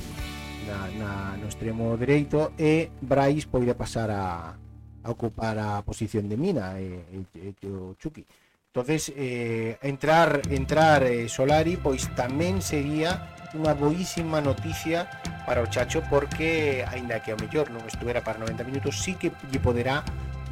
[0.73, 4.57] na, na, no extremo dereito e Brais poida pasar a,
[5.05, 7.05] a ocupar a posición de Mina e,
[7.37, 8.25] e, e o Chucky.
[8.73, 15.05] Entonces, eh, entrar entrar eh, Solari pois tamén sería unha boísima noticia
[15.45, 19.29] para o Chacho porque aínda que ao mellor non estuvera para 90 minutos, sí que
[19.53, 20.01] lle poderá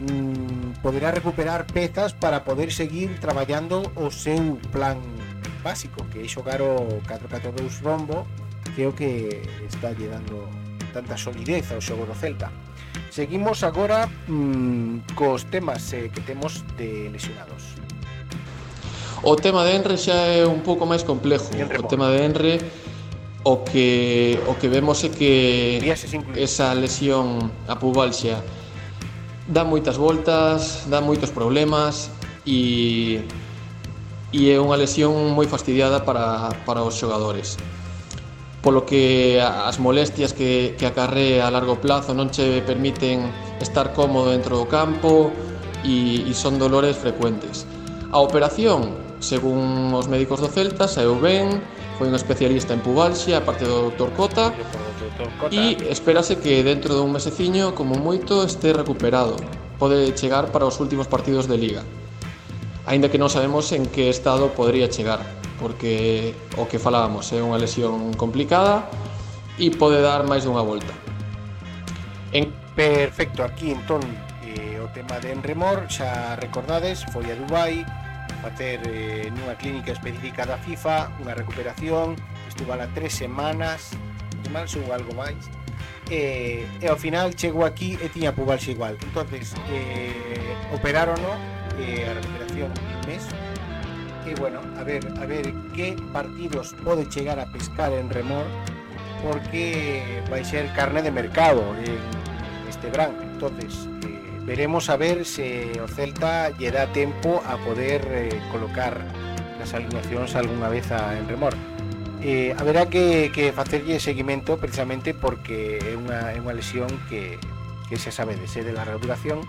[0.05, 5.01] mm, poderá recuperar pezas para poder seguir traballando o seu plan
[5.65, 8.29] básico, que é xogar o 4-4-2 rombo
[8.75, 10.49] creo que está llegando
[10.93, 12.51] tanta solidez ao xogo do Celta.
[13.11, 17.79] Seguimos agora mmm, cos temas eh, que temos de lesionados.
[19.23, 21.53] O tema de Enre xa é un pouco máis complejo.
[21.53, 22.55] O tema de Enre
[23.45, 25.81] o que o que vemos é que
[26.37, 28.41] esa lesión a pubalxia
[29.49, 32.13] dá moitas voltas, dá moitos problemas
[32.45, 33.25] e
[34.31, 37.59] e é unha lesión moi fastidiada para, para os xogadores
[38.61, 43.25] polo que as molestias que, que acarrea a largo plazo non che permiten
[43.61, 45.33] estar cómodo dentro do campo
[45.81, 47.65] e, e son dolores frecuentes.
[48.13, 51.57] A operación, según os médicos do Celta, saeu ben,
[51.97, 54.13] foi un especialista en pubalxia, aparte do Dr.
[54.13, 54.53] Cota,
[55.49, 59.41] e espérase que dentro dun meseciño, como moito, este recuperado.
[59.81, 61.83] Pode chegar para os últimos partidos de Liga.
[62.85, 67.61] Ainda que non sabemos en que estado podría chegar porque o que falábamos é unha
[67.61, 68.89] lesión complicada
[69.61, 70.91] e pode dar máis dunha volta.
[72.33, 72.49] En...
[72.73, 74.01] Perfecto, aquí entón
[74.41, 77.85] eh, o tema de Enremor, xa recordades, foi a Dubai,
[78.41, 82.17] facer eh, nunha clínica específica da FIFA, unha recuperación,
[82.49, 83.93] estuvo a tres semanas,
[84.41, 85.37] semanas ou algo máis,
[86.09, 88.97] eh, e ao final chegou aquí e tiña pubalxe igual.
[88.97, 91.37] Entonces, eh, operárono,
[91.77, 92.73] eh, a recuperación
[94.21, 98.11] un mes, e bueno, a ver, a ver que partidos pode chegar a pescar en
[98.11, 98.45] remor,
[99.23, 101.63] porque vai ser carne de mercado
[102.69, 103.23] este branco.
[103.23, 103.89] Entonces,
[104.45, 109.01] veremos a ver se o Celta lle dá tempo a poder eh, colocar
[109.61, 111.55] nas alineacións algunha vez a en remor.
[112.23, 117.41] Eh, haberá que, que facerlle seguimento precisamente porque é é unha lesión que,
[117.89, 119.45] que se sabe de ser de larga duración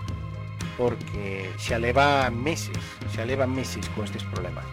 [0.76, 2.78] porque xa leva meses,
[3.12, 4.64] xa leva meses con estes problemas.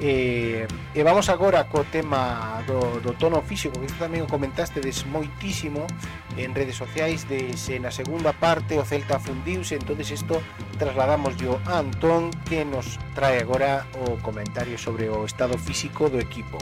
[0.00, 5.86] E, e vamos agora co tema do, do tono físico que tamén o comentastedes moitísimo
[6.34, 10.42] en redes sociais de se na segunda parte o Celta fundiuse entonces isto
[10.82, 16.18] trasladamos yo a Antón que nos trae agora o comentario sobre o estado físico do
[16.18, 16.58] equipo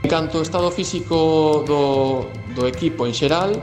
[0.00, 2.24] En canto ao estado físico do,
[2.56, 3.60] do equipo en xeral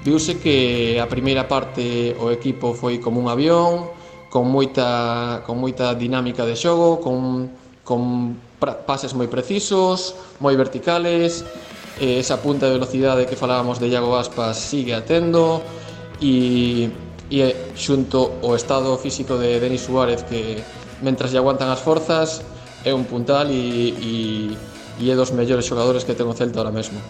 [0.00, 3.92] viuse que a primeira parte o equipo foi como un avión
[4.36, 7.48] con moita, con moita dinámica de xogo, con,
[7.80, 10.12] con pases moi precisos,
[10.44, 11.40] moi verticales,
[11.96, 15.64] eh, esa punta de velocidade que falábamos de Iago Aspas sigue atendo,
[16.20, 16.92] e,
[17.32, 20.60] e eh, xunto o estado físico de Denis Suárez que
[21.00, 22.44] mentras lle aguantan as forzas
[22.84, 24.14] é un puntal e, e,
[25.00, 27.00] e é dos mellores xogadores que ten o Celta ahora mesmo.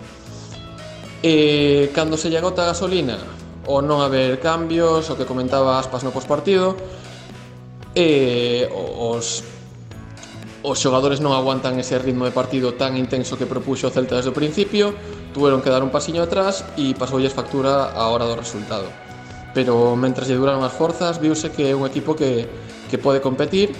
[1.27, 3.19] E cando se lle agota a gasolina,
[3.66, 6.78] ou non haber cambios, o que comentaba Aspas no postpartido,
[7.97, 9.56] e os
[10.66, 14.35] os xogadores non aguantan ese ritmo de partido tan intenso que propuxo o Celta desde
[14.35, 14.90] o principio,
[15.31, 18.90] tuveron que dar un pasiño atrás e pasoulles factura a hora do resultado.
[19.55, 22.51] Pero mentras lle duraron as forzas, viuse que é un equipo que,
[22.90, 23.70] que pode competir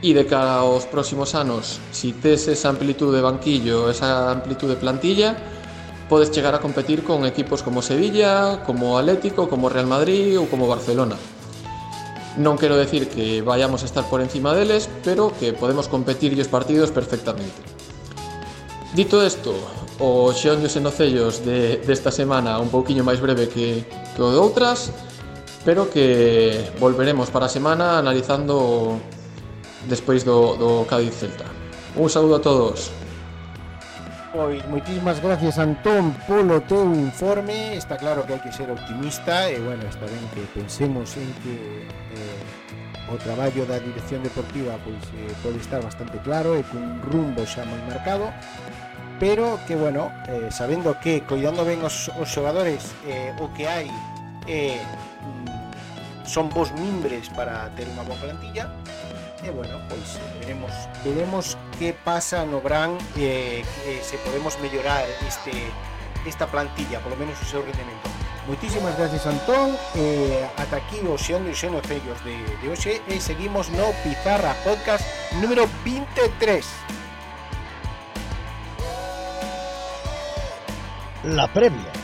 [0.00, 4.78] e de cara aos próximos anos, si tes esa amplitud de banquillo, esa amplitud de
[4.78, 5.34] plantilla,
[6.06, 10.70] podes chegar a competir con equipos como Sevilla, como Atlético, como Real Madrid ou como
[10.70, 11.18] Barcelona.
[12.38, 16.46] Non quero decir que vayamos a estar por encima deles, pero que podemos competir os
[16.46, 17.58] partidos perfectamente.
[18.94, 19.50] Dito isto,
[19.98, 24.38] o xeonllos e nocellos de, desta semana un pouquiño máis breve que, que o de
[24.38, 24.94] outras,
[25.66, 28.98] pero que volveremos para a semana analizando
[29.90, 31.46] despois do, do Cádiz Celta.
[31.98, 32.94] Un saludo a todos.
[34.32, 37.74] Pois, moitísimas gracias Antón polo teu informe.
[37.74, 41.82] Está claro que hai que ser optimista E bueno, está ben que pensemos en que
[42.14, 47.42] eh, o traballo da dirección deportiva pois eh, pode estar bastante claro E cun rumbo
[47.42, 48.30] xa moi marcado.
[49.18, 53.90] Pero que bueno, eh, sabendo que coidando ben os, os xogadores eh, O que hai
[54.46, 54.78] eh,
[55.26, 58.70] mm, son vos mimbres para ter unha boa plantilla
[59.44, 60.72] e bueno, pois veremos.
[61.04, 65.52] Veremos que pasa no Bran e eh, se podemos mellorar este
[66.26, 68.08] esta plantilla, polo menos o seu rendemento.
[68.46, 69.76] Moitísimas gracias Antón.
[69.96, 73.20] Eh, ata aquí o xeón e cellos de, de hoxe e.
[73.20, 75.04] Seguimos no Pizarra Podcast
[75.40, 76.64] número 23
[81.36, 81.99] La previa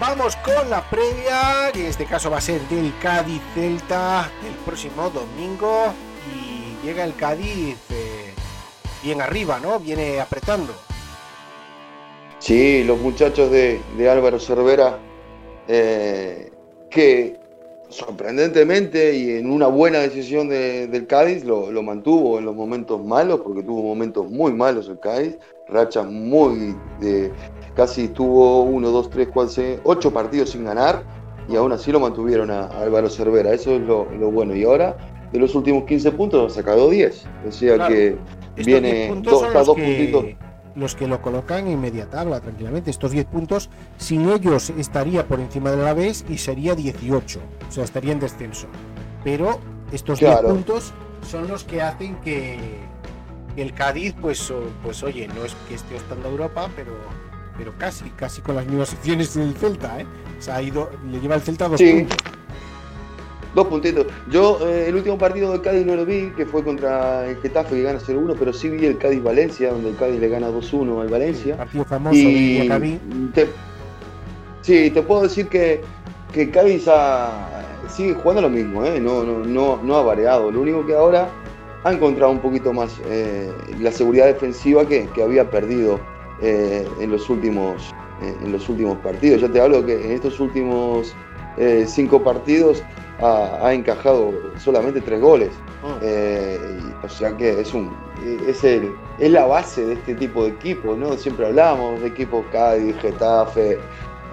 [0.00, 4.54] Vamos con la previa, que en este caso va a ser del Cádiz Celta el
[4.64, 5.92] próximo domingo.
[6.32, 8.32] Y llega el Cádiz eh,
[9.02, 9.80] bien arriba, ¿no?
[9.80, 10.72] Viene apretando.
[12.38, 15.00] Sí, los muchachos de, de Álvaro Cervera,
[15.66, 16.52] eh,
[16.88, 17.40] que
[17.88, 23.04] sorprendentemente y en una buena decisión de- del Cádiz lo, lo mantuvo en los momentos
[23.04, 25.38] malos, porque tuvo momentos muy malos el Cádiz,
[25.68, 27.30] rachas muy de
[27.74, 31.02] casi estuvo uno, dos, tres, cuatro, seis, ocho partidos sin ganar
[31.48, 34.54] y aún así lo mantuvieron a, a Álvaro Cervera, eso es lo, lo bueno.
[34.54, 34.96] Y ahora
[35.32, 37.94] de los últimos 15 puntos ha sacado 10, o sea Claro.
[37.94, 40.24] que Estos viene 10 puntos dos, dos que- puntitos.
[40.78, 42.90] Los que lo colocan en media tabla tranquilamente.
[42.90, 43.68] Estos 10 puntos,
[43.98, 48.68] sin ellos estaría por encima del Alavés y sería 18, o sea, estaría en descenso.
[49.24, 49.58] Pero
[49.92, 50.48] estos 10 Claro.
[50.48, 50.92] puntos
[51.28, 52.58] son los que hacen que
[53.56, 54.52] el Cádiz, pues,
[54.84, 56.92] pues oye, no es que esté ostando a Europa, pero,
[57.56, 60.06] pero casi, casi con las mismas opciones del Celta, ¿eh?
[60.38, 61.90] O sea, ha ido, le lleva el Celta dos Sí.
[61.92, 62.16] puntos.
[63.54, 64.06] Dos puntitos.
[64.30, 67.76] Yo eh, el último partido del Cádiz no lo vi, que fue contra el Getafe
[67.76, 71.08] que gana 0-1, pero sí vi el Cádiz-Valencia, donde el Cádiz le gana 2-1 al
[71.08, 71.56] Valencia.
[71.56, 72.68] Partido famoso de y
[73.34, 73.48] te,
[74.62, 75.80] sí, te puedo decir que,
[76.32, 79.00] que Cádiz ha- sigue jugando lo mismo, ¿eh?
[79.00, 80.50] no, no, no, no ha variado.
[80.50, 81.28] Lo único que ahora
[81.84, 83.50] ha encontrado un poquito más eh,
[83.80, 85.98] la seguridad defensiva que, que había perdido
[86.42, 87.94] eh, en, los últimos,
[88.44, 89.40] en los últimos partidos.
[89.40, 91.14] Ya te hablo que en estos últimos
[91.56, 92.82] eh, cinco partidos
[93.20, 95.50] ha, ha encajado solamente tres goles.
[96.02, 97.90] Eh, y- o sea que es un
[98.48, 101.12] es, el, es la base de este tipo de equipos, ¿no?
[101.16, 103.78] Siempre hablamos de equipos Cádiz, Getafe,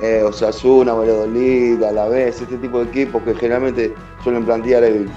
[0.02, 3.94] eh, Osasuna, Valladolid, Alavés, este tipo de equipos que generalmente
[4.24, 5.08] suelen plantear el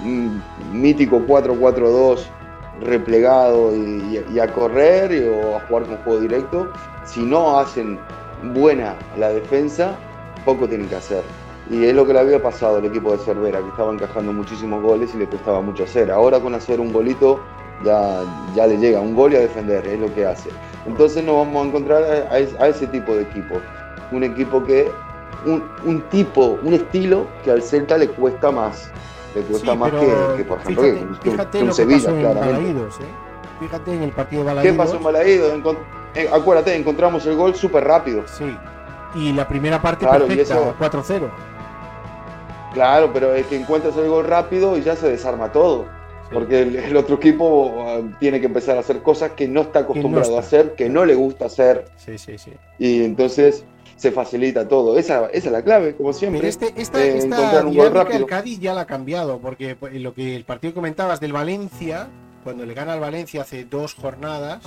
[0.71, 2.27] mítico 4-4-2
[2.81, 6.67] replegado y, y- y a correr y- o a jugar con juego directo.
[7.05, 7.99] Si no hacen
[8.53, 9.95] buena la defensa,
[10.45, 11.23] poco tienen que hacer.
[11.69, 14.81] Y es lo que le había pasado al equipo de Cervera, que estaba encajando muchísimos
[14.81, 16.09] goles y le costaba mucho hacer.
[16.11, 17.39] Ahora con hacer un golito
[17.85, 18.21] ya,
[18.55, 20.49] ya le llega un gol y a defender, es lo que hace.
[20.87, 23.55] Entonces nos vamos a encontrar a, a es- a ese tipo de equipo.
[24.11, 24.91] Un equipo que,
[25.45, 28.89] un, un tipo, un estilo que al Celta le cuesta más.
[29.35, 32.81] Le cuesta Sí, más que, que, por ejemplo, fíjate, que- fíjate que un Sevilla, claramente.
[32.81, 33.07] ¿eh?
[33.59, 34.77] Fíjate en el partido de ¿Qué Balaídos.
[34.77, 35.53] pasó en Balaídos?
[36.15, 38.23] Eh, acuérdate, encontramos el gol súper rápido.
[38.25, 38.57] Sí.
[39.13, 41.29] Y la primera parte Claro, perfecta, eso- 4-0.
[42.73, 45.85] Claro, pero es que encuentras el gol rápido y ya se desarma todo.
[46.31, 49.79] Porque el, el otro equipo uh, tiene que empezar a hacer cosas que no está
[49.79, 50.57] acostumbrado a está.
[50.57, 52.51] hacer, que no le gusta hacer, Sí, sí, sí.
[52.77, 53.65] y entonces
[53.95, 54.97] se facilita todo.
[54.99, 56.39] Esa, esa es la clave, como siempre.
[56.41, 58.19] Pero este, esta, eh, esta un gol rápido.
[58.19, 61.33] el Cádiz ya la ha cambiado, porque pues, lo que el partido que comentabas del
[61.33, 62.07] Valencia,
[62.43, 64.61] cuando le gana al Valencia hace dos jornadas,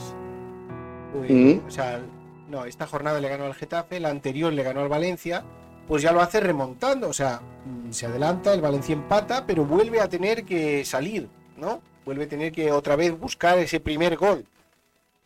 [1.14, 1.60] pues, Mm.
[1.66, 2.00] o sea,
[2.50, 5.44] no, esta jornada le ganó al Getafe, la anterior le ganó al Valencia,
[5.92, 10.00] pues ya lo hace remontando, o sea, mm, se adelanta, el Valencia empata, pero vuelve
[10.00, 11.28] a tener que salir,
[11.58, 11.82] ¿no?
[12.06, 14.42] Vuelve a tener que otra vez buscar ese primer gol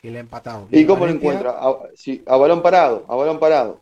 [0.03, 0.67] que le ha empatado.
[0.73, 1.51] ¿Y el cómo lo encuentra?
[1.51, 3.81] A, sí, a balón parado, a balón parado.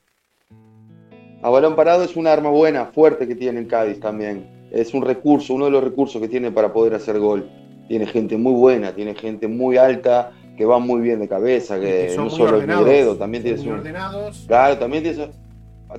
[1.41, 4.69] A balón parado es una arma buena, fuerte que tiene el Cádiz también.
[4.71, 7.51] Es un recurso, uno de los recursos que tiene para poder hacer gol.
[7.89, 12.09] Tiene gente muy buena, tiene gente muy alta, que va muy bien de cabeza, que,
[12.09, 14.45] que son no muy solo ordenados, Negredo, también un, ordenados.
[14.47, 15.31] Claro, también tienes,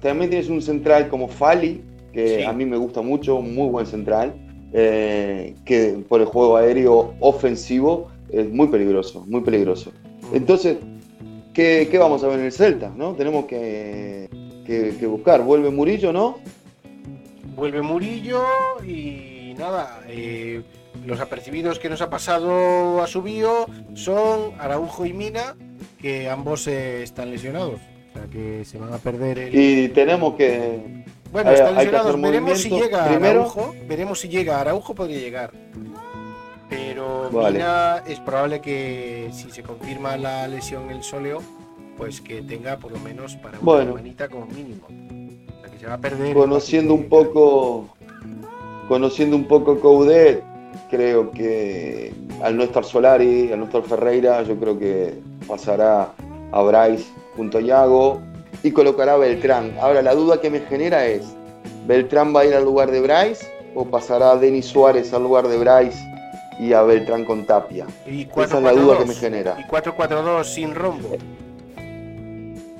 [0.01, 1.81] también tienes un central como Fali,
[2.13, 2.43] que Sí.
[2.43, 4.33] a mí me gusta mucho, un muy buen central,
[4.73, 9.91] eh, que por el juego aéreo ofensivo es muy peligroso, muy peligroso.
[10.33, 10.77] Entonces,
[11.53, 12.91] ¿qué, qué vamos a ver en el Celta?
[12.95, 13.13] ¿no?
[13.13, 14.29] Tenemos que,
[14.65, 15.43] que- que buscar.
[15.43, 16.37] ¿Vuelve Murillo, no?
[17.55, 18.43] Vuelve Murillo
[18.85, 20.61] y nada, eh,
[21.05, 25.55] los apercibidos que nos ha pasado a su bio son Araujo y Mina,
[26.01, 27.79] que ambos eh, están lesionados.
[28.15, 29.55] O sea que se van a perder el...
[29.55, 31.03] Y tenemos que...
[31.33, 35.19] Bueno, hay- están hay lesionados, veremos si llega Primero, Araujo, veremos si llega Araujo, podría
[35.19, 35.51] llegar.
[36.69, 37.57] Pero Vale.
[37.57, 41.41] Mina es probable que si se confirma la lesión el sóleo,
[41.97, 43.91] pues que tenga por lo menos para una Bueno.
[43.91, 44.85] semanita como mínimo.
[44.87, 46.33] O sea que se va a perder...
[46.33, 47.89] conociendo un poco
[48.87, 50.41] conociendo un poco Coudet
[50.89, 52.13] creo que
[52.43, 55.15] al no estar Solari al no estar Ferreira yo creo que
[55.47, 56.13] pasará
[56.51, 57.05] a Bryce
[57.35, 58.21] junto a Yago
[58.63, 61.23] y colocará a Beltrán ahora la duda que me genera es
[61.87, 63.45] ¿Beltrán va a ir al lugar de Bryce
[63.75, 65.99] o pasará a Denis Suárez al lugar de Bryce
[66.59, 68.97] y a Beltrán con Tapia Y esa es la duda 4-4-2.
[68.99, 71.09] que me genera Y 4-4-2 sin rombo.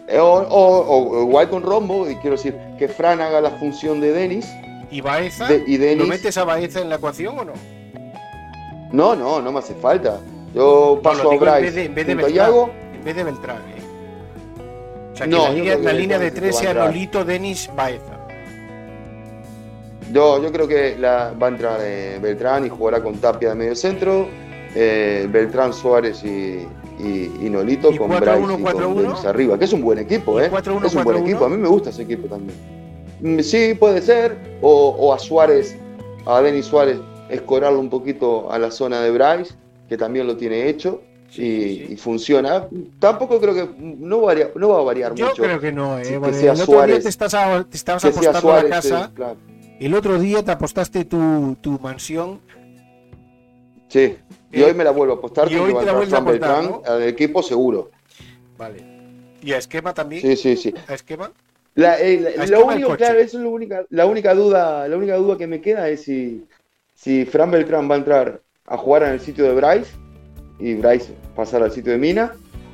[0.07, 3.99] Eh, o, o- o igual con Rombo y quiero decir que Fran haga la función
[3.99, 4.47] de Denis
[4.91, 5.47] ¿Y Baeza?
[5.47, 7.53] De- y ¿Lo metes a Baeza en la ecuación o no?
[8.91, 10.19] No, no, no me hace falta.
[10.53, 12.35] Yo paso a digo en Bryce vez de, en vez de Beltrán.
[12.35, 12.69] Yago.
[12.93, 13.57] En vez de Beltrán.
[15.15, 16.73] O sea, que No, la línea, la línea de tres sea.
[16.73, 18.19] Nolito, Denis, Baeza.
[20.11, 23.55] Yo, yo creo que la- va a entrar eh, Beltrán y jugará con Tapia de
[23.55, 24.27] medio centro,
[24.75, 26.67] eh, Beltrán, Suárez y,
[26.99, 28.19] y- y Nolito ¿Y con 4-1,
[28.57, 28.93] Bryce y 4-1?
[28.93, 30.49] con Denis arriba, que es un buen equipo, ¿eh?
[30.51, 31.21] 4-1, es un buen 4-1?
[31.29, 32.57] equipo, a mí me gusta ese equipo también.
[33.21, 35.77] Mm, Sí, puede ser, o, o a Suárez,
[36.25, 36.97] a Denis Suárez,
[37.29, 39.55] escorarlo un poquito a la zona de Bryce,
[39.87, 41.01] que también lo tiene hecho.
[41.35, 42.67] Y, y funciona.
[42.99, 45.43] Tampoco creo que no, varía- no va a variar Yo mucho.
[45.43, 46.05] creo que no, eh.
[46.05, 48.75] Sí, que porque sea el otro día te, estás a- te que apostando Suárez, la
[48.75, 49.05] casa.
[49.05, 49.37] eh, claro.
[49.79, 52.39] El otro día te apostaste tu, tu mansión.
[53.87, 54.15] Sí,
[54.51, 55.93] y Eh, hoy me la vuelvo a apostar y porque hoy va a te la
[55.93, 57.91] vuelves a Fran apostar, Beltrán al equipo seguro.
[58.57, 58.83] Vale.
[59.41, 60.21] ¿Y a esquema también?
[60.21, 60.73] Sí, sí, sí.
[60.87, 61.31] ¿A esquema?
[61.75, 62.97] La, eh, la- A lo esquema el único, coche.
[63.03, 66.03] claro, eso es lo única, la única duda, la única duda que me queda es
[66.03, 66.45] si,
[66.95, 69.91] si Fran Beltrán va a entrar a jugar en el sitio de Bryce
[70.59, 72.33] y Bryce pasar al sitio de Mina,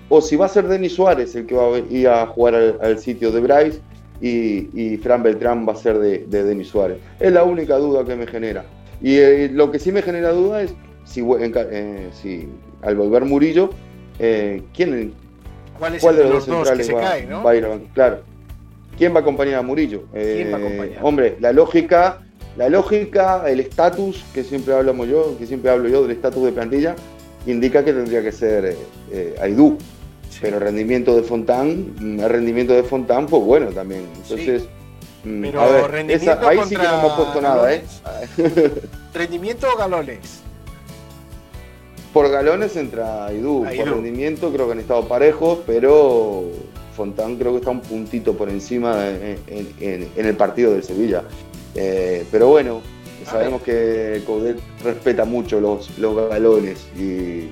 [0.09, 2.77] o si va a ser Denis Suárez el que va a ir a jugar al,
[2.81, 3.79] al sitio de Bryce
[4.21, 6.97] y, y Fran Beltrán va a ser de, de Denis Suárez.
[7.19, 8.65] Es la única duda que me genera.
[9.01, 10.73] Y eh, lo que sí me genera duda es
[11.05, 12.47] si, eh, si
[12.83, 13.71] al volver Murillo,
[14.19, 15.13] eh, ¿quién,
[15.79, 17.43] ¿Cuál es ¿Cuál de los dos dos que centrales se va, cae, no?
[17.43, 17.67] va a ir?
[17.95, 18.19] Claro.
[18.97, 20.03] ¿Quién va a acompañar a Murillo?
[20.11, 20.99] ¿Quién va a Eh, acompañar?
[21.01, 22.19] Hombre, la lógica,
[22.57, 26.51] la lógica, el estatus que siempre hablamos yo, que siempre hablo yo del estatus de
[26.51, 26.95] plantilla,
[27.45, 28.77] indica que tendría que ser eh,
[29.11, 29.77] eh, Aidú.
[30.39, 34.05] Pero el rendimiento de Fontán, mm, el rendimiento de Fontán, pues bueno también.
[34.23, 34.63] Entonces,
[35.25, 37.83] mm, Pero a ver, rendimiento esa- ahí sí que no hemos puesto nada, ¿eh?
[39.13, 40.39] ¿Rendimiento o galones?
[42.13, 43.83] Por galones entra Aidú, Aidú.
[43.83, 46.43] por rendimiento creo que han estado parejos, pero
[46.95, 50.83] Fontán creo que está un puntito por encima en, en- en- en el partido del
[50.83, 51.23] Sevilla.
[51.75, 52.81] Eh, pero bueno,
[53.31, 57.49] sabemos que Coudet respeta mucho los, los galones y,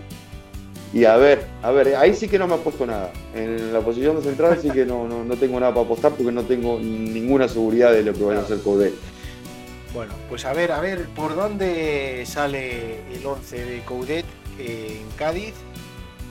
[0.91, 3.11] y a ver, a ver, ahí sí que no me ha puesto nada.
[3.35, 6.31] En la posición de central sí que no, no, no tengo nada para apostar porque
[6.31, 8.93] no tengo ninguna seguridad de lo que vaya a hacer Coudet.
[9.93, 14.25] Bueno, pues a ver, a ver, ¿por dónde sale el 11 de Coudet
[14.59, 15.53] eh, en Cádiz?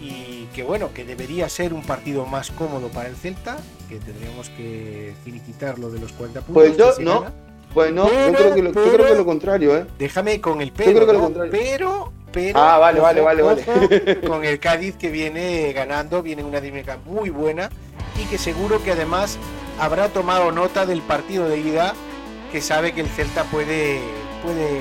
[0.01, 3.57] Y que bueno, que debería ser un partido más cómodo para el Celta,
[3.89, 6.65] que tendríamos que finiquitar lo de los 40 puntos.
[6.65, 7.35] Pues yo no, gana.
[7.75, 9.87] Pues no, yo Pero- creo que lo, yo pero- creo que lo contrario, ¿eh?
[9.99, 11.53] Déjame con el Yo pero, creo que lo contrario.
[11.53, 14.21] pero, pero Ah, vale, vale, vale, vale.
[14.27, 17.71] con el Cádiz que viene ganando, viene en una dinámica muy buena
[18.21, 19.39] y que seguro que además
[19.79, 21.95] habrá tomado nota del partido de ida,
[22.53, 24.01] que sabe que el Celta puede,
[24.43, 24.81] puede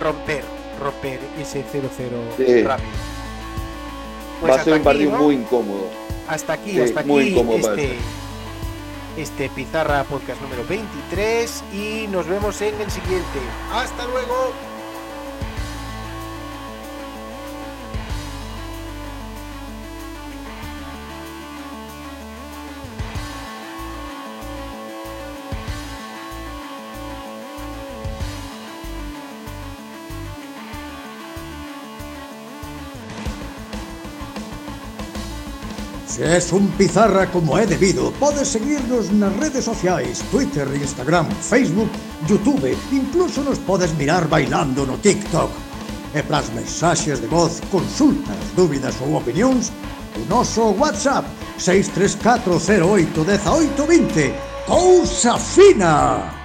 [0.00, 0.42] romper,
[0.82, 2.62] romper ese 0-0 Sí.
[2.62, 2.88] rápido.
[4.40, 5.24] Pues Va a ser un partido aquí, ¿no?
[5.24, 5.86] muy incómodo.
[6.28, 7.94] Hasta aquí, Sí, hasta aquí este,
[9.16, 13.38] este Pizarra Podcast número 23 y nos vemos en el siguiente.
[13.72, 14.75] Hasta luego.
[36.16, 41.90] Se es un pizarra como é debido, podes seguirnos nas redes sociais, Twitter, Instagram, Facebook,
[42.26, 45.50] Youtube, incluso nos podes mirar bailando no TikTok.
[46.14, 49.70] E pras mensaxes de voz, consultas, dúbidas ou opinións,
[50.16, 51.28] o noso WhatsApp
[51.60, 54.32] 634081820.
[54.64, 56.35] Cousa fina!